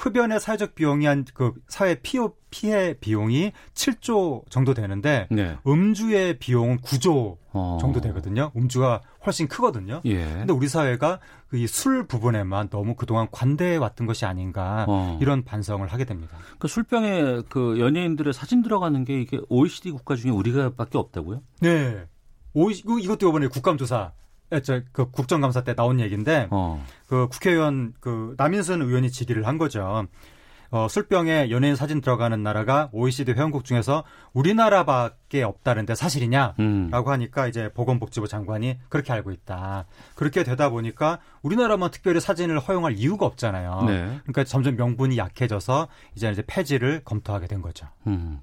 흡연의 0.02 0.40
사회적 0.40 0.76
비용이 0.76 1.06
한 1.06 1.22
그 1.34 1.54
사회 1.68 1.96
피해, 1.96 2.28
피해 2.50 2.94
비용이 3.00 3.52
7조 3.74 4.50
정도 4.50 4.74
되는데 4.74 5.28
네. 5.30 5.58
음주의 5.68 6.38
비용은 6.40 6.80
9조 6.80 7.38
어. 7.54 7.78
정도 7.80 8.02
되거든요. 8.02 8.52
음주가 8.56 9.02
훨씬 9.26 9.48
크거든요. 9.48 10.02
예. 10.06 10.26
근데 10.26 10.54
우리 10.54 10.68
사회가 10.68 11.20
그술 11.50 12.08
부분에만 12.08 12.70
너무 12.70 12.96
그동안 12.96 13.28
관대해 13.32 13.78
왔던 13.78 14.08
것이 14.08 14.26
아닌가 14.26 14.86
어. 14.88 15.18
이런 15.22 15.44
반성을 15.44 15.88
하게 15.88 16.06
됩니다. 16.06 16.38
그 16.60 16.68
술병에 16.68 17.44
그 17.50 17.80
연예인들의 17.80 18.34
사진 18.34 18.62
들어가는 18.64 19.04
게 19.04 19.22
이게 19.22 19.40
OECD 19.50 19.92
국가 19.92 20.16
중에 20.16 20.32
우리가밖에 20.32 20.98
없다고요? 20.98 21.42
네. 21.62 22.06
오, 22.54 22.70
이것도 22.70 23.30
이번에 23.30 23.48
국감조사 23.48 24.12
그 24.92 25.10
국정감사 25.10 25.64
때 25.64 25.74
나온 25.76 26.00
얘기인데 26.00 26.48
어. 26.52 26.84
그 27.08 27.28
국회의원 27.30 27.94
그 28.00 28.36
남인순 28.38 28.82
의원이 28.82 29.12
질의를 29.12 29.48
한 29.48 29.58
거죠. 29.58 30.08
어, 30.72 30.88
술병에 30.88 31.50
연예인 31.52 31.76
사진 31.76 32.00
들어가는 32.00 32.42
나라가 32.42 32.90
OECD 32.94 33.34
회원국 33.34 33.66
중에서 33.66 34.06
우리나라밖에 34.32 35.44
없다는데 35.44 35.96
사실이냐? 35.96 36.56
음. 36.60 36.88
라고 36.90 37.12
하니까 37.12 37.48
이제 37.48 37.70
보건복지부 37.74 38.30
장관이 38.30 38.80
그렇게 38.88 39.12
알고 39.12 39.32
있다. 39.32 39.86
그렇게 40.16 40.46
되다 40.46 40.70
보니까 40.70 41.20
우리나라만 41.42 41.92
특별히 41.92 42.22
사진을 42.22 42.60
허용할 42.60 42.94
이유가 42.94 43.26
없잖아요. 43.26 43.84
네. 43.86 44.20
그러니까 44.24 44.46
점점 44.46 44.78
명분이 44.78 45.18
약해져서 45.18 45.90
이제 46.16 46.32
이제 46.32 46.42
폐지를 46.48 47.02
검토하게 47.04 47.48
된 47.48 47.62
거죠. 47.62 47.88
음. 48.08 48.40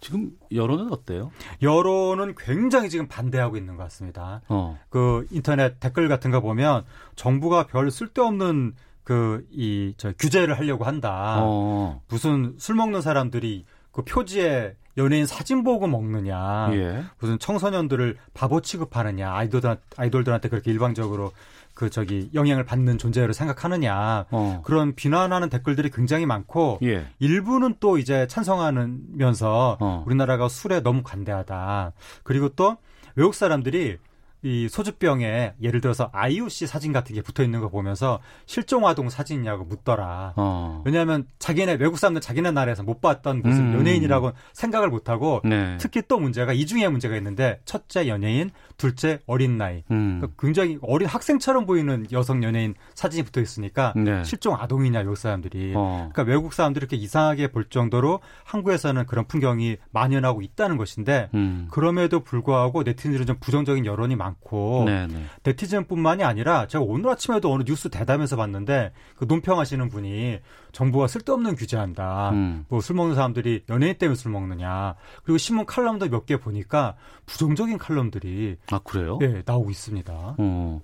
지금 0.00 0.30
여론은 0.52 0.92
어때요? 0.92 1.30
여론은 1.62 2.34
굉장히 2.38 2.88
지금 2.90 3.08
반대하고 3.08 3.56
있는 3.56 3.76
것 3.76 3.82
같습니다. 3.84 4.40
어. 4.48 4.78
그 4.90 5.26
인터넷 5.30 5.80
댓글 5.80 6.08
같은 6.08 6.30
거 6.30 6.40
보면 6.40 6.84
정부가 7.16 7.66
별 7.66 7.90
쓸데없는 7.90 8.74
그 9.04 9.46
이 9.52 9.94
저 9.96 10.12
규제를 10.18 10.58
하려고 10.58 10.84
한다. 10.84 11.38
어. 11.40 12.02
무슨 12.08 12.54
술 12.58 12.74
먹는 12.74 13.00
사람들이 13.00 13.64
그 13.90 14.02
표지에 14.02 14.76
연예인 14.98 15.26
사진 15.26 15.62
보고 15.64 15.86
먹느냐. 15.86 16.70
예. 16.74 17.04
무슨 17.18 17.38
청소년들을 17.38 18.16
바보 18.34 18.60
취급하느냐. 18.60 19.32
아이돌들 19.32 19.76
아이돌들한테 19.96 20.48
그렇게 20.48 20.70
일방적으로 20.70 21.32
그 21.78 21.90
저기 21.90 22.28
영향을 22.34 22.64
받는 22.64 22.98
존재로 22.98 23.32
생각하느냐. 23.32 24.26
어. 24.32 24.62
그런 24.64 24.96
비난하는 24.96 25.48
댓글들이 25.48 25.90
굉장히 25.90 26.26
많고 26.26 26.80
예. 26.82 27.06
일부는 27.20 27.76
또 27.78 27.98
이제 27.98 28.26
찬성하면서 28.26 29.76
어. 29.78 30.02
우리나라가 30.04 30.48
술에 30.48 30.80
너무 30.80 31.04
관대하다. 31.04 31.92
그리고 32.24 32.48
또 32.48 32.78
외국 33.14 33.36
사람들이 33.36 33.98
이 34.42 34.68
소주병에 34.68 35.54
예를 35.60 35.80
들어서 35.80 36.10
씨 36.48 36.66
사진 36.66 36.92
같은 36.92 37.14
게 37.14 37.22
붙어 37.22 37.42
있는 37.42 37.60
거 37.60 37.68
보면서 37.68 38.20
실종 38.46 38.86
아동 38.86 39.08
사진이냐고 39.08 39.64
묻더라. 39.64 40.34
어. 40.36 40.82
왜냐하면 40.84 41.26
자기네 41.38 41.74
외국 41.80 41.98
사람들 41.98 42.20
자기네 42.20 42.52
나라에서 42.52 42.84
못 42.84 43.00
봤던 43.00 43.42
무슨 43.42 43.72
음. 43.72 43.78
연예인이라고 43.78 44.32
생각을 44.52 44.90
못 44.90 45.08
하고 45.08 45.40
네. 45.44 45.76
특히 45.78 46.02
또 46.06 46.20
문제가 46.20 46.52
이 46.52 46.66
중에 46.66 46.88
문제가 46.88 47.16
있는데 47.16 47.60
첫째 47.64 48.06
연예인, 48.06 48.50
둘째 48.76 49.18
어린 49.26 49.58
나이. 49.58 49.82
음. 49.90 50.18
그러니까 50.20 50.28
굉장히 50.38 50.78
어린 50.82 51.08
학생처럼 51.08 51.66
보이는 51.66 52.06
여성 52.12 52.44
연예인 52.44 52.74
사진이 52.94 53.24
붙어 53.24 53.40
있으니까 53.40 53.92
네. 53.96 54.22
실종 54.22 54.54
아동이냐 54.54 55.00
외국 55.00 55.16
사람들이. 55.16 55.72
어. 55.74 56.08
그러니까 56.12 56.22
외국 56.22 56.52
사람들이 56.52 56.84
이렇게 56.84 56.96
이상하게 56.96 57.48
볼 57.48 57.64
정도로 57.64 58.20
한국에서는 58.44 59.06
그런 59.06 59.26
풍경이 59.26 59.78
만연하고 59.90 60.42
있다는 60.42 60.76
것인데 60.76 61.28
음. 61.34 61.66
그럼에도 61.72 62.20
불구하고 62.20 62.84
네티즌들은 62.84 63.26
좀 63.26 63.36
부정적인 63.40 63.84
여론이 63.84 64.14
많. 64.14 64.27
많고 64.28 64.84
네네. 64.86 65.06
네. 65.12 65.24
네티즌뿐만이 65.42 66.22
아니라 66.24 66.66
제가 66.66 66.84
오늘 66.84 67.10
아침에도 67.10 67.52
어느 67.52 67.64
뉴스 67.64 67.88
대담에서 67.88 68.36
봤는데 68.36 68.92
그 69.16 69.24
논평하시는 69.24 69.88
분이 69.88 70.38
정부가 70.72 71.06
쓸데없는 71.08 71.56
규제한다. 71.56 72.30
음. 72.30 72.64
뭐술 72.68 72.96
먹는 72.96 73.14
사람들이 73.14 73.64
연예인 73.68 73.96
때문에 73.98 74.14
술 74.16 74.30
먹느냐. 74.32 74.94
그리고 75.24 75.38
신문 75.38 75.66
칼럼도 75.66 76.08
몇 76.08 76.26
개 76.28 76.36
보니까 76.36 76.94
부정적인 77.24 77.78
칼럼들이 77.78 78.56
아 78.70 78.78
그래요? 78.80 79.16
네 79.18 79.42
나오고 79.46 79.70
있습니다. 79.70 80.34
어. 80.36 80.80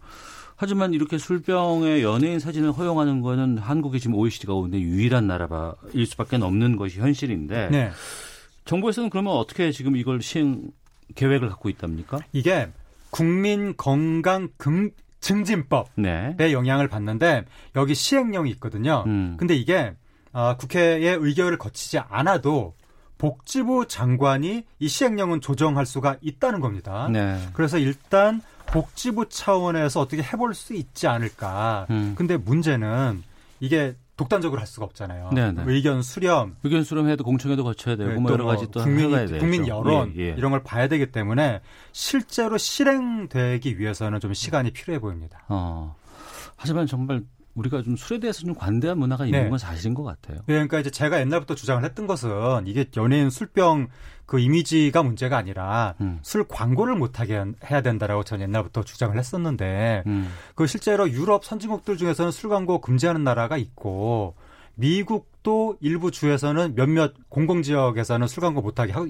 하지만 0.57 0.95
이렇게 0.95 1.18
술병에 1.18 2.03
연예인 2.03 2.38
사진을 2.38 2.72
허용하는 2.72 3.20
거는 3.20 3.59
한국이 3.59 4.01
지금 4.01 4.14
OECD 4.16 4.47
가운데 4.47 4.80
유일한 4.80 5.26
나라일 5.26 6.07
수밖에 6.07 6.36
없는 6.36 6.76
것이 6.76 7.01
현실인데 7.01 7.68
네. 7.70 7.90
정부에서는 8.64 9.11
그러면 9.11 9.32
어떻게 9.34 9.70
지금 9.72 9.97
이걸 9.97 10.22
시행 10.22 10.70
계획을 11.14 11.49
갖고 11.51 11.68
있답니까? 11.68 12.20
이게 12.32 12.68
국민 13.14 13.76
건강 13.76 14.48
금, 14.56 14.90
증진법에 15.20 16.34
네. 16.36 16.52
영향을 16.52 16.88
받는데 16.88 17.44
여기 17.76 17.94
시행령이 17.94 18.50
있거든요. 18.54 19.04
음. 19.06 19.36
근데 19.38 19.54
이게 19.54 19.94
어, 20.32 20.56
국회의 20.56 21.16
의결을 21.20 21.56
거치지 21.56 22.00
않아도 22.00 22.74
복지부 23.18 23.86
장관이 23.86 24.64
이 24.80 24.88
시행령은 24.88 25.40
조정할 25.42 25.86
수가 25.86 26.16
있다는 26.22 26.58
겁니다. 26.58 27.08
네. 27.08 27.38
그래서 27.52 27.78
일단 27.78 28.42
복지부 28.66 29.28
차원에서 29.28 30.00
어떻게 30.00 30.20
해볼 30.20 30.52
수 30.52 30.74
있지 30.74 31.06
않을까. 31.06 31.86
음. 31.90 32.14
근데 32.18 32.36
문제는 32.36 33.22
이게 33.60 33.94
독단적으로 34.16 34.60
할 34.60 34.66
수가 34.66 34.86
없잖아요. 34.86 35.30
네네. 35.34 35.64
네. 35.64 35.72
의견 35.72 36.02
수렴, 36.02 36.56
의견 36.62 36.84
수렴해도 36.84 37.24
공청회도 37.24 37.64
거쳐야 37.64 37.96
되고 37.96 38.10
네, 38.10 38.16
뭐 38.16 38.30
여러 38.30 38.44
가지 38.44 38.70
또 38.70 38.80
국민 38.80 39.10
국민 39.38 39.66
여론 39.66 40.12
예, 40.16 40.28
예. 40.28 40.34
이런 40.38 40.52
걸 40.52 40.62
봐야 40.62 40.86
되기 40.86 41.10
때문에 41.10 41.60
실제로 41.92 42.56
실행되기 42.56 43.78
위해서는 43.78 44.20
좀 44.20 44.32
시간이 44.32 44.70
필요해 44.70 45.00
보입니다. 45.00 45.44
어. 45.48 45.96
하지만 46.56 46.86
정말 46.86 47.24
우리가 47.55 47.82
좀 47.82 47.96
술에 47.96 48.18
대해서 48.18 48.40
좀 48.40 48.55
관대한 48.55 48.98
문화가 48.98 49.26
있는 49.26 49.44
네. 49.44 49.48
건 49.48 49.59
사실인 49.59 49.94
것 49.94 50.02
같아요. 50.02 50.38
네, 50.38 50.55
그러니까 50.55 50.80
이제 50.80 50.90
제가 50.90 51.20
옛날부터 51.20 51.55
주장을 51.55 51.82
했던 51.84 52.07
것은 52.07 52.66
이게 52.66 52.86
연예인 52.96 53.30
술병 53.30 53.88
그 54.26 54.40
이미지가 54.40 55.02
문제가 55.02 55.36
아니라 55.36 55.94
음. 56.00 56.18
술 56.22 56.46
광고를 56.48 56.96
못하게 56.96 57.44
해야 57.70 57.82
된다라고 57.82 58.24
저는 58.24 58.48
옛날부터 58.48 58.82
주장을 58.82 59.16
했었는데 59.16 60.02
음. 60.07 60.30
그 60.55 60.66
실제로 60.66 61.09
유럽 61.11 61.44
선진국들 61.44 61.96
중에서는 61.96 62.30
술 62.30 62.50
광고 62.50 62.80
금지하는 62.80 63.22
나라가 63.22 63.57
있고 63.57 64.34
미국 64.74 65.34
도 65.45 65.76
일부 65.80 66.11
주에서는 66.11 66.74
몇몇 66.74 67.12
공공지역에서는 67.28 68.26
술 68.28 68.40
광고 68.40 68.62
못하게 68.62 68.95
하, 68.95 69.05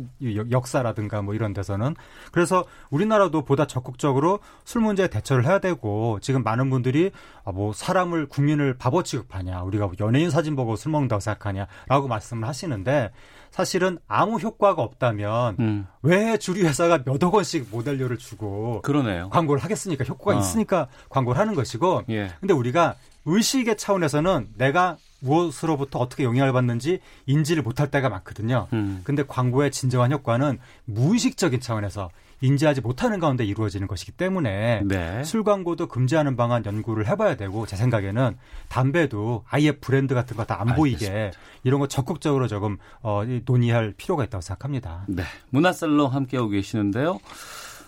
역사라든가 0.51 1.23
뭐 1.23 1.33
이런 1.33 1.55
데서는 1.55 1.95
그래서 2.33 2.65
우리나라도 2.91 3.45
보다 3.45 3.69
적극적으로 3.69 4.41
술 4.65 4.83
문제에 4.83 5.07
대처를 5.07 5.47
해야 5.47 5.61
되고 5.61 6.19
지금 6.21 6.43
많은 6.43 6.71
분들이 6.71 7.13
아, 7.45 7.53
뭐 7.53 7.73
사람을 7.73 8.27
국민을 8.27 8.75
바보 8.77 9.05
취급하냐 9.05 9.63
우리가 9.63 9.89
연예인 10.01 10.31
사진 10.31 10.57
보고 10.57 10.75
술 10.75 10.91
먹는다고 10.91 11.21
생각하냐라고 11.21 12.09
말씀을 12.09 12.49
하시는데 12.49 13.13
사실은 13.53 13.99
아무 14.09 14.39
효과가 14.39 14.83
없다면 14.83 15.57
음. 15.61 15.87
왜 16.03 16.37
주류 16.37 16.65
회사가 16.67 17.05
몇억 17.05 17.33
원씩 17.33 17.69
모델료를 17.71 18.19
주고 18.19 18.83
그러네요. 18.83 19.29
광고를 19.31 19.63
하겠습니까? 19.63 20.03
효과가 20.03 20.37
어. 20.37 20.41
있으니까 20.41 20.89
광고를 21.11 21.41
하는 21.41 21.55
것이고 21.55 22.03
예. 22.09 22.33
근데 22.41 22.53
우리가 22.53 22.97
의식의 23.25 23.77
차원에서는 23.77 24.49
내가 24.57 24.97
무엇으로부터 25.21 25.99
어떻게 25.99 26.25
영향을 26.25 26.53
받는지 26.53 27.01
인지를 27.27 27.63
못할 27.63 27.91
때가 27.91 28.09
많거든요. 28.09 28.69
음. 28.73 29.01
근데 29.05 29.23
광고의 29.27 29.71
진정한 29.71 30.13
효과는 30.13 30.59
무의식적인 30.85 31.61
차원에서 31.61 32.11
인지하지 32.41 32.83
못하는 32.83 33.21
가운데 33.21 33.43
이루어지는 33.45 33.87
것이기 33.87 34.13
때문에 34.13 34.83
네. 34.85 35.25
술 35.25 35.45
광고도 35.45 35.87
금지하는 35.89 36.37
방안 36.37 36.63
연구를 36.67 37.07
해봐야 37.07 37.37
되고 37.37 37.65
제 37.65 37.75
생각에는 37.77 38.37
담배도 38.69 39.45
아예 39.49 39.73
브랜드 39.73 40.15
같은 40.15 40.37
거 40.37 40.45
다 40.45 40.61
안 40.61 40.75
보이게 40.75 41.31
이런 41.63 41.81
거 41.81 41.87
적극적으로 41.89 42.47
조금 42.49 42.77
어, 43.01 43.23
논의할 43.47 43.95
필요가 43.97 44.25
있다고 44.25 44.43
생각합니다. 44.43 45.05
네, 45.09 45.23
문화살롱 45.51 46.13
함께하고 46.13 46.51
계시는데요. 46.51 47.19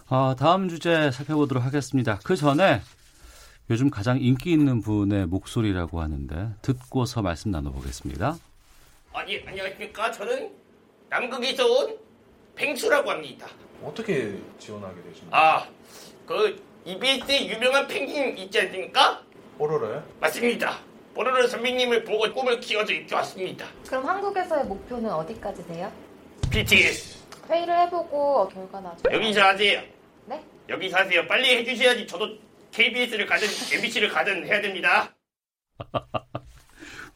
어, 0.09 0.35
다음 0.39 0.69
주제 0.71 1.11
살펴보도록 1.11 1.63
하겠습니다. 1.65 2.19
그 2.25 2.35
전에 2.37 2.81
요즘 3.69 3.91
가장 3.91 4.21
인기 4.21 4.53
있는 4.53 4.81
분의 4.81 5.27
목소리라고 5.27 6.01
하는데 6.01 6.51
듣고서 6.63 7.21
말씀 7.21 7.51
나눠보겠습니다. 7.51 8.37
아니 9.13 9.43
안녕하십니까 9.45 10.13
저는 10.13 10.53
남극에서 11.09 11.67
온 11.67 11.99
펭수라고 12.55 13.11
합니다. 13.11 13.49
어떻게 13.83 14.39
지원하게 14.59 15.03
되십니까? 15.03 15.37
아, 15.37 15.69
그 16.27 16.63
EBS의 16.85 17.51
유명한 17.51 17.87
펭귄 17.89 18.39
있지 18.39 18.61
않습니까? 18.61 19.23
뽀로로요? 19.59 20.03
맞습니다. 20.21 20.79
뽀로로 21.15 21.47
선배님을 21.49 22.05
보고 22.05 22.33
꿈을 22.33 22.61
키워서 22.61 22.93
이렇게 22.93 23.15
왔습니다. 23.17 23.67
그럼 23.87 24.07
한국에서의 24.07 24.65
목표는 24.67 25.11
어디까지세요? 25.11 25.91
BTS. 26.51 27.19
회의를 27.49 27.81
해보고 27.81 28.49
결과 28.49 28.81
나중 28.81 29.13
여기서 29.13 29.43
하세요. 29.43 29.83
네? 30.27 30.43
여기서 30.69 30.99
하세요. 30.99 31.27
빨리 31.27 31.57
해주셔야지 31.57 32.07
저도 32.07 32.46
KBS를 32.77 33.27
가든 33.27 33.49
MBC를 33.73 34.11
가든 34.11 34.47
해야 34.47 34.61
됩니다. 34.61 35.15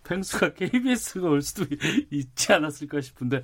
펭수가 0.05 0.55
KBS가 0.55 1.29
올 1.29 1.43
수도 1.43 1.67
있지 2.11 2.53
않았을까 2.53 3.01
싶은데 3.01 3.43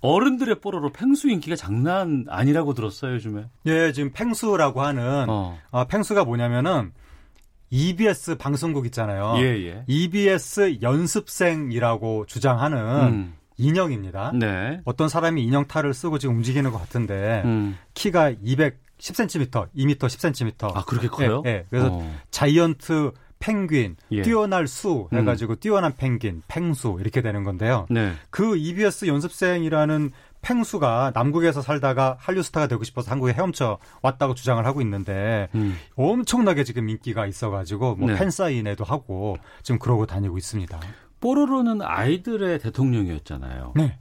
어른들의 0.00 0.60
뽀로로 0.60 0.90
펭수 0.90 1.28
인기가 1.28 1.54
장난 1.54 2.24
아니라고 2.28 2.74
들었어요 2.74 3.14
요즘에. 3.14 3.44
예, 3.66 3.92
지금 3.92 4.10
펭수라고 4.12 4.82
하는 4.82 5.26
어. 5.28 5.58
어 5.70 5.84
펭수가 5.84 6.24
뭐냐면은 6.24 6.92
EBS 7.70 8.36
방송국 8.36 8.86
있잖아요. 8.86 9.34
예, 9.38 9.44
예. 9.66 9.84
EBS 9.86 10.78
연습생이라고 10.80 12.24
주장하는 12.26 12.78
음. 12.78 13.34
인형입니다. 13.58 14.32
네. 14.34 14.80
어떤 14.84 15.08
사람이 15.08 15.42
인형 15.42 15.66
탈을 15.66 15.92
쓰고 15.92 16.18
지금 16.18 16.36
움직이는 16.36 16.70
것 16.70 16.78
같은데 16.78 17.42
음. 17.44 17.76
키가 17.94 18.32
210cm, 18.98 19.68
2m 19.76 19.98
10cm. 19.98 20.76
아 20.76 20.84
그렇게 20.84 21.08
커요? 21.08 21.42
예. 21.46 21.50
예. 21.50 21.66
그래서 21.70 21.88
어. 21.92 22.16
자이언트 22.30 23.12
펭귄, 23.38 23.96
예. 24.10 24.22
뛰어날 24.22 24.66
수 24.66 25.08
해가지고 25.12 25.54
음. 25.54 25.56
뛰어난 25.60 25.94
펭귄, 25.96 26.42
펭수 26.48 26.98
이렇게 27.00 27.22
되는 27.22 27.44
건데요. 27.44 27.86
네. 27.88 28.12
그 28.30 28.56
EBS 28.56 29.06
연습생이라는 29.06 30.10
펭수가 30.40 31.12
남국에서 31.14 31.62
살다가 31.62 32.16
한류 32.20 32.42
스타가 32.42 32.66
되고 32.68 32.82
싶어서 32.84 33.10
한국에 33.10 33.32
헤엄쳐 33.32 33.78
왔다고 34.02 34.34
주장을 34.34 34.64
하고 34.64 34.80
있는데 34.82 35.48
음. 35.54 35.76
엄청나게 35.96 36.64
지금 36.64 36.88
인기가 36.88 37.26
있어가지고 37.26 37.96
뭐 37.96 38.10
네. 38.10 38.16
팬사인회도 38.16 38.84
하고 38.84 39.36
지금 39.62 39.78
그러고 39.78 40.06
다니고 40.06 40.38
있습니다. 40.38 40.80
뽀로로는 41.20 41.82
아이들의 41.82 42.60
대통령이었잖아요. 42.60 43.72
네. 43.76 43.98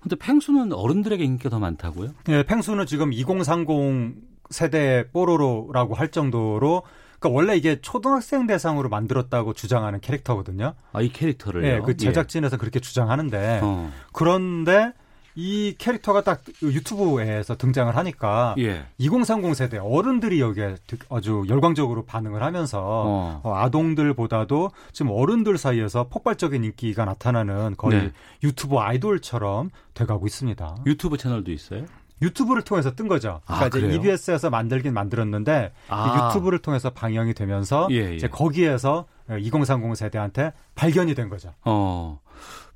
근데 0.00 0.16
펭수는 0.16 0.72
어른들에게 0.72 1.22
인기가 1.22 1.50
더 1.50 1.58
많다고요? 1.58 2.12
네, 2.24 2.42
펭수는 2.42 2.86
지금 2.86 3.12
2030 3.12 4.29
세대 4.50 5.04
뽀로로라고 5.12 5.94
할 5.94 6.08
정도로 6.08 6.82
그러니까 7.18 7.36
원래 7.36 7.56
이게 7.56 7.80
초등학생 7.80 8.46
대상으로 8.46 8.88
만들었다고 8.88 9.52
주장하는 9.52 10.00
캐릭터거든요. 10.00 10.74
아, 10.92 11.02
이 11.02 11.12
캐릭터를요? 11.12 11.62
네, 11.62 11.80
그 11.80 11.92
예. 11.92 11.96
제작진에서 11.96 12.54
예. 12.54 12.58
그렇게 12.58 12.80
주장하는데 12.80 13.60
어. 13.62 13.92
그런데 14.12 14.92
이 15.36 15.74
캐릭터가 15.78 16.22
딱 16.22 16.42
유튜브에서 16.62 17.56
등장을 17.56 17.94
하니까 17.94 18.54
예. 18.58 18.86
2030 18.98 19.54
세대 19.54 19.78
어른들이 19.78 20.40
여기에 20.40 20.76
아주 21.08 21.44
열광적으로 21.48 22.04
반응을 22.04 22.42
하면서 22.42 22.80
어. 22.82 23.40
어, 23.44 23.54
아동들보다도 23.54 24.70
지금 24.92 25.12
어른들 25.12 25.56
사이에서 25.58 26.08
폭발적인 26.08 26.64
인기가 26.64 27.04
나타나는 27.04 27.76
거의 27.76 28.00
네. 28.00 28.12
유튜브 28.42 28.78
아이돌처럼 28.78 29.70
돼가고 29.94 30.26
있습니다. 30.26 30.76
유튜브 30.86 31.16
채널도 31.16 31.52
있어요? 31.52 31.84
유튜브를 32.22 32.62
통해서 32.62 32.94
뜬 32.94 33.08
거죠. 33.08 33.40
아, 33.46 33.68
그러니까 33.68 33.78
아, 33.78 33.80
이제 33.80 33.94
EBS에서 33.96 34.50
만들긴 34.50 34.92
만들었는데 34.94 35.72
아. 35.88 36.28
유튜브를 36.28 36.58
통해서 36.58 36.90
방영이 36.90 37.34
되면서 37.34 37.88
예, 37.90 38.10
예. 38.10 38.14
이제 38.14 38.28
거기에서 38.28 39.06
2030 39.30 39.96
세대한테 39.96 40.52
발견이 40.74 41.14
된 41.14 41.28
거죠. 41.28 41.52
어. 41.64 42.20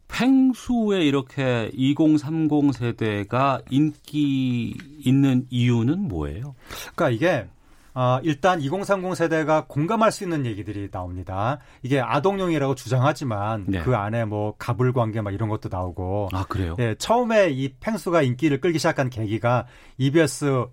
펭수에 0.08 1.02
이렇게 1.02 1.70
2030 1.74 2.72
세대가 2.72 3.60
인기 3.70 4.76
있는 4.98 5.46
이유는 5.50 6.08
뭐예요? 6.08 6.54
그러니까 6.94 7.10
이게 7.10 7.48
어, 7.94 8.18
일단 8.22 8.60
2030 8.60 9.14
세대가 9.14 9.66
공감할 9.66 10.10
수 10.10 10.24
있는 10.24 10.46
얘기들이 10.46 10.90
나옵니다. 10.90 11.58
이게 11.82 12.00
아동용이라고 12.00 12.74
주장하지만 12.74 13.66
네. 13.68 13.80
그 13.80 13.94
안에 13.94 14.24
뭐 14.24 14.54
가불 14.58 14.92
관계 14.92 15.20
막 15.20 15.32
이런 15.32 15.48
것도 15.48 15.68
나오고. 15.70 16.30
아 16.32 16.44
그래요? 16.48 16.76
예, 16.80 16.96
처음에 16.98 17.50
이 17.50 17.72
펭수가 17.80 18.22
인기를 18.22 18.60
끌기 18.60 18.78
시작한 18.78 19.10
계기가 19.10 19.66
EBS 19.98 20.66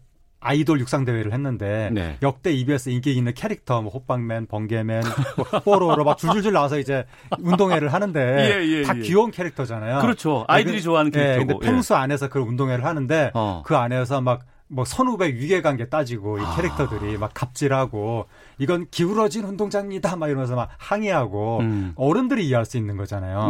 아이돌 0.44 0.80
육상 0.80 1.06
대회를 1.06 1.34
했는데 1.34 1.92
네. 1.94 2.18
역대 2.24 2.52
EBS 2.52 2.90
인기 2.90 3.16
있는 3.16 3.34
캐릭터 3.36 3.84
뭐 3.84 3.92
호빵맨, 3.92 4.48
번개맨, 4.48 5.04
뭐 5.38 5.60
뽀로로 5.60 6.04
막 6.04 6.18
줄줄줄 6.18 6.52
나와서 6.52 6.80
이제 6.80 7.06
운동회를 7.40 7.94
하는데 7.94 8.20
예, 8.60 8.80
예, 8.80 8.82
다 8.82 8.98
예. 8.98 9.02
귀여운 9.02 9.30
캐릭터잖아요. 9.30 10.02
그렇죠. 10.02 10.44
아이들이 10.48 10.78
그, 10.78 10.84
좋아하는 10.84 11.12
캐릭터고. 11.12 11.42
예, 11.42 11.46
근데 11.46 11.66
펭수 11.66 11.96
안에서 11.96 12.28
그 12.28 12.40
운동회를 12.40 12.84
하는데 12.84 13.32
어. 13.36 13.62
그 13.64 13.78
안에서 13.78 14.22
막 14.22 14.42
뭐 14.72 14.86
선후배 14.86 15.28
위계관계 15.28 15.90
따지고 15.90 16.40
이 16.40 16.42
아. 16.42 16.56
캐릭터들이 16.56 17.16
아. 17.16 17.20
막 17.20 17.32
갑질하고 17.34 18.28
이건 18.58 18.88
기울어진 18.90 19.44
운동장입니다 19.46 20.16
막 20.16 20.28
이러면서 20.28 20.56
막 20.56 20.70
항의하고 20.78 21.60
음. 21.60 21.94
어른들이 21.96 22.48
이해할 22.48 22.66
수 22.66 22.78
있는 22.78 22.98
거잖아요. 22.98 23.50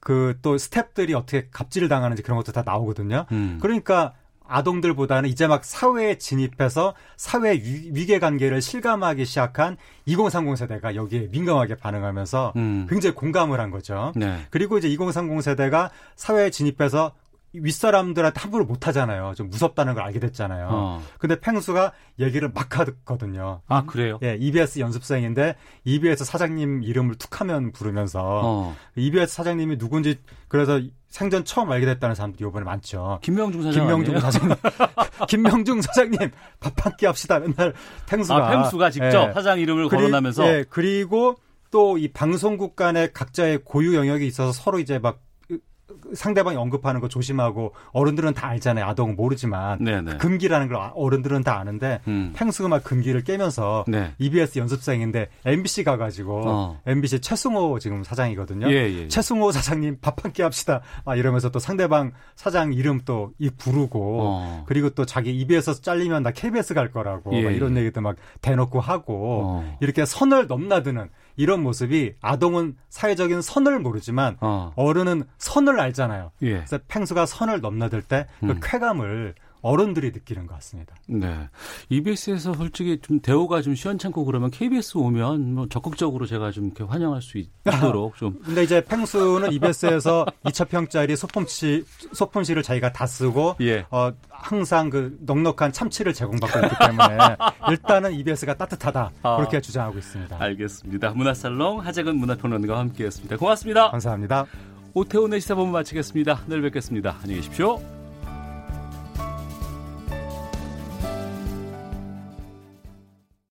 그 0.00 0.32
또 0.42 0.56
스탭들이 0.56 1.14
어떻게 1.14 1.48
갑질을 1.50 1.88
당하는지 1.88 2.22
그런 2.22 2.36
것도 2.36 2.52
다 2.52 2.62
나오거든요. 2.64 3.26
음. 3.32 3.58
그러니까 3.60 4.12
아동들보다는 4.44 5.30
이제 5.30 5.46
막 5.46 5.64
사회에 5.64 6.18
진입해서 6.18 6.94
사회 7.16 7.52
위계 7.52 8.18
관계를 8.18 8.60
실감하기 8.60 9.24
시작한 9.24 9.78
2030 10.04 10.58
세대가 10.58 10.94
여기에 10.94 11.28
민감하게 11.30 11.76
반응하면서 11.76 12.52
음. 12.56 12.86
굉장히 12.90 13.14
공감을 13.14 13.60
한 13.60 13.70
거죠. 13.70 14.12
네. 14.14 14.44
그리고 14.50 14.76
이제 14.76 14.88
2030 14.88 15.40
세대가 15.42 15.90
사회에 16.16 16.50
진입해서 16.50 17.12
윗사람들한테 17.54 18.40
함부로 18.40 18.64
못 18.64 18.86
하잖아요. 18.86 19.34
좀 19.36 19.48
무섭다는 19.50 19.94
걸 19.94 20.02
알게 20.04 20.20
됐잖아요. 20.20 20.68
어. 20.70 21.02
근데 21.18 21.38
펭수가 21.38 21.92
얘기를 22.20 22.50
막 22.52 22.78
하거든요. 22.78 23.60
아, 23.66 23.84
그래요? 23.84 24.18
예, 24.22 24.36
EBS 24.40 24.78
연습생인데 24.80 25.56
EBS 25.84 26.24
사장님 26.24 26.82
이름을 26.82 27.16
툭 27.16 27.40
하면 27.40 27.72
부르면서 27.72 28.20
어. 28.44 28.76
EBS 28.96 29.34
사장님이 29.34 29.78
누군지 29.78 30.18
그래서 30.48 30.80
생전 31.08 31.44
처음 31.44 31.70
알게 31.70 31.84
됐다는 31.84 32.14
사람들이 32.14 32.48
이번에 32.48 32.64
많죠. 32.64 33.18
김명중 33.22 33.62
사장 33.62 33.82
김명중 33.86 34.20
사장님. 34.20 34.56
김명중 35.28 35.82
사장님 35.82 36.18
밥 36.60 36.86
한 36.86 36.96
끼 36.96 37.06
합시다. 37.06 37.38
맨날 37.38 37.74
펭수가 38.06 38.48
아, 38.48 38.50
펭수가 38.62 38.90
직접 38.90 39.28
예. 39.28 39.32
사장 39.32 39.60
이름을 39.60 39.88
그리, 39.88 39.98
거론하면서 39.98 40.46
예, 40.48 40.64
그리고 40.70 41.36
또 41.70 41.96
이 41.98 42.08
방송국 42.08 42.76
간의 42.76 43.12
각자의 43.12 43.60
고유 43.64 43.94
영역이 43.96 44.26
있어서 44.26 44.52
서로 44.52 44.78
이제 44.78 44.98
막 44.98 45.20
상대방이 46.14 46.56
언급하는 46.56 47.00
거 47.00 47.08
조심하고 47.08 47.72
어른들은 47.92 48.34
다 48.34 48.48
알잖아요. 48.48 48.84
아동은 48.86 49.16
모르지만 49.16 49.82
네네. 49.82 50.16
금기라는 50.18 50.68
걸 50.68 50.90
어른들은 50.94 51.42
다 51.42 51.58
아는데 51.58 52.00
음. 52.08 52.32
펭수가 52.36 52.68
막 52.68 52.84
금기를 52.84 53.24
깨면서 53.24 53.84
네. 53.88 54.12
EBS 54.18 54.58
연습생인데 54.58 55.28
MBC 55.44 55.84
가가지고 55.84 56.42
어. 56.46 56.80
MBC 56.86 57.20
최승호 57.20 57.78
지금 57.78 58.04
사장이거든요. 58.04 58.70
예, 58.70 58.74
예, 58.74 58.98
예. 59.02 59.08
최승호 59.08 59.52
사장님 59.52 59.98
밥 60.00 60.22
한 60.24 60.32
끼 60.32 60.42
합시다. 60.42 60.80
막 61.04 61.16
이러면서 61.18 61.50
또 61.50 61.58
상대방 61.58 62.12
사장 62.36 62.72
이름 62.72 63.00
또 63.04 63.32
이 63.38 63.50
부르고 63.50 64.18
어. 64.22 64.64
그리고 64.66 64.90
또 64.90 65.04
자기 65.04 65.30
EBS에서 65.40 65.80
잘리면 65.80 66.22
나 66.22 66.30
KBS 66.30 66.74
갈 66.74 66.90
거라고 66.90 67.32
예, 67.34 67.42
막 67.42 67.50
이런 67.50 67.76
예. 67.76 67.80
얘기도 67.80 68.00
막 68.00 68.16
대놓고 68.40 68.80
하고 68.80 69.40
어. 69.44 69.76
이렇게 69.80 70.04
선을 70.04 70.46
넘나드는 70.46 71.08
이런 71.36 71.62
모습이 71.62 72.14
아동은 72.20 72.76
사회적인 72.88 73.42
선을 73.42 73.80
모르지만 73.80 74.36
어. 74.40 74.72
른은 74.76 75.24
선을 75.38 75.80
알잖아요. 75.80 76.32
예. 76.42 76.52
그래서 76.56 76.78
펭수가 76.88 77.26
선을 77.26 77.60
넘나들 77.60 78.02
때그 78.02 78.28
음. 78.44 78.60
쾌감을 78.62 79.34
어른들이 79.62 80.10
느끼는 80.10 80.46
것 80.46 80.54
같습니다. 80.56 80.94
네. 81.06 81.48
EBS에서 81.88 82.54
솔직히 82.54 82.98
좀 83.00 83.20
대우가 83.20 83.62
좀 83.62 83.74
시원찮고 83.74 84.24
그러면 84.24 84.50
KBS 84.50 84.98
오면 84.98 85.54
뭐 85.54 85.68
적극적으로 85.68 86.26
제가 86.26 86.50
좀 86.50 86.66
이렇게 86.66 86.84
환영할 86.84 87.22
수 87.22 87.38
있도록 87.38 88.16
좀. 88.16 88.38
근데 88.44 88.64
이제 88.64 88.84
펭수는 88.84 89.52
EBS에서 89.52 90.26
2차평짜리 90.44 91.14
소품치, 91.16 91.84
소품실을 92.12 92.62
자기가 92.62 92.92
다 92.92 93.06
쓰고, 93.06 93.56
예. 93.60 93.86
어, 93.90 94.12
항상 94.28 94.90
그 94.90 95.16
넉넉한 95.20 95.72
참치를 95.72 96.12
제공받고 96.12 96.58
있기 96.58 96.74
때문에 96.86 97.18
일단은 97.70 98.12
EBS가 98.14 98.54
따뜻하다. 98.54 99.10
아, 99.22 99.36
그렇게 99.36 99.60
주장하고 99.60 99.98
있습니다. 99.98 100.36
알겠습니다. 100.38 101.10
문화살롱 101.10 101.80
하재근 101.80 102.16
문화평론가와 102.16 102.80
함께 102.80 103.04
했습니다. 103.04 103.36
고맙습니다. 103.36 103.90
감사합니다. 103.90 104.46
오태훈의 104.94 105.40
시사본부 105.40 105.72
마치겠습니다. 105.72 106.42
내일 106.46 106.62
뵙겠습니다. 106.62 107.16
안녕히 107.22 107.36
계십시오. 107.36 108.01